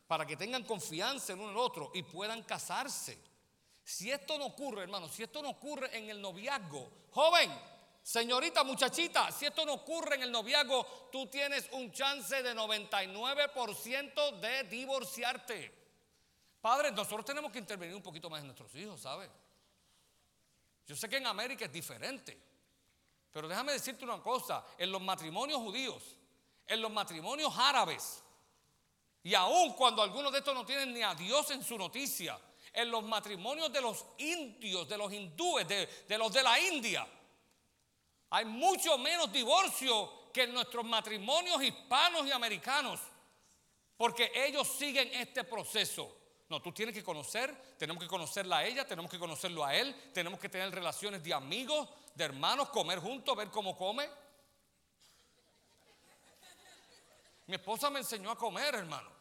Para 0.07 0.25
que 0.25 0.37
tengan 0.37 0.63
confianza 0.63 1.33
en 1.33 1.39
uno 1.39 1.49
en 1.49 1.55
el 1.55 1.61
otro 1.61 1.91
y 1.93 2.03
puedan 2.03 2.43
casarse. 2.43 3.19
Si 3.83 4.09
esto 4.09 4.37
no 4.37 4.47
ocurre, 4.47 4.83
hermano, 4.83 5.07
si 5.07 5.23
esto 5.23 5.41
no 5.41 5.49
ocurre 5.49 5.95
en 5.97 6.09
el 6.09 6.21
noviazgo, 6.21 6.89
joven, 7.11 7.51
señorita, 8.01 8.63
muchachita, 8.63 9.31
si 9.31 9.45
esto 9.45 9.65
no 9.65 9.73
ocurre 9.73 10.15
en 10.15 10.23
el 10.23 10.31
noviazgo, 10.31 11.09
tú 11.11 11.27
tienes 11.27 11.69
un 11.73 11.91
chance 11.91 12.41
de 12.41 12.55
99% 12.55 14.39
de 14.39 14.63
divorciarte. 14.63 15.79
Padres, 16.61 16.93
nosotros 16.93 17.25
tenemos 17.25 17.51
que 17.51 17.59
intervenir 17.59 17.95
un 17.95 18.01
poquito 18.01 18.29
más 18.29 18.41
en 18.41 18.47
nuestros 18.47 18.73
hijos, 18.75 19.01
¿sabes? 19.01 19.29
Yo 20.85 20.95
sé 20.95 21.07
que 21.07 21.17
en 21.17 21.27
América 21.27 21.65
es 21.65 21.71
diferente, 21.71 22.37
pero 23.31 23.47
déjame 23.47 23.73
decirte 23.73 24.05
una 24.05 24.21
cosa, 24.21 24.65
en 24.77 24.91
los 24.91 25.01
matrimonios 25.01 25.59
judíos, 25.59 26.03
en 26.65 26.81
los 26.81 26.91
matrimonios 26.91 27.53
árabes, 27.57 28.23
y 29.23 29.33
aun 29.33 29.73
cuando 29.73 30.01
algunos 30.01 30.31
de 30.31 30.39
estos 30.39 30.53
no 30.53 30.65
tienen 30.65 30.93
ni 30.93 31.03
a 31.03 31.13
Dios 31.13 31.51
en 31.51 31.63
su 31.63 31.77
noticia, 31.77 32.39
en 32.71 32.89
los 32.89 33.03
matrimonios 33.03 33.71
de 33.71 33.81
los 33.81 34.05
indios, 34.17 34.87
de 34.87 34.97
los 34.97 35.11
hindúes, 35.11 35.67
de, 35.67 35.85
de 36.07 36.17
los 36.17 36.31
de 36.31 36.43
la 36.43 36.59
India, 36.59 37.07
hay 38.31 38.45
mucho 38.45 38.97
menos 38.97 39.31
divorcio 39.31 40.31
que 40.31 40.43
en 40.43 40.53
nuestros 40.53 40.85
matrimonios 40.85 41.61
hispanos 41.63 42.27
y 42.27 42.31
americanos, 42.31 42.99
porque 43.97 44.31
ellos 44.35 44.67
siguen 44.67 45.09
este 45.13 45.43
proceso. 45.43 46.18
No, 46.49 46.59
tú 46.59 46.71
tienes 46.71 46.95
que 46.95 47.03
conocer, 47.03 47.55
tenemos 47.77 48.01
que 48.01 48.09
conocerla 48.09 48.57
a 48.57 48.65
ella, 48.65 48.87
tenemos 48.87 49.11
que 49.11 49.19
conocerlo 49.19 49.63
a 49.63 49.75
él, 49.75 49.95
tenemos 50.11 50.39
que 50.39 50.49
tener 50.49 50.73
relaciones 50.73 51.23
de 51.23 51.31
amigos, 51.31 51.87
de 52.15 52.23
hermanos, 52.23 52.69
comer 52.69 52.97
juntos, 52.97 53.37
ver 53.37 53.49
cómo 53.51 53.77
come. 53.77 54.09
Mi 57.45 57.55
esposa 57.55 57.91
me 57.91 57.99
enseñó 57.99 58.31
a 58.31 58.35
comer, 58.35 58.73
hermano. 58.73 59.11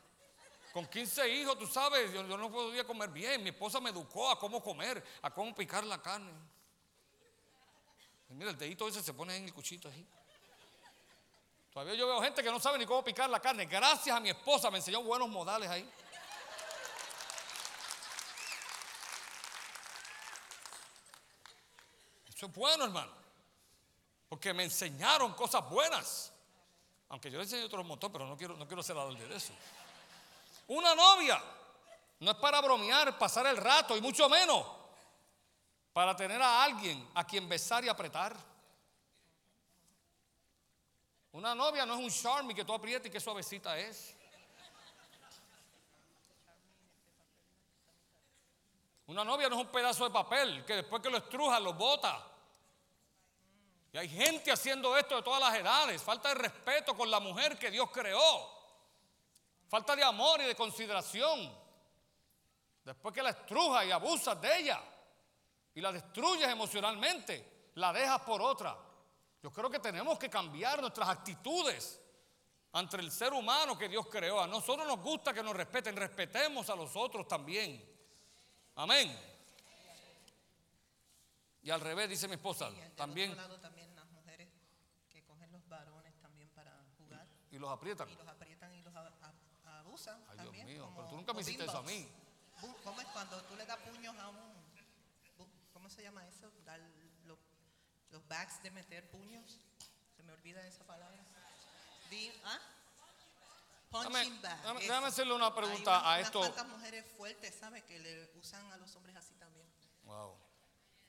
Con 0.72 0.86
15 0.86 1.28
hijos, 1.28 1.58
tú 1.58 1.66
sabes, 1.66 2.12
yo, 2.12 2.22
no 2.22 2.50
podía 2.50 2.84
comer 2.84 3.10
bien. 3.10 3.42
Mi 3.42 3.50
esposa 3.50 3.78
me 3.78 3.90
educó 3.90 4.30
a 4.30 4.38
cómo 4.38 4.62
comer, 4.62 5.02
a 5.20 5.30
cómo 5.30 5.54
picar 5.54 5.84
la 5.84 6.00
carne. 6.00 6.32
mira, 8.30 8.50
el 8.50 8.56
dedito 8.56 8.88
ese 8.88 9.02
se 9.02 9.12
pone 9.12 9.36
en 9.36 9.44
el 9.44 9.52
cuchito 9.52 9.88
ahí. 9.88 10.06
Todavía 11.72 11.94
yo 11.94 12.06
veo 12.06 12.22
gente 12.22 12.42
que 12.42 12.50
no 12.50 12.58
sabe 12.58 12.78
ni 12.78 12.86
cómo 12.86 13.04
picar 13.04 13.28
la 13.28 13.40
carne. 13.40 13.66
Gracias 13.66 14.16
a 14.16 14.20
mi 14.20 14.30
esposa 14.30 14.70
me 14.70 14.78
enseñó 14.78 15.02
buenos 15.02 15.28
modales 15.28 15.68
ahí. 15.68 15.88
Eso 22.39 22.47
es 22.47 22.53
bueno, 22.53 22.84
hermano. 22.84 23.11
Porque 24.28 24.55
me 24.55 24.62
enseñaron 24.62 25.34
cosas 25.34 25.68
buenas. 25.68 26.32
Aunque 27.09 27.32
yo 27.32 27.39
le 27.39 27.43
enseñé 27.43 27.64
otro 27.64 27.82
montón, 27.82 28.12
pero 28.12 28.28
no 28.28 28.36
quiero, 28.36 28.57
no 28.57 28.64
quiero 28.64 28.80
ser 28.80 28.95
de 28.95 29.36
eso. 29.36 29.53
Una 30.68 30.95
novia 30.95 31.43
no 32.20 32.30
es 32.30 32.36
para 32.36 32.61
bromear, 32.61 33.18
pasar 33.18 33.45
el 33.47 33.57
rato 33.57 33.97
y 33.97 34.01
mucho 34.01 34.28
menos 34.28 34.64
para 35.93 36.14
tener 36.14 36.41
a 36.41 36.62
alguien 36.62 37.11
a 37.12 37.26
quien 37.26 37.49
besar 37.49 37.84
y 37.84 37.89
apretar. 37.89 38.36
Una 41.32 41.57
novia 41.57 41.84
no 41.84 41.95
es 41.95 42.01
un 42.01 42.11
charmy 42.11 42.55
que 42.55 42.64
tú 42.64 42.72
aprietas 42.72 43.09
y 43.09 43.11
que 43.11 43.18
suavecita 43.18 43.76
es. 43.76 44.14
Una 49.09 49.24
novia 49.24 49.48
no 49.48 49.56
es 49.56 49.62
un 49.62 49.72
pedazo 49.72 50.04
de 50.04 50.11
papel 50.11 50.64
que 50.66 50.76
después 50.76 51.02
que 51.02 51.09
lo 51.09 51.16
estruja 51.16 51.59
lo 51.59 51.72
bota. 51.72 52.26
Y 53.90 53.96
hay 53.96 54.09
gente 54.09 54.52
haciendo 54.52 54.96
esto 54.98 55.16
de 55.16 55.22
todas 55.22 55.40
las 55.40 55.59
edades. 55.59 56.02
Falta 56.02 56.28
de 56.28 56.34
respeto 56.34 56.94
con 56.94 57.11
la 57.11 57.18
mujer 57.18 57.59
que 57.59 57.70
Dios 57.70 57.88
creó. 57.90 58.20
Falta 59.66 59.96
de 59.96 60.04
amor 60.04 60.42
y 60.42 60.44
de 60.44 60.54
consideración. 60.54 61.50
Después 62.84 63.14
que 63.14 63.22
la 63.22 63.30
estrujas 63.30 63.86
y 63.86 63.90
abusas 63.90 64.38
de 64.42 64.59
ella 64.59 64.80
y 65.74 65.80
la 65.80 65.90
destruyes 65.90 66.48
emocionalmente, 66.48 67.70
la 67.76 67.94
dejas 67.94 68.20
por 68.20 68.42
otra. 68.42 68.76
Yo 69.42 69.50
creo 69.50 69.70
que 69.70 69.78
tenemos 69.78 70.18
que 70.18 70.28
cambiar 70.28 70.82
nuestras 70.82 71.09
actitudes 71.09 71.98
ante 72.72 72.98
el 72.98 73.11
ser 73.11 73.32
humano 73.32 73.78
que 73.78 73.88
Dios 73.88 74.06
creó. 74.11 74.38
A 74.38 74.46
nosotros 74.46 74.86
nos 74.86 75.00
gusta 75.00 75.32
que 75.32 75.42
nos 75.42 75.56
respeten, 75.56 75.96
respetemos 75.96 76.68
a 76.68 76.76
los 76.76 76.94
otros 76.94 77.26
también. 77.26 77.88
Amén. 78.78 79.12
Y 81.62 81.70
al 81.70 81.80
revés, 81.80 82.08
dice 82.08 82.28
mi 82.28 82.34
esposa, 82.34 82.70
también. 82.94 83.36
también 83.60 83.94
las 83.96 84.06
mujeres 84.10 84.48
que 85.10 85.24
cogen 85.24 85.50
los 85.50 85.68
varones 85.68 86.14
también 86.22 86.48
para 86.50 86.72
jugar. 86.96 87.26
Y, 87.50 87.58
los 87.58 87.70
aprietan. 87.70 88.08
Y 88.08 88.14
los 88.14 88.28
aprietan 88.28 88.72
y 88.76 88.82
los 88.82 88.94
abusan. 89.64 90.24
Ay, 90.28 90.38
Dios 90.38 90.64
mío, 90.64 90.92
pero 90.94 91.08
tú 91.08 91.16
nunca 91.16 91.32
me 91.32 91.40
hiciste 91.40 91.64
eso 91.64 91.78
a 91.78 91.82
mí. 91.82 92.08
¿Cómo 92.84 93.00
es 93.00 93.06
cuando 93.08 93.42
tú 93.42 93.56
le 93.56 93.66
das 93.66 93.78
puños 93.78 94.16
a 94.16 94.28
un. 94.28 94.68
¿Cómo 95.72 95.90
se 95.90 96.04
llama 96.04 96.24
eso? 96.28 96.48
Dar 96.64 96.80
los, 97.24 97.38
los 98.10 98.28
bags 98.28 98.62
de 98.62 98.70
meter 98.70 99.10
puños. 99.10 99.58
Se 100.16 100.22
me 100.22 100.32
olvida 100.32 100.64
esa 100.68 100.84
palabra. 100.84 101.18
¿ah? 102.44 102.58
Punching 103.91 104.43
bag. 104.43 104.78
Déjame, 104.80 105.07
hacerle 105.07 105.34
una 105.34 105.55
pregunta 105.55 106.11
a 106.11 106.20
esto. 106.20 106.41
¿Cuántas 106.41 106.68
mujeres 106.68 107.05
fuertes, 107.16 107.55
¿sabes? 107.55 107.84
Que 107.84 107.99
le 107.99 108.30
usan 108.39 108.70
a 108.72 108.76
los 108.76 108.95
hombres 108.97 109.16
así 109.16 109.34
también. 109.34 109.66
Wow. 110.05 110.36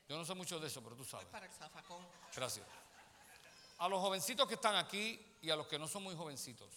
Yo 0.08 0.18
no 0.18 0.26
sé 0.26 0.34
mucho 0.34 0.60
de 0.60 0.68
eso, 0.68 0.82
pero 0.84 0.96
tú 0.96 1.06
sabes. 1.06 1.28
para 1.28 1.46
el 1.46 1.52
zafacón. 1.52 2.06
Gracias. 2.36 2.66
A 3.78 3.88
los 3.88 4.02
jovencitos 4.02 4.48
que 4.48 4.56
están 4.56 4.76
aquí 4.76 5.38
y 5.42 5.50
a 5.50 5.56
los 5.56 5.68
que 5.68 5.78
no 5.78 5.88
son 5.88 6.04
muy 6.04 6.16
jovencitos. 6.16 6.70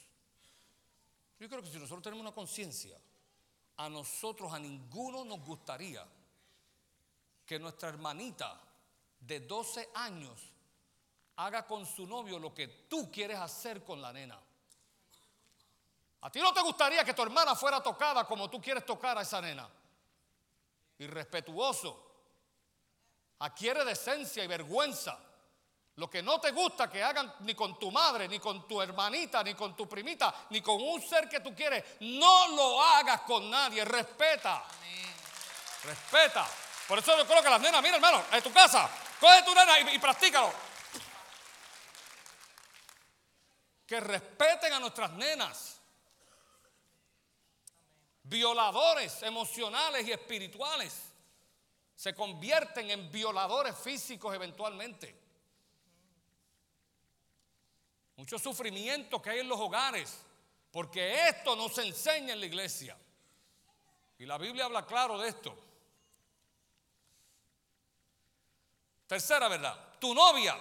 Yo 1.39 1.49
creo 1.49 1.63
que 1.63 1.71
si 1.71 1.79
nosotros 1.79 2.03
tenemos 2.03 2.23
una 2.23 2.35
conciencia, 2.35 2.97
a 3.77 3.89
nosotros, 3.89 4.53
a 4.53 4.59
ninguno 4.59 5.25
nos 5.25 5.41
gustaría 5.41 6.07
que 7.45 7.59
nuestra 7.59 7.89
hermanita 7.89 8.61
de 9.19 9.41
12 9.41 9.91
años 9.95 10.53
haga 11.37 11.67
con 11.67 11.87
su 11.87 12.07
novio 12.07 12.39
lo 12.39 12.55
que 12.55 12.69
tú 12.69 13.11
quieres 13.11 13.39
hacer 13.39 13.83
con 13.83 14.01
la 14.01 14.13
nena. 14.13 14.39
A 16.23 16.31
ti 16.31 16.41
no 16.41 16.53
te 16.53 16.61
gustaría 16.61 17.05
que 17.05 17.15
tu 17.15 17.23
hermana 17.23 17.57
fuera 17.57 17.83
tocada 17.83 18.25
como 18.25 18.49
tú 18.49 18.61
quieres 18.61 18.87
tocar 18.87 19.19
a 19.19 19.23
esa 19.23 19.41
nena. 19.41 19.69
Irrespetuoso. 20.99 22.11
Adquiere 23.41 23.85
decencia 23.85 24.45
y 24.45 24.47
vergüenza. 24.47 25.19
Lo 25.97 26.09
que 26.09 26.23
no 26.23 26.41
te 26.41 26.53
gusta 26.53 26.89
que 26.89 27.03
hagan 27.03 27.35
ni 27.41 27.55
con 27.55 27.79
tu 27.79 27.91
madre, 27.91 28.29
ni 28.29 28.39
con 28.39 28.67
tu 28.69 28.81
hermanita, 28.81 29.43
ni 29.43 29.55
con 29.55 29.77
tu 29.77 29.89
primita, 29.89 30.47
ni 30.51 30.63
con 30.63 30.81
un 30.81 31.03
ser 31.03 31.29
que 31.29 31.41
tú 31.41 31.55
quieres, 31.55 31.85
no 32.01 32.49
lo 32.49 32.83
hagas 32.83 33.23
con 33.23 33.51
nadie. 33.51 33.85
Respeta. 33.85 34.63
Respeta. 35.83 36.49
Por 36.87 37.01
eso 37.01 37.17
yo 37.19 37.27
creo 37.27 37.43
que 37.43 37.51
las 37.51 37.61
nenas, 37.61 37.83
mira 37.83 37.97
hermano, 37.97 38.25
en 38.31 38.43
tu 38.43 38.53
casa, 38.53 38.89
coge 39.21 39.43
tu 39.43 39.55
nena 39.55 39.81
y, 39.81 39.97
y 39.97 39.99
practícalo. 39.99 40.53
Que 43.87 43.99
respeten 43.99 44.73
a 44.73 44.79
nuestras 44.79 45.11
nenas. 45.13 45.72
Violadores 48.25 49.23
emocionales 49.23 50.07
y 50.07 50.13
espirituales 50.13 51.13
se 51.95 52.15
convierten 52.15 52.91
en 52.91 53.11
violadores 53.11 53.77
físicos 53.77 54.35
eventualmente. 54.35 55.15
Mucho 58.17 58.39
sufrimiento 58.39 59.21
que 59.21 59.31
hay 59.31 59.39
en 59.41 59.49
los 59.49 59.59
hogares, 59.59 60.19
porque 60.71 61.29
esto 61.29 61.57
no 61.57 61.69
se 61.69 61.87
enseña 61.87 62.33
en 62.33 62.41
la 62.41 62.47
iglesia. 62.47 62.97
Y 64.19 64.27
la 64.27 64.39
Biblia 64.39 64.67
habla 64.67 64.87
claro 64.87 65.19
de 65.19 65.29
esto. 65.29 65.57
Tercera 69.07 69.49
verdad, 69.49 69.99
tu 69.99 70.15
novia 70.15 70.57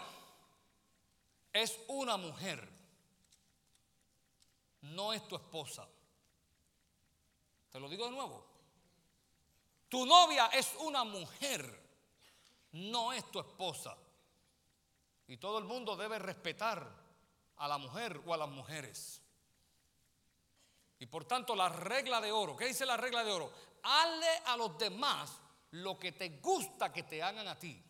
es 1.54 1.80
una 1.88 2.18
mujer, 2.18 2.68
no 4.82 5.14
es 5.14 5.28
tu 5.28 5.36
esposa. 5.36 5.88
Te 7.72 7.80
lo 7.80 7.90
digo 7.90 8.06
de 8.06 8.12
nuevo. 8.12 8.46
Tu 9.88 10.06
novia 10.06 10.48
es 10.48 10.74
una 10.80 11.04
mujer, 11.04 11.64
no 12.74 13.14
es 13.14 13.30
tu 13.32 13.40
esposa. 13.40 13.98
Y 15.28 15.38
todo 15.38 15.60
el 15.60 15.66
mundo 15.66 15.96
debe 15.96 16.20
respetar 16.20 16.86
a 17.58 17.68
la 17.68 17.78
mujer 17.78 18.22
o 18.26 18.34
a 18.34 18.38
las 18.38 18.50
mujeres. 18.50 19.22
Y 21.00 21.06
por 21.08 21.26
tanto 21.26 21.56
la 21.56 21.70
regla 21.70 22.22
de 22.22 22.32
oro, 22.32 22.56
¿qué 22.56 22.66
dice 22.66 22.86
la 22.86 22.98
regla 22.98 23.24
de 23.24 23.32
oro? 23.32 23.52
Hazle 23.84 24.42
a 24.46 24.58
los 24.58 24.78
demás 24.78 25.40
lo 25.72 25.98
que 25.98 26.12
te 26.12 26.30
gusta 26.40 26.92
que 26.92 27.04
te 27.04 27.24
hagan 27.24 27.48
a 27.48 27.58
ti. 27.58 27.82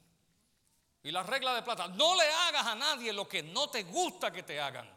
Y 1.04 1.12
la 1.12 1.24
regla 1.24 1.56
de 1.56 1.64
plata, 1.64 1.88
no 1.88 2.16
le 2.16 2.32
hagas 2.32 2.66
a 2.68 2.76
nadie 2.76 3.12
lo 3.12 3.28
que 3.28 3.42
no 3.42 3.70
te 3.70 3.84
gusta 3.84 4.32
que 4.32 4.44
te 4.44 4.60
hagan. 4.60 4.90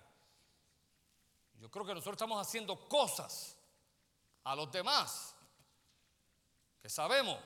Yo 1.58 1.70
creo 1.70 1.86
que 1.86 1.94
nosotros 1.94 2.16
estamos 2.16 2.46
haciendo 2.46 2.88
cosas 2.88 3.58
a 4.44 4.54
los 4.54 4.70
demás 4.70 5.34
que 6.80 6.88
sabemos 6.88 7.38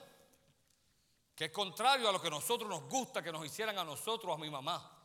que 1.35 1.45
es 1.45 1.53
contrario 1.53 2.09
a 2.09 2.13
lo 2.13 2.21
que 2.21 2.29
nosotros 2.29 2.69
nos 2.69 2.89
gusta 2.89 3.23
que 3.23 3.31
nos 3.31 3.47
hicieran 3.47 3.79
a 3.79 3.85
nosotros, 3.85 4.35
a 4.35 4.39
mi 4.39 4.51
mamá. 4.51 4.99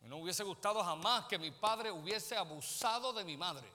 No 0.00 0.16
hubiese 0.16 0.42
gustado 0.42 0.82
jamás 0.82 1.26
que 1.26 1.38
mi 1.38 1.52
padre 1.52 1.92
hubiese 1.92 2.36
abusado 2.36 3.12
de 3.12 3.24
mi 3.24 3.36
madre, 3.36 3.70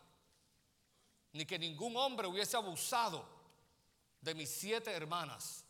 ni 1.32 1.46
que 1.46 1.58
ningún 1.58 1.96
hombre 1.96 2.28
hubiese 2.28 2.58
abusado 2.58 3.26
de 4.20 4.36
mis 4.36 4.50
siete 4.50 4.92
hermanas. 4.92 5.64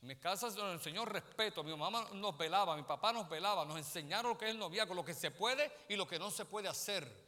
Mi 0.00 0.16
casa 0.16 0.48
nos 0.48 0.74
enseñó 0.74 1.04
respeto, 1.04 1.62
mi 1.62 1.76
mamá 1.76 2.08
nos 2.14 2.36
velaba, 2.38 2.74
mi 2.74 2.82
papá 2.84 3.12
nos 3.12 3.28
velaba, 3.28 3.64
nos 3.64 3.76
enseñaron 3.76 4.32
lo 4.32 4.38
que 4.38 4.46
es 4.46 4.50
el 4.52 4.58
noviazgo, 4.58 4.94
lo 4.94 5.04
que 5.04 5.14
se 5.14 5.30
puede 5.30 5.70
y 5.88 5.96
lo 5.96 6.06
que 6.06 6.18
no 6.18 6.30
se 6.30 6.44
puede 6.44 6.68
hacer. 6.68 7.21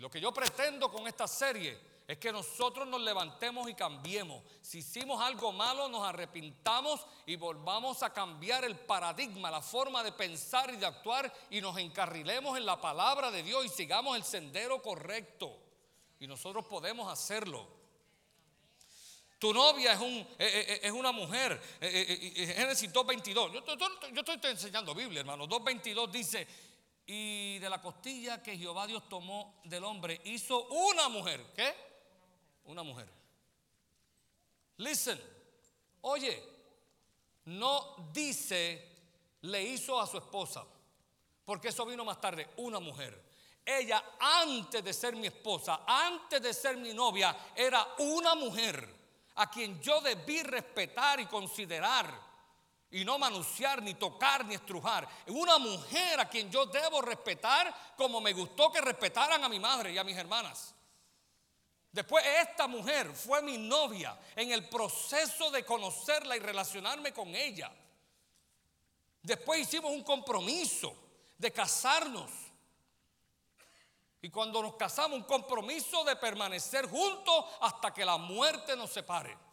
Lo 0.00 0.10
que 0.10 0.18
yo 0.18 0.32
pretendo 0.32 0.90
con 0.90 1.06
esta 1.06 1.28
serie 1.28 1.78
es 2.08 2.16
que 2.16 2.32
nosotros 2.32 2.88
nos 2.88 3.02
levantemos 3.02 3.68
y 3.68 3.74
cambiemos. 3.74 4.42
Si 4.62 4.78
hicimos 4.78 5.20
algo 5.20 5.52
malo, 5.52 5.88
nos 5.88 6.08
arrepintamos 6.08 7.06
y 7.26 7.36
volvamos 7.36 8.02
a 8.02 8.10
cambiar 8.10 8.64
el 8.64 8.78
paradigma, 8.78 9.50
la 9.50 9.60
forma 9.60 10.02
de 10.02 10.12
pensar 10.12 10.72
y 10.72 10.78
de 10.78 10.86
actuar 10.86 11.30
y 11.50 11.60
nos 11.60 11.76
encarrilemos 11.76 12.56
en 12.56 12.64
la 12.64 12.80
palabra 12.80 13.30
de 13.30 13.42
Dios 13.42 13.66
y 13.66 13.68
sigamos 13.68 14.16
el 14.16 14.24
sendero 14.24 14.80
correcto. 14.80 15.54
Y 16.18 16.26
nosotros 16.26 16.64
podemos 16.64 17.12
hacerlo. 17.12 17.68
Tu 19.38 19.52
novia 19.52 19.92
es, 19.92 20.00
un, 20.00 20.16
eh, 20.16 20.26
eh, 20.38 20.64
eh, 20.68 20.80
es 20.82 20.92
una 20.92 21.12
mujer. 21.12 21.60
Génesis 21.80 22.90
2.22. 22.90 23.52
Yo, 23.52 24.12
yo, 24.12 24.20
estoy 24.20 24.50
enseñando 24.50 24.94
Biblia, 24.94 25.20
hermano. 25.20 25.46
2.22 25.46 26.10
dice, 26.10 26.46
y 27.12 27.58
de 27.58 27.68
la 27.68 27.82
costilla 27.82 28.40
que 28.40 28.56
Jehová 28.56 28.86
Dios 28.86 29.08
tomó 29.08 29.60
del 29.64 29.82
hombre, 29.82 30.20
hizo 30.26 30.68
una 30.68 31.08
mujer. 31.08 31.44
¿Qué? 31.56 31.74
Una 32.66 32.84
mujer. 32.84 33.08
Listen. 34.76 35.20
Oye, 36.02 36.40
no 37.46 37.96
dice 38.12 38.86
le 39.40 39.60
hizo 39.60 40.00
a 40.00 40.06
su 40.06 40.18
esposa, 40.18 40.64
porque 41.44 41.68
eso 41.68 41.84
vino 41.84 42.04
más 42.04 42.20
tarde, 42.20 42.50
una 42.58 42.78
mujer. 42.78 43.20
Ella 43.66 44.16
antes 44.20 44.84
de 44.84 44.92
ser 44.92 45.16
mi 45.16 45.26
esposa, 45.26 45.80
antes 45.84 46.40
de 46.40 46.54
ser 46.54 46.76
mi 46.76 46.94
novia, 46.94 47.36
era 47.56 47.94
una 47.98 48.36
mujer 48.36 48.88
a 49.34 49.50
quien 49.50 49.80
yo 49.80 50.00
debí 50.00 50.44
respetar 50.44 51.18
y 51.18 51.26
considerar 51.26 52.29
y 52.90 53.04
no 53.04 53.18
manunciar, 53.18 53.82
ni 53.82 53.94
tocar, 53.94 54.44
ni 54.44 54.54
estrujar. 54.54 55.08
Una 55.28 55.58
mujer 55.58 56.18
a 56.18 56.28
quien 56.28 56.50
yo 56.50 56.66
debo 56.66 57.00
respetar 57.00 57.72
como 57.96 58.20
me 58.20 58.32
gustó 58.32 58.72
que 58.72 58.80
respetaran 58.80 59.44
a 59.44 59.48
mi 59.48 59.60
madre 59.60 59.92
y 59.92 59.98
a 59.98 60.04
mis 60.04 60.16
hermanas. 60.16 60.74
Después 61.92 62.24
esta 62.40 62.66
mujer 62.66 63.12
fue 63.12 63.42
mi 63.42 63.58
novia 63.58 64.18
en 64.34 64.52
el 64.52 64.68
proceso 64.68 65.50
de 65.50 65.64
conocerla 65.64 66.36
y 66.36 66.40
relacionarme 66.40 67.12
con 67.12 67.34
ella. 67.34 67.72
Después 69.22 69.60
hicimos 69.60 69.92
un 69.92 70.02
compromiso 70.02 70.94
de 71.36 71.52
casarnos. 71.52 72.30
Y 74.22 74.30
cuando 74.30 74.62
nos 74.62 74.74
casamos, 74.74 75.18
un 75.18 75.24
compromiso 75.24 76.04
de 76.04 76.16
permanecer 76.16 76.86
juntos 76.86 77.44
hasta 77.60 77.92
que 77.92 78.04
la 78.04 78.18
muerte 78.18 78.76
nos 78.76 78.90
separe. 78.90 79.49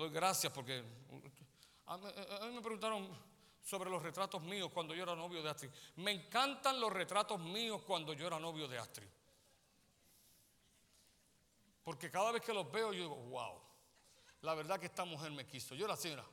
Doy 0.00 0.10
gracias 0.10 0.52
porque 0.52 0.82
a 1.86 1.96
mí, 1.96 2.54
me 2.54 2.62
preguntaron 2.62 3.08
sobre 3.62 3.90
los 3.90 4.02
retratos 4.02 4.40
míos 4.42 4.70
cuando 4.72 4.94
yo 4.94 5.02
era 5.02 5.14
novio 5.14 5.42
de 5.42 5.50
Astrid. 5.50 5.70
Me 5.96 6.12
encantan 6.12 6.80
los 6.80 6.92
retratos 6.92 7.38
míos 7.40 7.82
cuando 7.86 8.12
yo 8.14 8.26
era 8.26 8.38
novio 8.38 8.66
de 8.66 8.78
Astrid. 8.78 9.08
Porque 11.84 12.10
cada 12.10 12.30
vez 12.30 12.42
que 12.42 12.54
los 12.54 12.70
veo 12.70 12.92
yo 12.92 13.02
digo, 13.02 13.16
wow, 13.16 13.60
la 14.42 14.54
verdad 14.54 14.78
que 14.78 14.86
esta 14.86 15.04
mujer 15.04 15.32
me 15.32 15.46
quiso. 15.46 15.74
Yo 15.74 15.86
la 15.86 15.96
señora. 15.96 16.24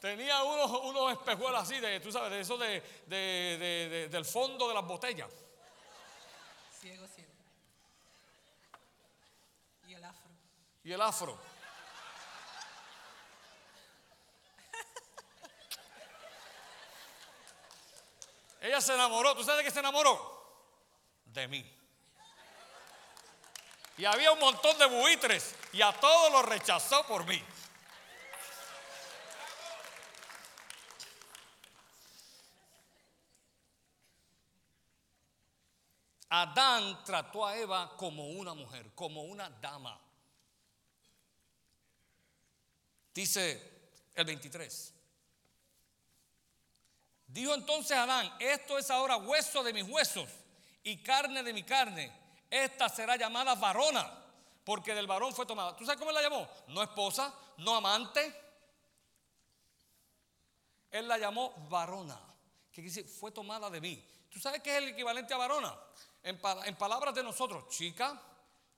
Tenía 0.00 0.42
unos, 0.42 0.70
unos 0.82 1.12
espejuelos 1.12 1.62
así, 1.62 1.80
de, 1.80 1.98
tú 1.98 2.12
sabes, 2.12 2.30
de 2.30 2.40
eso 2.40 2.58
de, 2.58 4.08
del 4.10 4.24
fondo 4.24 4.68
de 4.68 4.74
las 4.74 4.86
botellas. 4.86 5.30
Ciego 6.78 7.06
siempre. 7.08 7.34
Y 9.88 9.94
el 9.94 10.04
afro. 10.04 10.30
Y 10.84 10.92
el 10.92 11.00
afro. 11.00 11.38
Ella 18.60 18.80
se 18.80 18.94
enamoró. 18.94 19.34
¿Tú 19.34 19.42
sabes 19.42 19.58
de 19.58 19.64
qué 19.64 19.70
se 19.70 19.80
enamoró? 19.80 20.42
De 21.24 21.48
mí. 21.48 21.70
Y 23.96 24.04
había 24.04 24.32
un 24.32 24.38
montón 24.38 24.76
de 24.76 24.86
buitres 24.86 25.54
y 25.72 25.80
a 25.80 25.92
todos 25.92 26.32
los 26.32 26.44
rechazó 26.44 27.06
por 27.06 27.24
mí. 27.24 27.42
Adán 36.28 37.04
trató 37.04 37.46
a 37.46 37.56
Eva 37.56 37.96
como 37.96 38.26
una 38.26 38.54
mujer, 38.54 38.92
como 38.94 39.22
una 39.22 39.48
dama. 39.48 40.03
Dice 43.14 43.72
el 44.14 44.24
23. 44.24 44.94
Dijo 47.28 47.54
entonces 47.54 47.96
Adán, 47.96 48.32
esto 48.38 48.78
es 48.78 48.90
ahora 48.90 49.16
hueso 49.16 49.62
de 49.62 49.72
mis 49.72 49.84
huesos 49.84 50.28
y 50.82 50.98
carne 50.98 51.42
de 51.42 51.52
mi 51.52 51.62
carne. 51.62 52.12
Esta 52.50 52.88
será 52.88 53.16
llamada 53.16 53.54
varona, 53.54 54.12
porque 54.64 54.94
del 54.94 55.06
varón 55.06 55.34
fue 55.34 55.46
tomada. 55.46 55.76
¿Tú 55.76 55.84
sabes 55.84 55.98
cómo 55.98 56.12
la 56.12 56.22
llamó? 56.22 56.48
No 56.68 56.82
esposa, 56.82 57.34
no 57.58 57.76
amante. 57.76 58.42
Él 60.90 61.08
la 61.08 61.18
llamó 61.18 61.54
varona, 61.68 62.20
que 62.70 62.82
dice, 62.82 63.04
fue 63.04 63.32
tomada 63.32 63.68
de 63.70 63.80
mí. 63.80 64.04
¿Tú 64.30 64.38
sabes 64.38 64.62
qué 64.62 64.72
es 64.72 64.78
el 64.78 64.88
equivalente 64.90 65.34
a 65.34 65.38
varona? 65.38 65.74
en, 66.24 66.76
palabras 66.76 67.14
de 67.14 67.22
nosotros, 67.22 67.68
chica, 67.68 68.20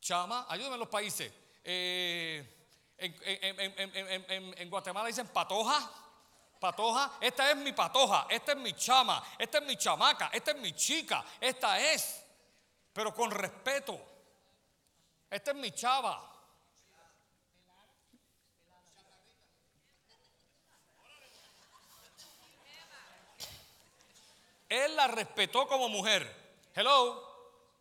chama, 0.00 0.46
ayúdenme 0.48 0.74
en 0.74 0.80
los 0.80 0.88
países. 0.88 1.32
Eh, 1.62 2.55
en, 2.98 4.70
Guatemala 4.70 5.06
dicen 5.06 5.28
patoja, 5.28 5.90
patoja, 6.58 7.18
esta 7.20 7.50
es 7.50 7.56
mi 7.56 7.72
patoja, 7.72 8.26
esta 8.30 8.52
es 8.52 8.58
mi 8.58 8.72
chama, 8.72 9.22
esta 9.38 9.58
es 9.58 9.64
mi 9.64 9.76
chamaca, 9.76 10.30
esta 10.32 10.52
es 10.52 10.58
mi 10.58 10.72
chica, 10.72 11.24
esta 11.40 11.78
es, 11.80 12.24
pero 12.92 13.14
con 13.14 13.30
respeto. 13.30 14.16
Esta 15.28 15.50
es 15.50 15.56
mi 15.56 15.72
chava. 15.72 16.32
Él 24.68 24.96
la 24.96 25.06
respetó 25.08 25.66
como 25.66 25.88
mujer. 25.88 26.70
Hello. 26.74 27.22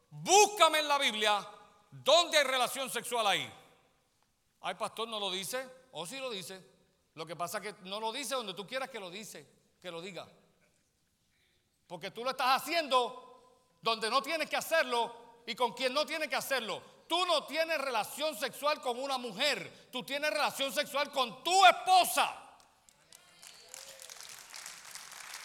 Búscame 0.10 0.80
en 0.80 0.88
la 0.88 0.98
Biblia 0.98 1.46
dónde 1.92 2.38
hay 2.38 2.44
relación 2.44 2.90
sexual 2.90 3.28
ahí. 3.28 3.52
Ay, 4.68 4.74
pastor, 4.74 5.08
no 5.08 5.20
lo 5.20 5.30
dice. 5.30 5.64
O 5.92 6.08
sí 6.08 6.18
lo 6.18 6.32
dice. 6.32 6.60
Lo 7.14 7.24
que 7.24 7.36
pasa 7.36 7.60
es 7.60 7.64
que 7.66 7.76
no 7.84 8.00
lo 8.00 8.12
dice 8.12 8.34
donde 8.34 8.56
tú 8.56 8.66
quieras 8.66 8.90
que 8.90 9.00
lo 9.00 9.12
dice, 9.12 9.48
que 9.80 9.92
lo 9.92 10.02
diga. 10.02 10.28
Porque 11.86 12.10
tú 12.10 12.24
lo 12.24 12.32
estás 12.32 12.64
haciendo 12.64 13.78
donde 13.80 14.10
no 14.10 14.24
tienes 14.24 14.50
que 14.50 14.58
hacerlo 14.58 15.44
y 15.46 15.54
con 15.54 15.74
quien 15.74 15.94
no 15.94 16.04
tienes 16.04 16.28
que 16.30 16.36
hacerlo. 16.36 16.82
Tú 17.08 17.28
no 17.28 17.46
tienes 17.46 17.78
relación 17.78 18.36
sexual 18.36 18.82
con 18.82 19.00
una 19.00 19.20
mujer, 19.20 19.90
tú 19.92 20.02
tienes 20.02 20.32
relación 20.32 20.74
sexual 20.74 21.12
con 21.12 21.44
tu 21.44 21.66
esposa. 21.68 22.36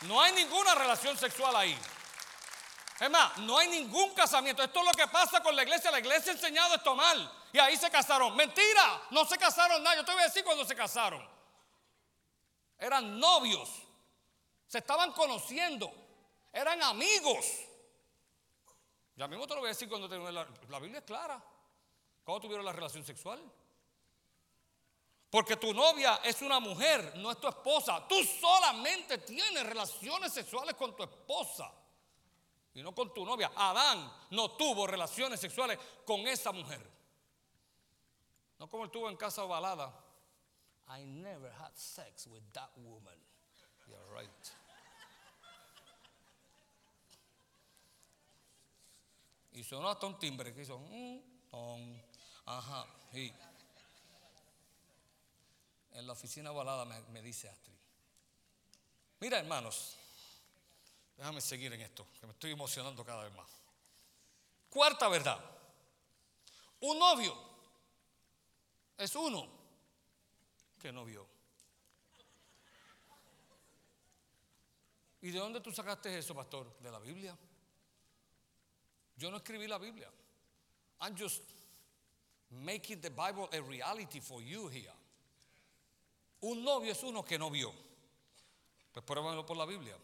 No 0.03 0.19
hay 0.23 0.33
ninguna 0.33 0.75
relación 0.75 1.19
sexual 1.19 1.55
ahí. 1.57 1.79
Es 2.99 3.11
más, 3.11 3.37
no 3.37 3.59
hay 3.59 3.69
ningún 3.69 4.15
casamiento. 4.15 4.63
Esto 4.63 4.81
es 4.81 4.87
lo 4.87 4.93
que 4.93 5.09
pasa 5.09 5.43
con 5.43 5.55
la 5.55 5.63
iglesia. 5.63 5.91
La 5.91 5.99
iglesia 5.99 6.33
ha 6.33 6.37
enseñado 6.37 6.75
esto 6.75 6.97
mal. 6.97 7.40
Y 7.53 7.59
ahí 7.59 7.77
se 7.77 7.91
casaron. 7.91 8.35
Mentira, 8.37 9.03
no 9.11 9.25
se 9.25 9.37
casaron 9.39 9.83
nada. 9.83 9.97
Yo 9.97 10.05
te 10.05 10.13
voy 10.13 10.23
a 10.23 10.27
decir 10.27 10.45
cuando 10.45 10.65
se 10.65 10.75
casaron. 10.75 11.27
Eran 12.79 13.19
novios, 13.19 13.69
se 14.67 14.79
estaban 14.79 15.13
conociendo, 15.13 15.93
eran 16.53 16.83
amigos. 16.83 17.47
Ya 19.17 19.29
mismo 19.29 19.47
te 19.47 19.55
lo 19.55 19.61
voy 19.61 19.69
a 19.69 19.75
decir 19.75 19.89
cuando 19.89 20.09
la, 20.09 20.47
la 20.69 20.79
Biblia 20.79 21.01
es 21.01 21.05
clara. 21.05 21.43
¿Cómo 22.25 22.41
tuvieron 22.41 22.65
la 22.65 22.73
relación 22.73 23.05
sexual? 23.05 23.41
Porque 25.29 25.57
tu 25.57 25.73
novia 25.73 26.21
es 26.25 26.43
una 26.43 26.59
mujer, 26.59 27.13
no 27.17 27.31
es 27.31 27.41
tu 27.41 27.49
esposa. 27.49 28.07
Tú 28.09 28.23
solamente 28.25 29.19
tienes 29.19 29.65
relaciones 29.65 30.33
sexuales 30.33 30.75
con 30.75 30.97
tu 30.97 31.03
esposa 31.03 31.71
y 32.75 32.83
no 32.83 32.95
con 32.95 33.13
tu 33.13 33.25
novia. 33.25 33.53
Adán 33.55 34.13
no 34.31 34.53
tuvo 34.53 34.87
relaciones 34.87 35.39
sexuales 35.39 35.79
con 36.05 36.27
esa 36.27 36.51
mujer. 36.51 37.00
No 38.61 38.69
como 38.69 38.85
él 38.85 38.91
tuvo 38.91 39.09
en 39.09 39.17
casa 39.17 39.43
ovalada. 39.43 39.91
I 40.87 41.03
never 41.07 41.51
had 41.51 41.75
sex 41.75 42.27
with 42.27 42.43
that 42.53 42.71
woman. 42.77 43.19
You're 43.89 43.99
right. 44.15 44.31
Y 49.53 49.65
sonó 49.65 49.89
hasta 49.89 50.07
un 50.07 50.19
timbre 50.19 50.53
que 50.53 50.61
hizo. 50.61 50.79
Mm, 50.79 52.01
ajá. 52.45 52.87
Y 53.15 53.33
en 55.93 56.07
la 56.07 56.13
oficina 56.13 56.51
balada 56.51 56.85
me, 56.85 57.23
dice 57.23 57.49
Astrid. 57.49 57.75
Mira, 59.21 59.39
hermanos, 59.39 59.97
déjame 61.17 61.41
seguir 61.41 61.73
en 61.73 61.81
esto, 61.81 62.07
que 62.21 62.27
me 62.27 62.33
estoy 62.33 62.53
emocionando 62.53 63.03
cada 63.05 63.25
vez 63.25 63.35
más. 63.35 63.51
Cuarta 64.69 65.09
verdad. 65.09 65.43
Un 66.81 66.99
novio 66.99 67.50
es 69.01 69.17
uno 69.17 69.49
que 70.79 70.93
no 70.93 71.05
vio. 71.05 71.27
¿Y 75.23 75.31
de 75.31 75.39
dónde 75.39 75.61
tú 75.61 75.73
sacaste 75.73 76.17
eso, 76.19 76.35
pastor? 76.35 76.79
De 76.81 76.91
la 76.91 76.99
Biblia. 76.99 77.37
Yo 79.17 79.31
no 79.31 79.39
escribí 79.39 79.67
la 79.67 79.79
Biblia. 79.79 80.11
I'm 81.01 81.17
just 81.17 81.43
making 82.51 83.01
the 83.01 83.11
Bible 83.11 83.49
a 83.53 83.61
reality 83.61 84.21
for 84.21 84.43
you 84.43 84.69
here. 84.69 84.93
Un 86.43 86.65
novio 86.65 86.93
es 86.93 87.03
uno 87.03 87.23
que 87.23 87.39
no 87.39 87.51
vio. 87.51 87.73
Pues 88.93 89.05
pruébanlo 89.05 89.45
por 89.45 89.57
la 89.57 89.67
Biblia. 89.67 89.97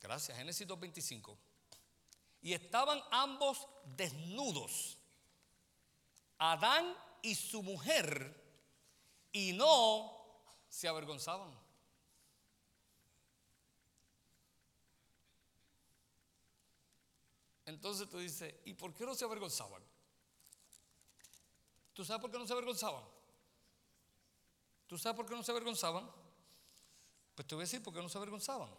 Gracias. 0.00 0.36
Génesis 0.36 0.66
2.25. 0.66 1.36
Y 2.42 2.52
estaban 2.52 3.00
ambos 3.10 3.66
desnudos. 3.96 4.98
Adán 6.38 6.94
y 7.26 7.34
su 7.34 7.62
mujer. 7.62 8.44
Y 9.32 9.52
no 9.52 10.12
se 10.68 10.86
avergonzaban. 10.86 11.52
Entonces 17.66 18.08
tú 18.08 18.18
dices, 18.18 18.54
¿y 18.64 18.74
por 18.74 18.94
qué 18.94 19.04
no 19.04 19.14
se 19.14 19.24
avergonzaban? 19.24 19.82
¿Tú 21.92 22.04
sabes 22.04 22.22
por 22.22 22.30
qué 22.30 22.38
no 22.38 22.46
se 22.46 22.52
avergonzaban? 22.52 23.04
¿Tú 24.86 24.96
sabes 24.96 25.16
por 25.16 25.26
qué 25.26 25.34
no 25.34 25.42
se 25.42 25.50
avergonzaban? 25.50 26.08
Pues 27.34 27.48
te 27.48 27.56
voy 27.56 27.62
a 27.62 27.66
decir 27.66 27.82
por 27.82 27.92
qué 27.92 28.00
no 28.00 28.08
se 28.08 28.18
avergonzaban. 28.18 28.70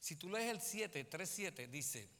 Si 0.00 0.16
tú 0.16 0.28
lees 0.28 0.50
el 0.50 0.60
7, 0.60 1.04
3, 1.04 1.30
7, 1.30 1.66
dice, 1.68 2.10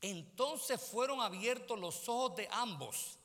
entonces 0.00 0.80
fueron 0.80 1.20
abiertos 1.20 1.78
los 1.78 2.08
ojos 2.08 2.34
de 2.36 2.48
ambos 2.50 3.17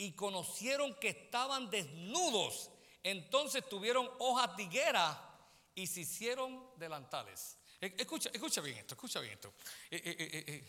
y 0.00 0.12
conocieron 0.12 0.94
que 0.94 1.10
estaban 1.10 1.68
desnudos. 1.68 2.70
Entonces 3.02 3.68
tuvieron 3.68 4.08
hojas 4.18 4.56
de 4.56 4.62
higuera 4.62 5.38
y 5.74 5.86
se 5.86 6.00
hicieron 6.00 6.70
delantales. 6.76 7.58
E, 7.78 7.94
escucha, 7.98 8.30
escucha 8.32 8.62
bien 8.62 8.78
esto, 8.78 8.94
escucha 8.94 9.20
bien 9.20 9.34
esto. 9.34 9.52
Eh, 9.90 10.00
eh, 10.02 10.64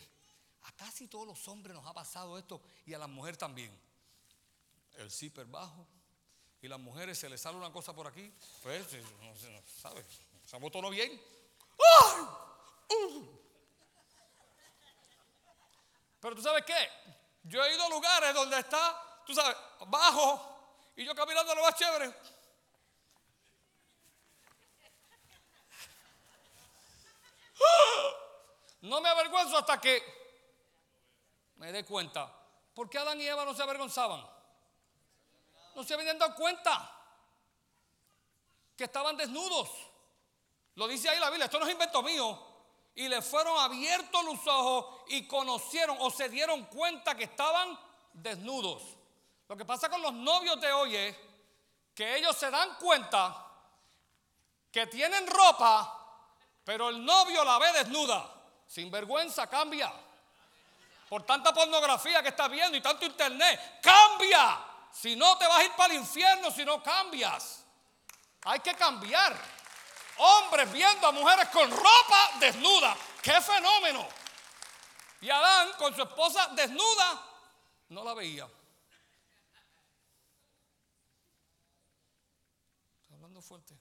a 0.64 0.72
casi 0.72 1.08
todos 1.08 1.26
los 1.26 1.48
hombres 1.48 1.74
nos 1.74 1.86
ha 1.86 1.94
pasado 1.94 2.38
esto 2.38 2.60
y 2.84 2.92
a 2.92 2.98
las 2.98 3.08
mujeres 3.08 3.38
también. 3.38 3.74
El 4.98 5.10
zipper 5.10 5.46
bajo, 5.46 5.86
y 6.60 6.68
las 6.68 6.78
mujeres 6.78 7.18
se 7.18 7.30
les 7.30 7.40
sale 7.40 7.56
una 7.56 7.72
cosa 7.72 7.94
por 7.94 8.06
aquí, 8.06 8.30
pues, 8.62 8.92
eh, 8.92 9.02
no, 9.22 9.34
sé, 9.34 9.62
¿sabes? 9.80 10.04
Se 10.44 10.56
abotonó 10.56 10.90
bien. 10.90 11.18
Pero 16.20 16.36
tú 16.36 16.42
sabes 16.42 16.66
qué? 16.66 16.88
Yo 17.44 17.64
he 17.64 17.74
ido 17.74 17.82
a 17.82 17.88
lugares 17.88 18.34
donde 18.34 18.58
está, 18.58 19.11
tú 19.34 19.40
sabes, 19.40 19.56
bajo, 19.86 20.92
y 20.94 21.04
yo 21.04 21.14
caminando 21.14 21.54
lo 21.54 21.62
más 21.62 21.74
chévere. 21.74 22.14
No 28.82 29.00
me 29.00 29.08
avergüenzo 29.08 29.56
hasta 29.56 29.80
que 29.80 30.02
me 31.56 31.72
dé 31.72 31.84
cuenta. 31.84 32.30
¿Por 32.74 32.90
qué 32.90 32.98
Adán 32.98 33.20
y 33.20 33.26
Eva 33.26 33.44
no 33.44 33.54
se 33.54 33.62
avergonzaban? 33.62 34.28
no 35.74 35.82
se 35.82 35.94
habían 35.94 36.18
dado 36.18 36.34
cuenta 36.34 36.90
que 38.76 38.84
estaban 38.84 39.16
desnudos. 39.16 39.70
Lo 40.74 40.86
dice 40.86 41.08
ahí 41.08 41.18
la 41.18 41.30
Biblia, 41.30 41.46
esto 41.46 41.58
no 41.58 41.64
es 41.64 41.72
invento 41.72 42.02
mío. 42.02 42.38
Y 42.94 43.08
le 43.08 43.22
fueron 43.22 43.58
abiertos 43.58 44.22
los 44.24 44.46
ojos 44.46 45.02
y 45.08 45.26
conocieron 45.26 45.96
o 46.00 46.10
se 46.10 46.28
dieron 46.28 46.64
cuenta 46.66 47.14
que 47.14 47.24
estaban 47.24 47.78
desnudos. 48.12 48.82
Lo 49.52 49.58
que 49.58 49.66
pasa 49.66 49.90
con 49.90 50.00
los 50.00 50.14
novios 50.14 50.58
de 50.62 50.72
hoy 50.72 50.96
es 50.96 51.14
que 51.94 52.16
ellos 52.16 52.34
se 52.34 52.50
dan 52.50 52.74
cuenta 52.76 53.36
que 54.72 54.86
tienen 54.86 55.26
ropa, 55.26 56.24
pero 56.64 56.88
el 56.88 57.04
novio 57.04 57.44
la 57.44 57.58
ve 57.58 57.70
desnuda. 57.74 58.32
Sin 58.66 58.90
vergüenza, 58.90 59.46
cambia. 59.48 59.92
Por 61.06 61.26
tanta 61.26 61.52
pornografía 61.52 62.22
que 62.22 62.30
está 62.30 62.48
viendo 62.48 62.78
y 62.78 62.80
tanto 62.80 63.04
internet, 63.04 63.78
cambia. 63.82 64.58
Si 64.90 65.16
no, 65.16 65.36
te 65.36 65.46
vas 65.46 65.58
a 65.58 65.64
ir 65.64 65.72
para 65.72 65.92
el 65.92 66.00
infierno 66.00 66.50
si 66.50 66.64
no 66.64 66.82
cambias. 66.82 67.62
Hay 68.44 68.60
que 68.60 68.72
cambiar. 68.72 69.38
Hombres 70.16 70.72
viendo 70.72 71.08
a 71.08 71.12
mujeres 71.12 71.50
con 71.50 71.70
ropa 71.70 72.30
desnuda. 72.40 72.96
¡Qué 73.20 73.38
fenómeno! 73.38 74.08
Y 75.20 75.28
Adán 75.28 75.72
con 75.76 75.94
su 75.94 76.00
esposa 76.00 76.46
desnuda 76.54 77.22
no 77.90 78.02
la 78.02 78.14
veía. 78.14 78.48
Estoy 83.12 83.16
hablando 83.16 83.31
fuerte. 83.42 83.76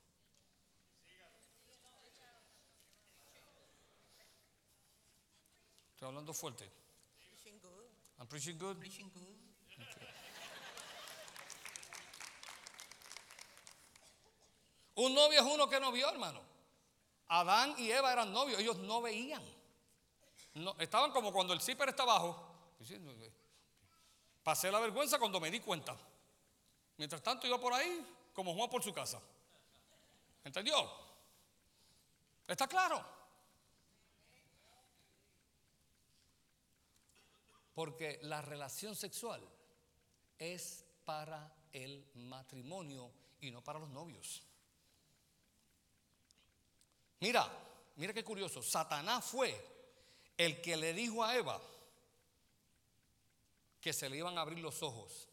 Estoy 5.91 6.07
hablando 6.07 6.34
fuerte. 6.34 6.70
I'm. 8.18 8.28
Un 14.95 15.16
novio 15.16 15.39
es 15.39 15.45
uno 15.45 15.68
que 15.70 15.80
no 15.80 15.91
vio, 15.91 16.09
hermano. 16.09 16.41
Adán 17.28 17.76
y 17.78 17.89
Eva 17.91 18.12
eran 18.12 18.32
novios, 18.32 18.59
ellos 18.59 18.78
no 18.78 19.01
veían. 19.01 19.43
Estaban 20.80 21.12
como 21.12 21.32
cuando 21.32 21.53
el 21.53 21.62
zipper 21.62 21.89
está 21.89 22.03
abajo. 22.03 22.45
Pasé 24.43 24.72
la 24.72 24.80
vergüenza 24.80 25.18
cuando 25.18 25.39
me 25.39 25.49
di 25.49 25.59
cuenta. 25.59 25.95
Mientras 26.97 27.22
tanto 27.24 27.47
iba 27.47 27.59
por 27.59 27.74
ahí 27.74 28.05
como 28.34 28.53
Juan 28.53 28.70
por 28.70 28.84
su 28.84 28.93
casa. 28.93 29.22
¿Entendió? 30.44 30.89
¿Está 32.48 32.68
claro? 32.68 33.04
Porque 37.74 38.20
la 38.24 38.42
relación 38.42 38.96
sexual 38.96 39.42
es 40.38 40.86
para 41.06 41.54
el 41.72 42.06
matrimonio 42.16 43.12
y 43.39 43.52
no 43.52 43.64
para 43.64 43.80
los 43.80 43.89
novios. 43.89 44.44
Mira, 47.20 47.48
mira 47.96 48.14
qué 48.14 48.24
curioso. 48.24 48.62
Satanás 48.62 49.24
fue 49.26 49.56
el 50.38 50.62
que 50.62 50.76
le 50.76 50.94
dijo 50.94 51.24
a 51.24 51.36
Eva 51.36 51.62
que 53.80 53.94
se 53.94 54.10
le 54.10 54.18
iban 54.18 54.38
a 54.38 54.42
abrir 54.42 54.60
los 54.60 54.84
ojos. 54.84 55.28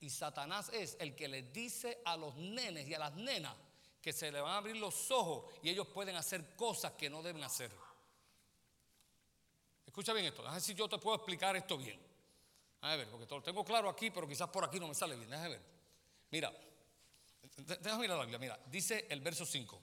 Y 0.00 0.10
Satanás 0.10 0.70
es 0.72 0.96
el 1.00 1.14
que 1.14 1.28
le 1.28 1.42
dice 1.42 2.02
a 2.04 2.16
los 2.16 2.34
nenes 2.36 2.86
y 2.86 2.94
a 2.94 2.98
las 2.98 3.14
nenas 3.14 3.54
que 4.00 4.12
se 4.12 4.30
le 4.30 4.40
van 4.40 4.52
a 4.52 4.56
abrir 4.58 4.76
los 4.76 5.10
ojos 5.10 5.52
y 5.62 5.70
ellos 5.70 5.88
pueden 5.88 6.16
hacer 6.16 6.54
cosas 6.54 6.92
que 6.92 7.10
no 7.10 7.22
deben 7.22 7.42
hacer. 7.42 7.72
Escucha 9.84 10.12
bien 10.12 10.26
esto, 10.26 10.42
déjame 10.42 10.56
ver 10.56 10.62
si 10.62 10.74
yo 10.74 10.88
te 10.88 10.98
puedo 10.98 11.16
explicar 11.16 11.56
esto 11.56 11.78
bien. 11.78 11.98
A 12.82 12.94
ver, 12.94 13.08
porque 13.08 13.26
lo 13.34 13.42
tengo 13.42 13.64
claro 13.64 13.88
aquí, 13.88 14.10
pero 14.10 14.28
quizás 14.28 14.48
por 14.48 14.64
aquí 14.64 14.78
no 14.78 14.86
me 14.88 14.94
sale 14.94 15.16
bien. 15.16 15.30
Déjame 15.30 15.48
ver. 15.48 15.62
Mira, 16.30 16.52
déjame 17.56 18.02
mirar 18.02 18.18
la 18.18 18.24
Biblia. 18.24 18.38
Mira, 18.38 18.60
dice 18.66 19.06
el 19.08 19.20
verso 19.20 19.46
5. 19.46 19.82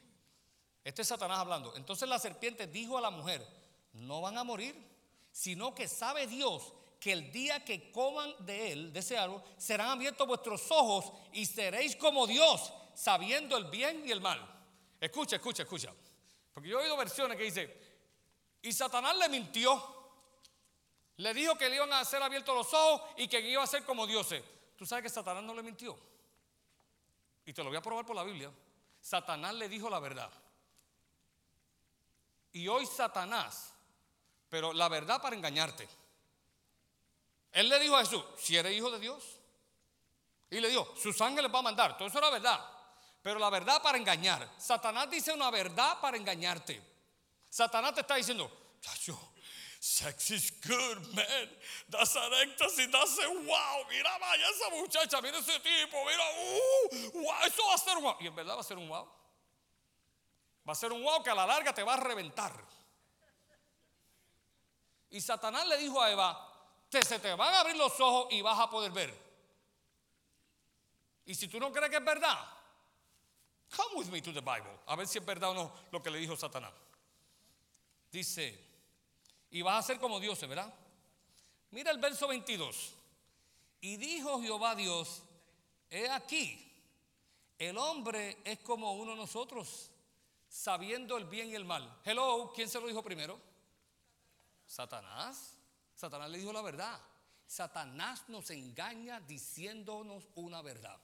Este 0.84 1.02
es 1.02 1.08
Satanás 1.08 1.40
hablando. 1.40 1.76
Entonces 1.76 2.08
la 2.08 2.20
serpiente 2.20 2.68
dijo 2.68 2.98
a 2.98 3.02
la 3.02 3.10
mujer, 3.10 3.46
no 3.94 4.22
van 4.22 4.38
a 4.38 4.44
morir, 4.44 4.76
sino 5.32 5.74
que 5.74 5.88
sabe 5.88 6.28
Dios 6.28 6.74
que 7.04 7.12
el 7.12 7.34
día 7.34 7.66
que 7.66 7.92
coman 7.92 8.34
de 8.46 8.72
él, 8.72 8.94
de 8.94 9.02
ese 9.02 9.18
árbol, 9.18 9.44
serán 9.58 9.90
abiertos 9.90 10.26
vuestros 10.26 10.72
ojos 10.72 11.12
y 11.34 11.46
seréis 11.46 11.98
como 11.98 12.26
Dios, 12.26 12.72
sabiendo 12.96 13.58
el 13.58 13.66
bien 13.66 14.08
y 14.08 14.12
el 14.12 14.22
mal. 14.22 14.40
Escucha, 15.02 15.36
escucha, 15.36 15.64
escucha. 15.64 15.94
Porque 16.54 16.70
yo 16.70 16.80
he 16.80 16.84
oído 16.84 16.96
versiones 16.96 17.38
que 17.38 17.44
dice, 17.44 17.78
y 18.62 18.72
Satanás 18.72 19.18
le 19.18 19.28
mintió. 19.28 19.84
Le 21.18 21.34
dijo 21.34 21.58
que 21.58 21.68
le 21.68 21.76
iban 21.76 21.92
a 21.92 22.06
ser 22.06 22.24
abiertos 22.24 22.56
los 22.56 22.74
ojos 22.74 23.02
y 23.18 23.28
que 23.28 23.42
iba 23.42 23.62
a 23.62 23.68
ser 23.68 23.84
como 23.84 24.08
dioses. 24.08 24.42
Tú 24.78 24.86
sabes 24.86 25.04
que 25.04 25.10
Satanás 25.10 25.44
no 25.44 25.54
le 25.54 25.62
mintió. 25.62 26.00
Y 27.46 27.52
te 27.52 27.62
lo 27.66 27.70
voy 27.70 27.80
a 27.80 27.82
probar 27.82 28.06
por 28.06 28.16
la 28.16 28.24
Biblia. 28.24 28.50
Satanás 29.02 29.54
le 29.56 29.68
dijo 29.68 29.90
la 29.90 30.00
verdad. 30.00 30.32
Y 32.54 32.66
hoy 32.70 32.86
Satanás, 32.86 33.74
pero 34.48 34.72
la 34.72 34.88
verdad 34.88 35.22
para 35.22 35.36
engañarte. 35.36 35.86
Él 37.54 37.70
le 37.70 37.80
dijo 37.80 37.96
a 37.96 38.00
Jesús, 38.00 38.24
si 38.38 38.58
eres 38.58 38.74
hijo 38.74 38.92
de 38.92 39.00
Dios. 39.00 39.24
Y 40.50 40.60
le 40.60 40.70
dijo, 40.70 40.94
sus 41.02 41.20
ángeles 41.22 41.52
va 41.54 41.60
a 41.60 41.64
mandar. 41.64 41.98
Todo 41.98 42.08
eso 42.08 42.18
era 42.18 42.30
verdad. 42.30 42.60
Pero 43.22 43.40
la 43.40 43.50
verdad 43.50 43.82
para 43.82 43.98
engañar. 43.98 44.50
Satanás 44.58 45.10
dice 45.10 45.32
una 45.32 45.50
verdad 45.50 46.00
para 46.02 46.18
engañarte. 46.18 46.82
Satanás 47.50 47.94
te 47.94 48.02
está 48.02 48.16
diciendo, 48.16 48.52
chacho, 48.82 49.18
sex 49.80 50.32
is 50.32 50.54
good, 50.62 51.14
man. 51.14 51.50
Das 51.88 52.16
an 52.16 52.34
éxtasis, 52.34 52.92
das 52.92 53.18
wow. 53.18 53.86
Mira, 53.90 54.18
vaya 54.18 54.50
esa 54.50 54.70
muchacha, 54.72 55.22
mira 55.22 55.38
ese 55.38 55.60
tipo, 55.60 56.04
mira, 56.06 56.24
uh, 56.38 57.22
wow, 57.22 57.46
eso 57.46 57.64
va 57.68 57.76
a 57.76 57.78
ser 57.78 57.98
un 57.98 58.04
wow. 58.04 58.18
Y 58.20 58.28
en 58.28 58.36
verdad 58.36 58.56
va 58.56 58.62
a 58.62 58.64
ser 58.64 58.78
un 58.78 58.90
wow. 58.90 59.08
Va 60.68 60.74
a 60.74 60.76
ser 60.76 60.92
un 60.92 61.04
wow 61.04 61.22
que 61.22 61.30
a 61.30 61.36
la 61.36 61.46
larga 61.46 61.74
te 61.74 61.84
va 61.84 61.94
a 61.94 61.98
reventar. 61.98 62.54
Y 65.10 65.22
Satanás 65.22 65.68
le 65.68 65.78
dijo 65.78 66.02
a 66.02 66.12
Eva, 66.12 66.53
se 67.02 67.20
te 67.20 67.34
van 67.34 67.54
a 67.54 67.62
abrir 67.62 67.76
los 67.78 68.00
ojos 68.00 68.28
y 68.32 68.42
vas 68.42 68.60
a 68.60 68.70
poder 68.70 68.92
ver. 68.92 69.24
Y 71.26 71.34
si 71.34 71.48
tú 71.48 71.60
no 71.60 71.72
crees 71.72 71.90
que 71.90 71.98
es 71.98 72.06
verdad, 72.06 72.38
come 73.76 73.96
with 73.96 74.08
me 74.08 74.22
to 74.22 74.34
the 74.34 74.42
Bible. 74.42 74.80
A 74.86 74.96
ver 74.96 75.08
si 75.08 75.18
es 75.18 75.26
verdad 75.26 75.52
o 75.52 75.54
no 75.54 75.74
lo 75.92 76.04
que 76.04 76.12
le 76.12 76.20
dijo 76.20 76.36
Satanás. 76.36 76.74
Dice, 78.12 78.60
y 79.50 79.62
vas 79.62 79.84
a 79.84 79.88
ser 79.88 80.00
como 80.00 80.20
Dios, 80.20 80.40
¿verdad? 80.48 80.72
Mira 81.72 81.92
el 81.92 81.98
verso 81.98 82.28
22. 82.28 82.94
Y 83.82 83.98
dijo 83.98 84.42
Jehová 84.42 84.76
Dios, 84.76 85.24
he 85.90 86.10
aquí, 86.10 86.72
el 87.58 87.78
hombre 87.78 88.38
es 88.44 88.60
como 88.60 88.94
uno 88.94 89.12
de 89.12 89.18
nosotros, 89.18 89.90
sabiendo 90.48 91.18
el 91.18 91.26
bien 91.26 91.50
y 91.50 91.56
el 91.56 91.66
mal. 91.66 92.02
Hello, 92.04 92.52
¿quién 92.54 92.70
se 92.70 92.80
lo 92.80 92.88
dijo 92.88 93.02
primero? 93.02 93.40
Satanás. 94.66 95.58
Satanás 96.04 96.30
le 96.32 96.38
dijo 96.38 96.52
la 96.52 96.62
verdad. 96.62 97.00
Satanás 97.48 98.28
nos 98.28 98.50
engaña 98.50 99.22
diciéndonos 99.22 100.28
una 100.36 100.62
verdad. 100.62 101.00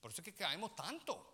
Por 0.00 0.10
eso 0.10 0.22
es 0.22 0.24
que 0.24 0.32
caemos 0.32 0.74
tanto. 0.74 1.30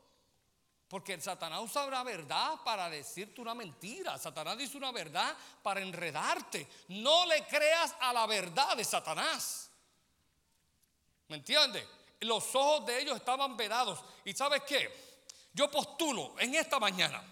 Porque 0.88 1.20
Satanás 1.20 1.60
usa 1.62 1.86
la 1.88 2.02
verdad 2.02 2.56
para 2.64 2.90
decirte 2.90 3.40
una 3.40 3.54
mentira. 3.54 4.18
Satanás 4.18 4.58
dice 4.58 4.76
una 4.76 4.90
verdad 4.90 5.36
para 5.62 5.82
enredarte. 5.82 6.66
No 6.88 7.26
le 7.26 7.46
creas 7.46 7.94
a 8.00 8.12
la 8.12 8.26
verdad 8.26 8.76
de 8.76 8.82
Satanás. 8.82 9.70
¿Me 11.28 11.36
entiendes? 11.36 11.86
Los 12.22 12.52
ojos 12.56 12.86
de 12.86 13.02
ellos 13.02 13.16
estaban 13.16 13.56
vedados. 13.56 14.02
¿Y 14.24 14.32
sabes 14.32 14.62
qué? 14.66 15.22
Yo 15.52 15.70
postulo 15.70 16.34
en 16.40 16.56
esta 16.56 16.80
mañana 16.80 17.22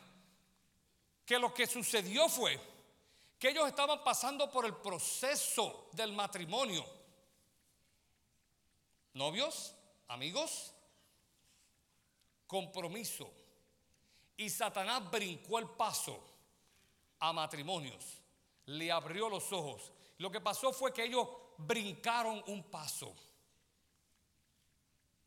que 1.27 1.37
lo 1.37 1.53
que 1.53 1.67
sucedió 1.67 2.29
fue 2.29 2.74
que 3.39 3.49
ellos 3.51 3.67
estaban 3.67 4.03
pasando 4.03 4.51
por 4.51 4.65
el 4.65 4.75
proceso 4.77 5.89
del 5.93 6.13
matrimonio. 6.13 6.85
Novios, 9.15 9.75
amigos, 10.09 10.73
compromiso. 12.47 13.31
Y 14.37 14.51
Satanás 14.51 15.11
brincó 15.11 15.59
el 15.59 15.69
paso 15.69 16.23
a 17.21 17.33
matrimonios, 17.33 18.21
le 18.67 18.91
abrió 18.91 19.29
los 19.29 19.53
ojos. 19.53 19.93
Lo 20.19 20.31
que 20.31 20.41
pasó 20.41 20.73
fue 20.73 20.93
que 20.93 21.05
ellos 21.05 21.29
brincaron 21.59 22.43
un 22.49 22.65
paso. 22.65 23.15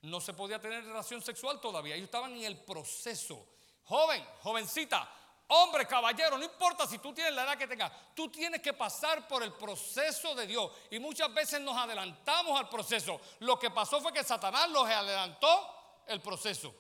No 0.01 0.22
se 0.22 0.34
podía 0.34 0.60
tener 0.60 0.84
relación 0.84 1.22
sexual 1.22 1.60
todavía, 1.60 1.95
ellos 1.95 2.05
estaban 2.05 2.34
en 2.34 2.43
el 2.43 2.58
proceso. 2.58 3.45
Joven, 3.86 4.24
jovencita, 4.41 5.10
Hombre, 5.50 5.88
caballero, 5.88 6.38
no 6.38 6.43
importa 6.43 6.86
si 6.86 7.00
tú 7.00 7.14
tienes 7.14 7.34
la 7.34 7.43
edad 7.43 7.58
que 7.58 7.68
tengas, 7.68 7.91
tú 8.14 8.30
tienes 8.30 8.62
que 8.62 8.74
pasar 8.74 9.28
por 9.28 9.41
el 9.43 9.54
proceso 9.54 10.36
de 10.36 10.45
Dios. 10.45 10.70
Y 10.91 11.00
muchas 11.00 11.34
veces 11.34 11.62
nos 11.62 11.78
adelantamos 11.78 12.60
al 12.60 12.68
proceso. 12.68 13.22
Lo 13.39 13.58
que 13.58 13.72
pasó 13.72 14.02
fue 14.02 14.12
que 14.12 14.24
Satanás 14.24 14.70
los 14.70 14.86
adelantó 14.86 16.04
el 16.08 16.20
proceso. 16.20 16.76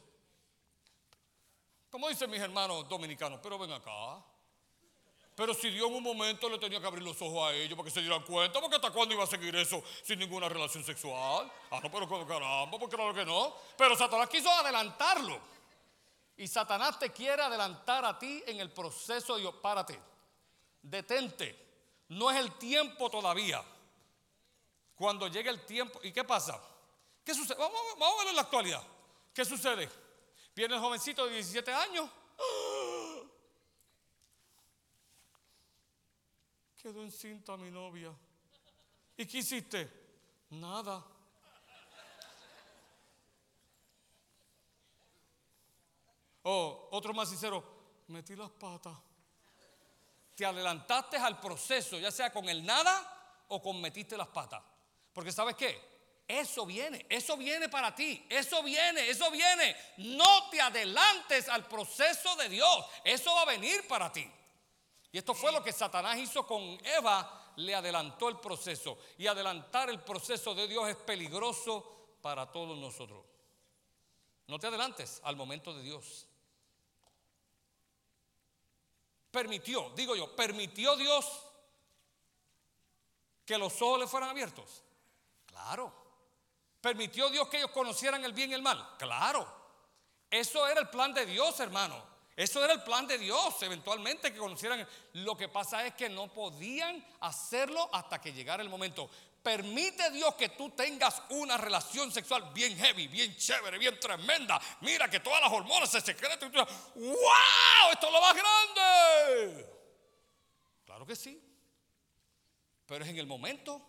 Como 1.89 2.09
dicen 2.09 2.29
mis 2.29 2.41
hermanos 2.41 2.87
dominicanos, 2.89 3.39
pero 3.41 3.57
ven 3.57 3.71
acá. 3.71 4.21
Pero 5.33 5.53
si 5.53 5.69
Dios 5.69 5.87
en 5.87 5.95
un 5.95 6.03
momento 6.03 6.49
le 6.49 6.57
tenía 6.57 6.81
que 6.81 6.87
abrir 6.87 7.03
los 7.03 7.21
ojos 7.21 7.47
a 7.47 7.53
ellos 7.53 7.77
para 7.77 7.85
que 7.85 7.91
se 7.91 8.01
dieran 8.01 8.23
cuenta, 8.23 8.59
porque 8.59 8.75
hasta 8.75 8.89
cuándo 8.91 9.13
iba 9.13 9.23
a 9.23 9.27
seguir 9.27 9.55
eso 9.55 9.81
sin 10.03 10.19
ninguna 10.19 10.49
relación 10.49 10.83
sexual. 10.83 11.49
Ah, 11.71 11.79
no, 11.81 11.91
pero 11.91 12.07
caramba, 12.27 12.77
porque 12.77 12.95
claro 12.95 13.13
que 13.13 13.23
no. 13.23 13.53
Pero 13.77 13.95
Satanás 13.95 14.27
quiso 14.29 14.49
adelantarlo. 14.49 15.39
Y 16.37 16.47
Satanás 16.47 16.99
te 16.99 17.11
quiere 17.11 17.41
adelantar 17.41 18.05
a 18.05 18.17
ti 18.17 18.43
en 18.45 18.59
el 18.59 18.71
proceso 18.71 19.35
de 19.35 19.41
Dios. 19.41 19.55
Párate, 19.55 19.99
detente. 20.81 21.65
No 22.09 22.29
es 22.29 22.37
el 22.37 22.53
tiempo 22.57 23.09
todavía. 23.09 23.63
Cuando 24.95 25.27
llegue 25.27 25.49
el 25.49 25.65
tiempo, 25.65 25.99
¿y 26.03 26.11
qué 26.11 26.23
pasa? 26.23 26.61
¿Qué 27.23 27.33
sucede? 27.33 27.57
Vamos, 27.57 27.79
a 27.99 28.17
ver 28.19 28.27
en 28.29 28.35
la 28.35 28.43
actualidad. 28.43 28.83
¿Qué 29.33 29.43
sucede? 29.43 29.89
Viene 30.55 30.75
el 30.75 30.81
jovencito 30.81 31.25
de 31.25 31.33
17 31.33 31.73
años. 31.73 32.09
Quedó 36.81 37.03
encinta 37.03 37.57
mi 37.57 37.71
novia. 37.71 38.13
¿Y 39.17 39.25
qué 39.25 39.39
hiciste? 39.39 39.91
Nada. 40.51 41.03
O 46.49 46.87
otro 46.91 47.13
más 47.13 47.27
sincero, 47.27 47.61
metí 48.07 48.33
las 48.33 48.49
patas. 48.51 48.97
Te 50.33 50.45
adelantaste 50.45 51.17
al 51.17 51.41
proceso, 51.41 51.99
ya 51.99 52.09
sea 52.09 52.31
con 52.31 52.47
el 52.47 52.65
nada 52.65 53.43
o 53.49 53.61
con 53.61 53.81
metiste 53.81 54.15
las 54.15 54.29
patas. 54.29 54.63
Porque 55.11 55.33
sabes 55.33 55.57
qué? 55.57 55.77
Eso 56.25 56.65
viene, 56.65 57.05
eso 57.09 57.35
viene 57.35 57.67
para 57.67 57.93
ti, 57.93 58.25
eso 58.29 58.63
viene, 58.63 59.09
eso 59.09 59.29
viene. 59.29 59.75
No 59.97 60.49
te 60.49 60.61
adelantes 60.61 61.49
al 61.49 61.67
proceso 61.67 62.37
de 62.37 62.47
Dios, 62.47 62.85
eso 63.03 63.35
va 63.35 63.41
a 63.41 63.45
venir 63.45 63.85
para 63.85 64.09
ti. 64.09 64.25
Y 65.11 65.17
esto 65.17 65.33
fue 65.33 65.51
lo 65.51 65.61
que 65.61 65.73
Satanás 65.73 66.17
hizo 66.17 66.47
con 66.47 66.61
Eva, 66.85 67.53
le 67.57 67.75
adelantó 67.75 68.29
el 68.29 68.39
proceso. 68.39 68.97
Y 69.17 69.27
adelantar 69.27 69.89
el 69.89 69.99
proceso 69.99 70.55
de 70.55 70.69
Dios 70.69 70.87
es 70.87 70.95
peligroso 70.95 72.17
para 72.21 72.49
todos 72.49 72.77
nosotros. 72.77 73.25
No 74.47 74.57
te 74.57 74.67
adelantes 74.67 75.19
al 75.25 75.35
momento 75.35 75.73
de 75.73 75.83
Dios. 75.83 76.26
Permitió, 79.37 79.91
digo 79.95 80.15
yo, 80.15 80.35
permitió 80.35 80.95
Dios 80.95 81.43
que 83.45 83.55
los 83.55 83.79
ojos 83.83 83.99
le 83.99 84.07
fueran 84.07 84.31
abiertos? 84.31 84.81
Claro. 85.45 85.93
¿Permitió 86.81 87.29
Dios 87.29 87.47
que 87.47 87.57
ellos 87.57 87.69
conocieran 87.69 88.25
el 88.25 88.33
bien 88.33 88.49
y 88.49 88.55
el 88.55 88.63
mal? 88.63 88.95
Claro. 88.97 89.47
Eso 90.31 90.67
era 90.67 90.81
el 90.81 90.89
plan 90.89 91.13
de 91.13 91.27
Dios, 91.27 91.59
hermano. 91.59 92.03
Eso 92.35 92.63
era 92.63 92.73
el 92.73 92.81
plan 92.81 93.05
de 93.05 93.19
Dios, 93.19 93.61
eventualmente 93.61 94.33
que 94.33 94.39
conocieran. 94.39 94.87
Lo 95.13 95.37
que 95.37 95.49
pasa 95.49 95.85
es 95.85 95.93
que 95.93 96.09
no 96.09 96.33
podían 96.33 97.05
hacerlo 97.19 97.87
hasta 97.93 98.19
que 98.19 98.33
llegara 98.33 98.63
el 98.63 98.69
momento. 98.69 99.07
Permite 99.47 100.11
Dios 100.11 100.35
que 100.35 100.49
tú 100.49 100.71
tengas 100.71 101.23
una 101.29 101.55
relación 101.55 102.11
sexual 102.11 102.51
bien 102.53 102.77
heavy, 102.77 103.07
bien 103.07 103.33
chévere, 103.37 103.77
bien 103.77 103.97
tremenda. 103.97 104.59
Mira 104.81 105.09
que 105.09 105.21
todas 105.21 105.39
las 105.39 105.49
hormonas 105.49 105.89
se 105.89 106.01
secretan. 106.01 106.51
¡Wow! 106.51 106.65
Esto 107.93 108.07
es 108.07 108.11
lo 108.11 108.19
más 108.19 108.35
grande. 108.35 109.73
Claro 110.85 111.05
que 111.05 111.15
sí. 111.15 111.41
Pero 112.87 113.05
es 113.05 113.09
en 113.09 113.19
el 113.19 113.25
momento 113.25 113.81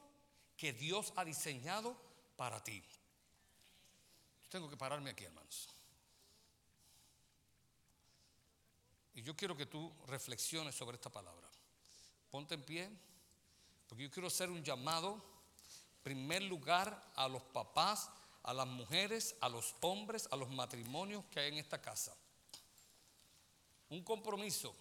que 0.56 0.72
Dios 0.72 1.12
ha 1.16 1.24
diseñado 1.24 2.00
para 2.36 2.62
ti. 2.62 2.80
Tengo 4.48 4.70
que 4.70 4.76
pararme 4.76 5.10
aquí, 5.10 5.24
hermanos. 5.24 5.70
Y 9.12 9.22
yo 9.22 9.34
quiero 9.34 9.56
que 9.56 9.66
tú 9.66 9.92
reflexiones 10.06 10.76
sobre 10.76 10.94
esta 10.94 11.10
palabra. 11.10 11.48
Ponte 12.30 12.54
en 12.54 12.62
pie, 12.62 12.88
porque 13.88 14.04
yo 14.04 14.10
quiero 14.12 14.28
hacer 14.28 14.50
un 14.50 14.62
llamado 14.62 15.36
primer 16.08 16.42
lugar 16.42 17.12
a 17.16 17.28
los 17.28 17.42
papás, 17.42 18.08
a 18.42 18.54
las 18.54 18.66
mujeres, 18.66 19.36
a 19.42 19.48
los 19.50 19.74
hombres, 19.82 20.26
a 20.30 20.36
los 20.36 20.48
matrimonios 20.48 21.22
que 21.26 21.38
hay 21.38 21.48
en 21.48 21.58
esta 21.58 21.82
casa. 21.82 22.16
Un 23.90 24.02
compromiso. 24.02 24.74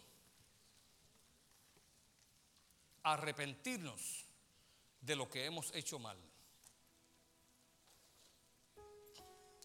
Arrepentirnos 3.03 4.23
de 5.01 5.17
lo 5.17 5.30
que 5.30 5.43
hemos 5.43 5.75
hecho 5.75 5.99
mal. 5.99 6.17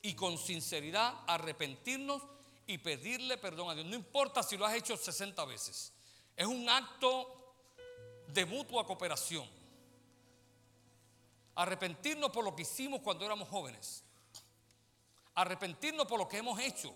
Y 0.03 0.15
con 0.15 0.37
sinceridad 0.39 1.21
arrepentirnos 1.29 2.25
y 2.67 2.79
pedirle 2.79 3.39
perdón 3.39 3.71
a 3.71 3.75
Dios. 3.75 3.87
No 3.87 3.95
importa 3.95 4.43
si 4.43 4.57
lo 4.57 4.67
has 4.67 4.75
hecho 4.75 4.97
60 4.97 5.45
veces. 5.45 5.93
Es 6.35 6.47
un 6.49 6.69
acto 6.69 7.55
de 8.27 8.47
mutua 8.47 8.85
cooperación. 8.85 9.62
Arrepentirnos 11.55 12.31
por 12.31 12.45
lo 12.45 12.57
que 12.57 12.63
hicimos 12.63 13.01
cuando 13.01 13.25
éramos 13.25 13.49
jóvenes. 13.49 14.05
Arrepentirnos 15.35 16.07
por 16.07 16.19
lo 16.19 16.29
que 16.29 16.39
hemos 16.39 16.59
hecho. 16.59 16.95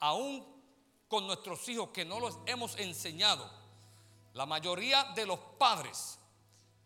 Aún 0.00 0.44
con 1.08 1.26
nuestros 1.26 1.68
hijos 1.68 1.90
que 1.90 2.04
no 2.04 2.20
los 2.20 2.38
hemos 2.46 2.76
enseñado. 2.78 3.50
La 4.32 4.46
mayoría 4.46 5.04
de 5.14 5.26
los 5.26 5.38
padres 5.58 6.18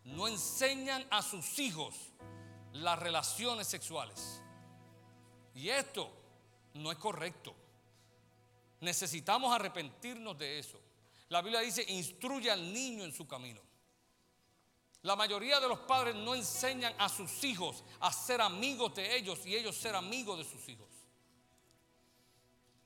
no 0.05 0.29
enseñan 0.29 1.07
a 1.11 1.23
sus 1.23 1.59
hijos 1.59 1.95
las 2.73 2.99
relaciones 2.99 3.67
sexuales. 3.67 4.41
Y 5.55 5.69
esto 5.69 6.11
no 6.75 6.93
es 6.93 6.99
correcto. 6.99 7.55
Necesitamos 8.81 9.55
arrepentirnos 9.55 10.39
de 10.39 10.59
eso. 10.59 10.81
La 11.29 11.43
Biblia 11.43 11.61
dice, 11.61 11.85
instruye 11.89 12.51
al 12.51 12.73
niño 12.73 13.05
en 13.05 13.13
su 13.13 13.27
camino. 13.27 13.61
La 15.03 15.17
mayoría 15.17 15.59
de 15.61 15.69
los 15.69 15.79
padres 15.81 16.15
no 16.15 16.35
enseñan 16.35 16.95
a 16.99 17.09
sus 17.09 17.43
hijos 17.45 17.83
a 18.01 18.13
ser 18.13 18.41
amigos 18.41 18.95
de 18.95 19.17
ellos 19.17 19.47
y 19.47 19.57
ellos 19.57 19.75
ser 19.75 19.95
amigos 19.95 20.39
de 20.39 20.45
sus 20.45 20.69
hijos. 20.69 20.89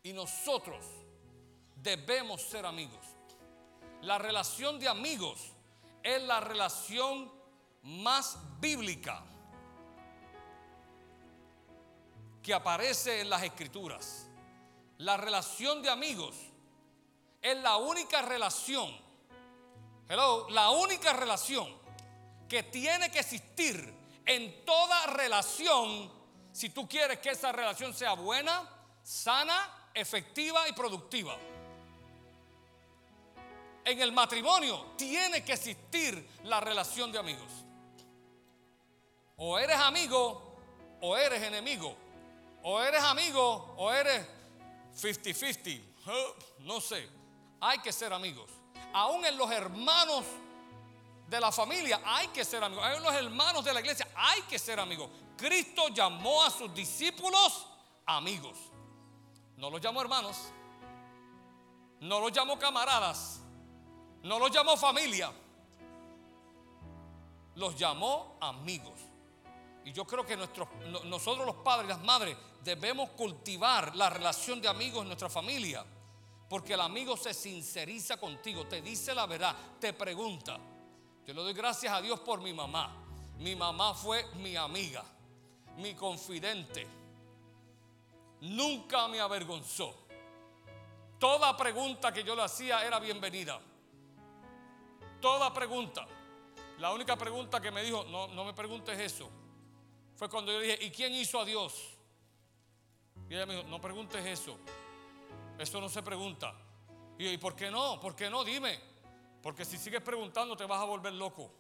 Y 0.05 0.13
nosotros 0.13 0.85
debemos 1.75 2.41
ser 2.43 2.67
amigos. 2.67 3.05
La 4.03 4.19
relación 4.19 4.79
de 4.79 4.87
amigos 4.87 5.41
es 6.03 6.23
la 6.23 6.39
relación 6.41 7.33
más 7.83 8.39
bíblica 8.61 9.25
que 12.43 12.55
aparece 12.55 13.23
en 13.23 13.31
las 13.31 13.43
escrituras. 13.43 14.29
La 14.99 15.17
relación 15.17 15.83
de 15.83 15.91
amigos 15.91 16.37
es 17.43 17.57
la 17.57 17.77
única 17.77 18.23
relación, 18.23 18.95
hello, 20.09 20.49
la 20.51 20.71
única 20.71 21.13
relación 21.13 21.84
que 22.55 22.63
tiene 22.63 23.11
que 23.11 23.19
existir 23.19 23.93
en 24.25 24.65
toda 24.65 25.09
relación 25.09 26.09
si 26.53 26.69
tú 26.69 26.89
quieres 26.89 27.19
que 27.19 27.31
esa 27.31 27.51
relación 27.51 27.93
sea 27.93 28.13
buena, 28.13 28.71
sana, 29.03 29.89
efectiva 29.93 30.69
y 30.69 30.73
productiva. 30.73 31.37
En 33.85 34.01
el 34.01 34.13
matrimonio 34.13 34.93
tiene 34.97 35.43
que 35.43 35.55
existir 35.55 36.29
la 36.45 36.61
relación 36.61 37.11
de 37.11 37.19
amigos. 37.19 37.51
O 39.37 39.59
eres 39.59 39.81
amigo 39.81 40.57
o 41.01 41.17
eres 41.17 41.43
enemigo. 41.43 41.97
O 42.63 42.81
eres 42.81 43.03
amigo 43.03 43.75
o 43.79 43.93
eres 43.93 44.25
50-50. 44.97 45.83
No 46.61 46.81
sé. 46.81 47.09
Hay 47.61 47.79
que 47.79 47.91
ser 47.91 48.13
amigos. 48.13 48.49
Aún 48.93 49.27
en 49.27 49.37
los 49.37 49.51
hermanos 49.51 50.25
de 51.35 51.41
la 51.41 51.51
familia 51.53 52.01
hay 52.05 52.29
que 52.29 52.45
ser 52.45 52.63
amigos. 52.63 52.85
En 52.95 53.03
los 53.03 53.13
hermanos 53.13 53.65
de 53.65 53.75
la 53.75 53.81
iglesia 53.81 54.09
hay 54.15 54.43
que 54.43 54.59
ser 54.59 54.79
amigos. 54.79 55.11
Cristo 55.37 55.89
llamó 55.89 56.45
a 56.45 56.51
sus 56.51 56.73
discípulos 56.75 57.67
amigos. 58.07 58.57
No 59.57 59.71
los 59.71 59.81
llamó 59.81 60.01
hermanos. 60.01 60.37
No 62.01 62.21
los 62.21 62.33
llamó 62.33 62.59
camaradas. 62.59 63.41
No 64.23 64.39
los 64.39 64.51
llamó 64.51 64.77
familia. 64.77 65.33
Los 67.57 67.77
llamó 67.77 68.39
amigos. 68.41 69.01
Y 69.85 69.93
yo 69.93 70.07
creo 70.07 70.25
que 70.25 70.37
nosotros 70.37 71.47
los 71.47 71.57
padres 71.57 71.87
y 71.87 71.89
las 71.89 72.03
madres 72.03 72.37
debemos 72.63 73.11
cultivar 73.11 73.95
la 73.97 74.09
relación 74.09 74.61
de 74.61 74.69
amigos 74.69 75.03
en 75.03 75.09
nuestra 75.09 75.29
familia. 75.29 75.85
Porque 76.49 76.75
el 76.75 76.81
amigo 76.81 77.17
se 77.17 77.35
sinceriza 77.35 78.17
contigo, 78.19 78.67
te 78.67 78.81
dice 78.81 79.15
la 79.15 79.27
verdad, 79.27 79.55
te 79.81 79.93
pregunta. 79.93 80.59
Yo 81.27 81.33
le 81.33 81.43
doy 81.43 81.53
gracias 81.55 81.93
a 81.93 82.03
Dios 82.03 82.21
por 82.21 82.41
mi 82.41 82.53
mamá. 82.53 82.95
Mi 83.39 83.57
mamá 83.57 83.95
fue 83.95 84.27
mi 84.37 84.57
amiga, 84.57 85.03
mi 85.77 85.95
confidente. 85.95 86.87
Nunca 88.43 89.09
me 89.09 89.21
avergonzó. 89.21 89.95
Toda 91.19 91.57
pregunta 91.57 92.13
que 92.13 92.23
yo 92.23 92.37
le 92.37 92.43
hacía 92.43 92.85
era 92.85 92.99
bienvenida. 92.99 93.59
Toda 95.21 95.53
pregunta. 95.53 96.07
La 96.79 96.93
única 96.93 97.17
pregunta 97.17 97.61
que 97.61 97.71
me 97.71 97.83
dijo, 97.83 98.05
no, 98.05 98.29
no 98.29 98.45
me 98.45 98.53
preguntes 98.53 98.99
eso, 98.99 99.31
fue 100.17 100.29
cuando 100.29 100.53
yo 100.53 100.61
dije, 100.61 100.79
¿y 100.85 100.91
quién 100.91 101.15
hizo 101.15 101.41
a 101.41 101.45
Dios? 101.45 101.97
Y 103.31 103.35
ella 103.35 103.47
me 103.47 103.57
dijo, 103.57 103.69
no 103.69 103.81
preguntes 103.81 104.25
eso. 104.27 104.59
Eso 105.59 105.81
no 105.81 105.89
se 105.89 106.03
pregunta. 106.03 106.53
Y 107.17 107.25
yo, 107.25 107.31
¿y 107.31 107.39
por 107.39 107.55
qué 107.55 107.71
no? 107.71 108.01
¿Por 108.01 108.15
qué 108.15 108.29
no? 108.29 108.45
Dime. 108.45 108.94
Porque 109.45 109.67
si 109.67 109.77
sigues 109.77 110.01
preguntando 110.01 110.57
te 110.57 110.65
vas 110.65 110.81
a 110.81 110.87
volver 110.87 111.13
loco. 111.13 111.51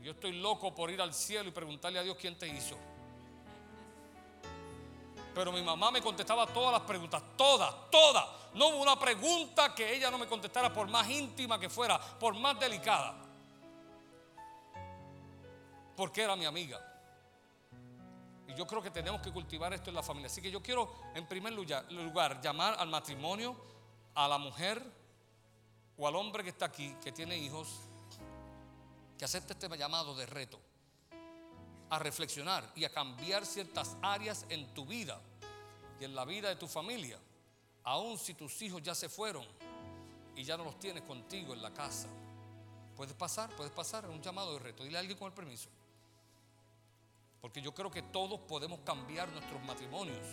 Yo 0.00 0.12
estoy 0.12 0.32
loco 0.32 0.74
por 0.74 0.90
ir 0.90 1.02
al 1.02 1.12
cielo 1.12 1.50
y 1.50 1.52
preguntarle 1.52 1.98
a 1.98 2.02
Dios 2.02 2.16
quién 2.18 2.36
te 2.38 2.48
hizo. 2.48 2.78
Pero 5.34 5.52
mi 5.52 5.60
mamá 5.60 5.90
me 5.90 6.00
contestaba 6.00 6.46
todas 6.46 6.72
las 6.72 6.80
preguntas, 6.80 7.22
todas, 7.36 7.90
todas. 7.90 8.24
No 8.54 8.68
hubo 8.68 8.78
una 8.78 8.98
pregunta 8.98 9.74
que 9.74 9.94
ella 9.94 10.10
no 10.10 10.16
me 10.16 10.26
contestara 10.26 10.72
por 10.72 10.88
más 10.88 11.10
íntima 11.10 11.60
que 11.60 11.68
fuera, 11.68 12.00
por 12.00 12.34
más 12.38 12.58
delicada. 12.58 13.14
Porque 15.94 16.22
era 16.22 16.34
mi 16.36 16.46
amiga. 16.46 16.80
Y 18.48 18.54
yo 18.54 18.66
creo 18.66 18.80
que 18.80 18.90
tenemos 18.90 19.20
que 19.20 19.30
cultivar 19.30 19.74
esto 19.74 19.90
en 19.90 19.96
la 19.96 20.02
familia. 20.02 20.28
Así 20.28 20.40
que 20.40 20.50
yo 20.50 20.62
quiero, 20.62 20.90
en 21.14 21.26
primer 21.26 21.52
lugar, 21.52 22.40
llamar 22.40 22.76
al 22.78 22.88
matrimonio, 22.88 23.54
a 24.14 24.26
la 24.26 24.38
mujer 24.38 25.01
o 25.96 26.08
al 26.08 26.16
hombre 26.16 26.42
que 26.42 26.50
está 26.50 26.66
aquí, 26.66 26.94
que 27.02 27.12
tiene 27.12 27.36
hijos, 27.36 27.68
que 29.18 29.24
acepte 29.24 29.52
este 29.52 29.68
llamado 29.76 30.14
de 30.14 30.26
reto 30.26 30.58
a 31.90 31.98
reflexionar 31.98 32.72
y 32.74 32.84
a 32.84 32.92
cambiar 32.92 33.44
ciertas 33.44 33.96
áreas 34.02 34.46
en 34.48 34.72
tu 34.72 34.86
vida 34.86 35.20
y 36.00 36.04
en 36.04 36.14
la 36.14 36.24
vida 36.24 36.48
de 36.48 36.56
tu 36.56 36.66
familia, 36.66 37.18
aun 37.84 38.18
si 38.18 38.34
tus 38.34 38.60
hijos 38.62 38.82
ya 38.82 38.94
se 38.94 39.08
fueron 39.08 39.44
y 40.34 40.42
ya 40.42 40.56
no 40.56 40.64
los 40.64 40.78
tienes 40.78 41.02
contigo 41.02 41.52
en 41.52 41.62
la 41.62 41.72
casa. 41.72 42.08
Puedes 42.96 43.14
pasar, 43.14 43.50
puedes 43.56 43.72
pasar, 43.72 44.04
es 44.04 44.10
un 44.10 44.22
llamado 44.22 44.54
de 44.54 44.58
reto. 44.60 44.84
Dile 44.84 44.96
a 44.96 45.00
alguien 45.00 45.18
con 45.18 45.28
el 45.28 45.34
permiso. 45.34 45.68
Porque 47.40 47.60
yo 47.60 47.74
creo 47.74 47.90
que 47.90 48.02
todos 48.02 48.40
podemos 48.40 48.80
cambiar 48.80 49.28
nuestros 49.30 49.62
matrimonios, 49.64 50.24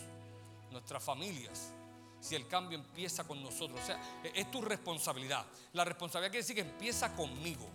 nuestras 0.70 1.02
familias, 1.02 1.72
si 2.20 2.34
el 2.34 2.46
cambio 2.46 2.78
empieza 2.78 3.24
con 3.24 3.42
nosotros. 3.42 3.80
O 3.80 3.86
sea, 3.86 4.00
es 4.22 4.50
tu 4.50 4.60
responsabilidad. 4.60 5.44
La 5.72 5.84
responsabilidad 5.84 6.30
quiere 6.30 6.42
decir 6.42 6.56
que 6.56 6.62
empieza 6.62 7.14
conmigo. 7.14 7.66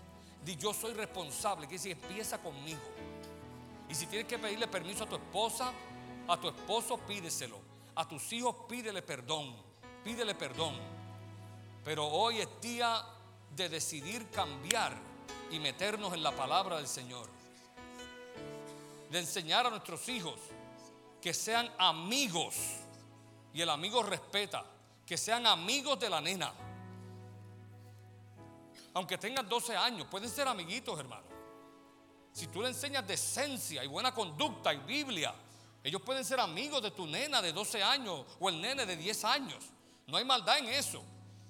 Di 0.43 0.55
yo 0.55 0.73
soy 0.73 0.93
responsable, 0.93 1.67
quiere 1.67 1.81
decir 1.81 1.97
que 1.97 2.07
empieza 2.07 2.37
conmigo. 2.37 2.81
Y 3.89 3.95
si 3.95 4.05
tienes 4.07 4.27
que 4.27 4.37
pedirle 4.37 4.67
permiso 4.67 5.03
a 5.03 5.09
tu 5.09 5.15
esposa, 5.15 5.71
a 6.27 6.39
tu 6.39 6.47
esposo, 6.47 6.97
pídeselo. 6.97 7.59
A 7.95 8.07
tus 8.07 8.31
hijos, 8.33 8.55
pídele 8.67 9.01
perdón. 9.01 9.55
Pídele 10.03 10.35
perdón. 10.35 10.75
Pero 11.83 12.07
hoy 12.07 12.41
es 12.41 12.49
día 12.61 13.03
de 13.55 13.69
decidir 13.69 14.29
cambiar 14.29 14.93
y 15.51 15.59
meternos 15.59 16.13
en 16.13 16.23
la 16.23 16.35
palabra 16.35 16.77
del 16.77 16.87
Señor. 16.87 17.27
De 19.11 19.19
enseñar 19.19 19.65
a 19.65 19.69
nuestros 19.69 20.07
hijos 20.09 20.35
que 21.21 21.33
sean 21.33 21.71
amigos. 21.77 22.55
Y 23.55 23.61
el 23.61 23.69
amigo 23.69 24.03
respeta. 24.03 24.63
Que 25.05 25.17
sean 25.17 25.47
amigos 25.47 25.99
de 25.99 26.09
la 26.09 26.19
nena. 26.19 26.53
Aunque 28.93 29.17
tengan 29.17 29.47
12 29.47 29.75
años, 29.75 30.07
pueden 30.11 30.29
ser 30.29 30.47
amiguitos, 30.47 30.99
hermano. 30.99 31.23
Si 32.33 32.47
tú 32.47 32.61
le 32.61 32.67
enseñas 32.67 33.07
decencia 33.07 33.83
y 33.83 33.87
buena 33.87 34.13
conducta 34.13 34.73
y 34.73 34.77
Biblia, 34.79 35.33
ellos 35.81 36.01
pueden 36.01 36.25
ser 36.25 36.39
amigos 36.39 36.81
de 36.81 36.91
tu 36.91 37.07
nena 37.07 37.41
de 37.41 37.53
12 37.53 37.81
años 37.81 38.25
o 38.39 38.49
el 38.49 38.59
nene 38.59 38.85
de 38.85 38.97
10 38.97 39.23
años. 39.23 39.63
No 40.07 40.17
hay 40.17 40.25
maldad 40.25 40.57
en 40.57 40.67
eso. 40.67 41.01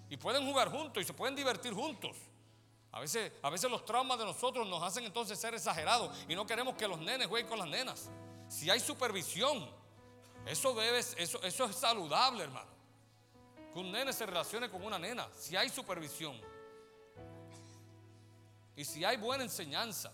Y 0.07 0.17
pueden 0.17 0.45
jugar 0.45 0.69
juntos 0.69 1.01
y 1.01 1.05
se 1.05 1.13
pueden 1.13 1.35
divertir 1.35 1.73
juntos. 1.73 2.15
A 2.91 2.99
veces, 2.99 3.31
a 3.41 3.49
veces 3.49 3.71
los 3.71 3.83
traumas 3.83 4.19
de 4.19 4.25
nosotros 4.25 4.67
nos 4.67 4.83
hacen 4.83 5.05
entonces 5.05 5.39
ser 5.39 5.55
exagerados 5.55 6.15
y 6.29 6.35
no 6.35 6.45
queremos 6.45 6.75
que 6.75 6.87
los 6.87 6.99
nenes 6.99 7.27
jueguen 7.27 7.49
con 7.49 7.57
las 7.57 7.67
nenas. 7.67 8.09
Si 8.47 8.69
hay 8.69 8.79
supervisión, 8.79 9.67
eso, 10.45 10.73
debe, 10.73 10.99
eso, 10.99 11.41
eso 11.41 11.65
es 11.65 11.75
saludable, 11.75 12.43
hermano. 12.43 12.69
Que 13.73 13.79
un 13.79 13.91
nene 13.91 14.13
se 14.13 14.25
relacione 14.25 14.69
con 14.69 14.83
una 14.83 14.99
nena. 14.99 15.27
Si 15.35 15.55
hay 15.55 15.69
supervisión. 15.69 16.39
Y 18.75 18.85
si 18.85 19.03
hay 19.03 19.17
buena 19.17 19.43
enseñanza. 19.43 20.13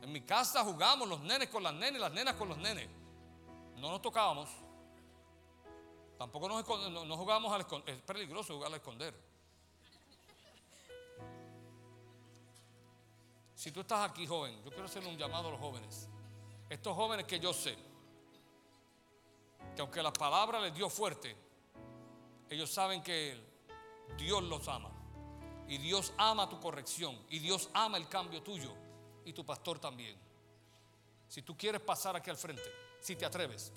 En 0.00 0.10
mi 0.10 0.22
casa 0.22 0.64
jugamos 0.64 1.06
los 1.06 1.20
nenes 1.20 1.48
con 1.48 1.62
las 1.62 1.74
nenas 1.74 1.96
y 1.96 1.98
las 1.98 2.12
nenas 2.12 2.34
con 2.34 2.48
los 2.48 2.56
nenes. 2.56 2.88
No 3.76 3.90
nos 3.90 4.00
tocábamos. 4.00 4.48
Tampoco 6.16 6.48
nos, 6.48 6.90
no, 6.90 7.16
jugábamos 7.16 7.52
al 7.52 7.62
esconder. 7.62 7.94
Es 7.94 8.02
peligroso 8.02 8.54
jugar 8.54 8.68
al 8.68 8.74
esconder. 8.74 9.14
Si 13.54 13.70
tú 13.72 13.80
estás 13.80 14.10
aquí, 14.10 14.26
joven, 14.26 14.56
yo 14.64 14.70
quiero 14.70 14.86
hacerle 14.86 15.10
un 15.10 15.18
llamado 15.18 15.48
a 15.48 15.50
los 15.50 15.60
jóvenes. 15.60 16.08
Estos 16.70 16.96
jóvenes 16.96 17.26
que 17.26 17.38
yo 17.38 17.52
sé, 17.52 17.76
que 19.80 19.82
aunque 19.82 20.02
la 20.02 20.12
palabra 20.12 20.60
les 20.60 20.74
dio 20.74 20.90
fuerte, 20.90 21.34
ellos 22.50 22.70
saben 22.70 23.02
que 23.02 23.40
Dios 24.18 24.42
los 24.42 24.68
ama. 24.68 24.90
Y 25.68 25.78
Dios 25.78 26.12
ama 26.18 26.50
tu 26.50 26.60
corrección. 26.60 27.18
Y 27.30 27.38
Dios 27.38 27.70
ama 27.72 27.96
el 27.96 28.06
cambio 28.06 28.42
tuyo. 28.42 28.74
Y 29.24 29.32
tu 29.32 29.42
pastor 29.46 29.78
también. 29.78 30.18
Si 31.28 31.40
tú 31.40 31.56
quieres 31.56 31.80
pasar 31.80 32.14
aquí 32.14 32.28
al 32.28 32.36
frente, 32.36 32.70
si 33.00 33.16
te 33.16 33.24
atreves 33.24 33.72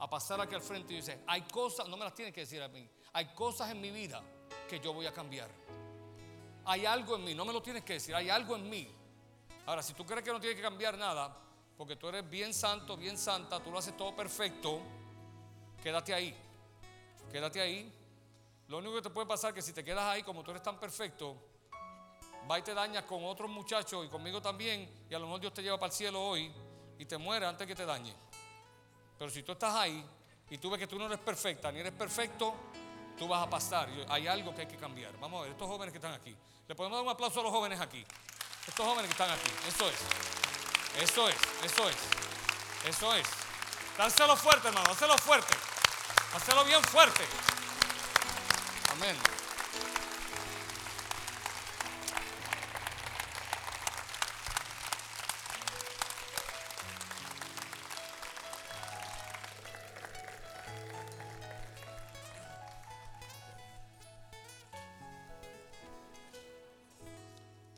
a 0.00 0.10
pasar 0.10 0.40
aquí 0.40 0.56
al 0.56 0.62
frente 0.62 0.94
y 0.94 0.96
dices, 0.96 1.18
hay 1.28 1.42
cosas, 1.42 1.86
no 1.86 1.96
me 1.96 2.04
las 2.04 2.14
tienes 2.14 2.34
que 2.34 2.40
decir 2.40 2.60
a 2.60 2.68
mí, 2.68 2.88
hay 3.12 3.26
cosas 3.26 3.70
en 3.70 3.80
mi 3.80 3.90
vida 3.90 4.22
que 4.68 4.80
yo 4.80 4.92
voy 4.92 5.06
a 5.06 5.12
cambiar. 5.12 5.50
Hay 6.64 6.86
algo 6.86 7.14
en 7.16 7.24
mí, 7.24 7.34
no 7.34 7.44
me 7.44 7.52
lo 7.52 7.62
tienes 7.62 7.84
que 7.84 7.92
decir, 7.92 8.14
hay 8.14 8.30
algo 8.30 8.56
en 8.56 8.68
mí. 8.68 8.90
Ahora, 9.66 9.82
si 9.82 9.92
tú 9.92 10.04
crees 10.04 10.24
que 10.24 10.32
no 10.32 10.40
tienes 10.40 10.56
que 10.56 10.62
cambiar 10.62 10.96
nada, 10.96 11.36
porque 11.76 11.96
tú 11.96 12.08
eres 12.08 12.28
bien 12.28 12.52
santo, 12.52 12.96
bien 12.96 13.16
santa, 13.16 13.62
tú 13.62 13.70
lo 13.70 13.78
haces 13.78 13.96
todo 13.96 14.16
perfecto, 14.16 14.80
quédate 15.82 16.14
ahí. 16.14 16.34
Quédate 17.30 17.60
ahí. 17.60 17.92
Lo 18.68 18.78
único 18.78 18.96
que 18.96 19.02
te 19.02 19.10
puede 19.10 19.26
pasar 19.26 19.50
es 19.50 19.54
que 19.56 19.62
si 19.62 19.72
te 19.72 19.84
quedas 19.84 20.04
ahí 20.04 20.22
como 20.22 20.42
tú 20.42 20.50
eres 20.52 20.62
tan 20.62 20.78
perfecto, 20.78 21.36
va 22.50 22.58
y 22.58 22.62
te 22.62 22.74
dañas 22.74 23.04
con 23.04 23.24
otros 23.24 23.50
muchachos 23.50 24.06
y 24.06 24.08
conmigo 24.08 24.40
también, 24.40 25.06
y 25.08 25.14
a 25.14 25.18
lo 25.18 25.26
mejor 25.26 25.40
Dios 25.40 25.54
te 25.54 25.62
lleva 25.62 25.78
para 25.78 25.90
el 25.90 25.96
cielo 25.96 26.22
hoy 26.22 26.52
y 26.98 27.04
te 27.04 27.18
muere 27.18 27.46
antes 27.46 27.66
que 27.66 27.74
te 27.74 27.84
dañe. 27.84 28.14
Pero 29.18 29.30
si 29.30 29.42
tú 29.42 29.52
estás 29.52 29.74
ahí 29.74 30.04
y 30.48 30.58
tú 30.58 30.70
ves 30.70 30.78
que 30.78 30.86
tú 30.86 30.98
no 30.98 31.06
eres 31.06 31.18
perfecta 31.18 31.70
ni 31.70 31.80
eres 31.80 31.92
perfecto, 31.92 32.54
tú 33.18 33.28
vas 33.28 33.46
a 33.46 33.50
pasar. 33.50 33.88
Hay 34.08 34.26
algo 34.26 34.54
que 34.54 34.62
hay 34.62 34.66
que 34.66 34.76
cambiar. 34.76 35.16
Vamos 35.18 35.40
a 35.40 35.42
ver, 35.42 35.52
estos 35.52 35.68
jóvenes 35.68 35.92
que 35.92 35.98
están 35.98 36.14
aquí. 36.14 36.34
Le 36.66 36.74
podemos 36.74 36.98
dar 36.98 37.04
un 37.04 37.10
aplauso 37.10 37.40
a 37.40 37.42
los 37.42 37.52
jóvenes 37.52 37.80
aquí. 37.80 38.04
Estos 38.66 38.86
jóvenes 38.86 39.06
que 39.06 39.22
están 39.22 39.30
aquí. 39.30 39.50
Eso 39.68 39.88
es. 39.88 41.02
Eso 41.02 41.28
es. 41.28 41.36
Eso 41.64 41.88
es. 41.88 41.96
Eso 42.86 43.14
es. 43.14 43.26
Dánselo 43.98 44.36
fuerte, 44.36 44.68
hermano. 44.68 44.86
Dánselo 44.88 45.18
fuerte. 45.18 45.69
Hacelo 46.34 46.64
bien 46.64 46.82
fuerte. 46.84 47.24
Amén. 48.92 49.16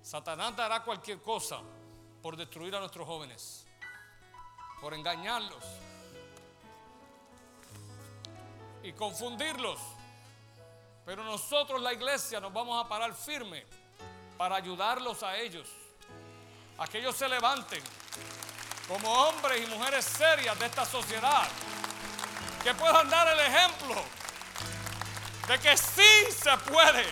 Satanás 0.03 0.55
dará 0.55 0.83
cualquier 0.83 1.23
cosa 1.23 1.61
por 2.21 2.37
destruir 2.37 2.77
a 2.77 2.81
nuestros 2.81 3.07
jóvenes, 3.07 3.67
por 4.83 4.93
engañarlos 4.93 5.65
y 8.83 8.93
confundirlos. 8.93 9.79
Pero 11.05 11.25
nosotros, 11.25 11.81
la 11.81 11.93
iglesia, 11.93 12.41
nos 12.41 12.53
vamos 12.53 12.85
a 12.85 12.89
parar 12.89 13.15
firme 13.15 13.65
para 14.37 14.57
ayudarlos 14.57 15.23
a 15.23 15.37
ellos, 15.37 15.69
a 16.79 16.87
que 16.87 16.99
ellos 16.99 17.17
se 17.17 17.29
levanten 17.29 17.83
como 18.89 19.11
hombres 19.11 19.63
y 19.63 19.67
mujeres 19.67 20.05
serias 20.05 20.59
de 20.59 20.67
esta 20.67 20.85
sociedad, 20.85 21.49
que 22.63 22.75
puedan 22.75 23.09
dar 23.09 23.29
el 23.29 23.41
ejemplo 23.41 24.03
de 25.49 25.59
que 25.59 25.77
sí 25.77 26.33
se 26.33 26.57
puede 26.71 27.07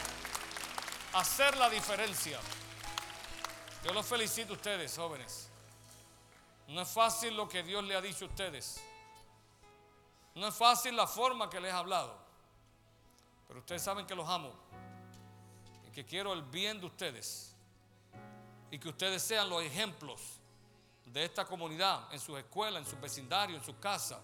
hacer 1.13 1.57
la 1.57 1.69
diferencia. 1.69 2.39
Yo 3.85 3.93
los 3.93 4.07
felicito 4.07 4.53
a 4.53 4.57
ustedes, 4.57 4.97
jóvenes. 4.97 5.49
No 6.69 6.83
es 6.83 6.89
fácil 6.89 7.37
lo 7.37 7.49
que 7.49 7.63
Dios 7.63 7.83
le 7.85 7.97
ha 7.97 8.01
dicho 8.01 8.27
a 8.27 8.29
ustedes. 8.29 8.81
No 10.41 10.49
es 10.49 10.55
fácil 10.55 10.97
la 10.97 11.07
forma 11.07 11.51
que 11.51 11.61
les 11.61 11.71
he 11.71 11.77
hablado. 11.77 12.17
Pero 13.47 13.61
ustedes 13.61 13.83
saben 13.83 14.07
que 14.07 14.15
los 14.15 14.27
amo. 14.27 14.51
Y 15.87 15.91
que 15.91 16.07
quiero 16.07 16.33
el 16.33 16.41
bien 16.41 16.81
de 16.81 16.87
ustedes. 16.87 17.55
Y 18.71 18.79
que 18.79 18.89
ustedes 18.89 19.23
sean 19.23 19.51
los 19.51 19.63
ejemplos 19.63 20.19
de 21.05 21.25
esta 21.25 21.45
comunidad, 21.45 22.11
en 22.11 22.19
sus 22.19 22.39
escuelas, 22.39 22.83
en 22.83 22.91
sus 22.91 22.99
vecindarios, 22.99 23.59
en 23.59 23.67
sus 23.67 23.75
casas. 23.75 24.19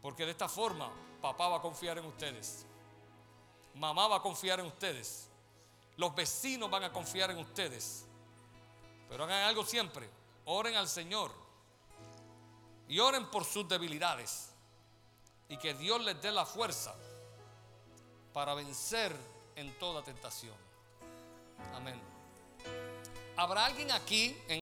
Porque 0.00 0.24
de 0.24 0.30
esta 0.30 0.48
forma 0.48 0.88
papá 1.20 1.48
va 1.48 1.56
a 1.56 1.60
confiar 1.60 1.98
en 1.98 2.04
ustedes. 2.04 2.64
Mamá 3.74 4.06
va 4.06 4.18
a 4.18 4.22
confiar 4.22 4.60
en 4.60 4.66
ustedes. 4.66 5.28
Los 5.96 6.14
vecinos 6.14 6.70
van 6.70 6.84
a 6.84 6.92
confiar 6.92 7.32
en 7.32 7.38
ustedes. 7.38 8.04
Pero 9.08 9.24
hagan 9.24 9.42
algo 9.48 9.64
siempre. 9.64 10.08
Oren 10.44 10.76
al 10.76 10.88
Señor. 10.88 11.32
Y 12.86 13.00
oren 13.00 13.28
por 13.32 13.44
sus 13.44 13.68
debilidades. 13.68 14.51
Y 15.52 15.58
que 15.58 15.74
Dios 15.74 16.02
les 16.02 16.20
dé 16.22 16.32
la 16.32 16.46
fuerza 16.46 16.94
para 18.32 18.54
vencer 18.54 19.14
en 19.54 19.78
toda 19.78 20.02
tentación. 20.02 20.54
Amén. 21.74 22.00
¿Habrá 23.36 23.66
alguien 23.66 23.92
aquí 23.92 24.34
en 24.48 24.60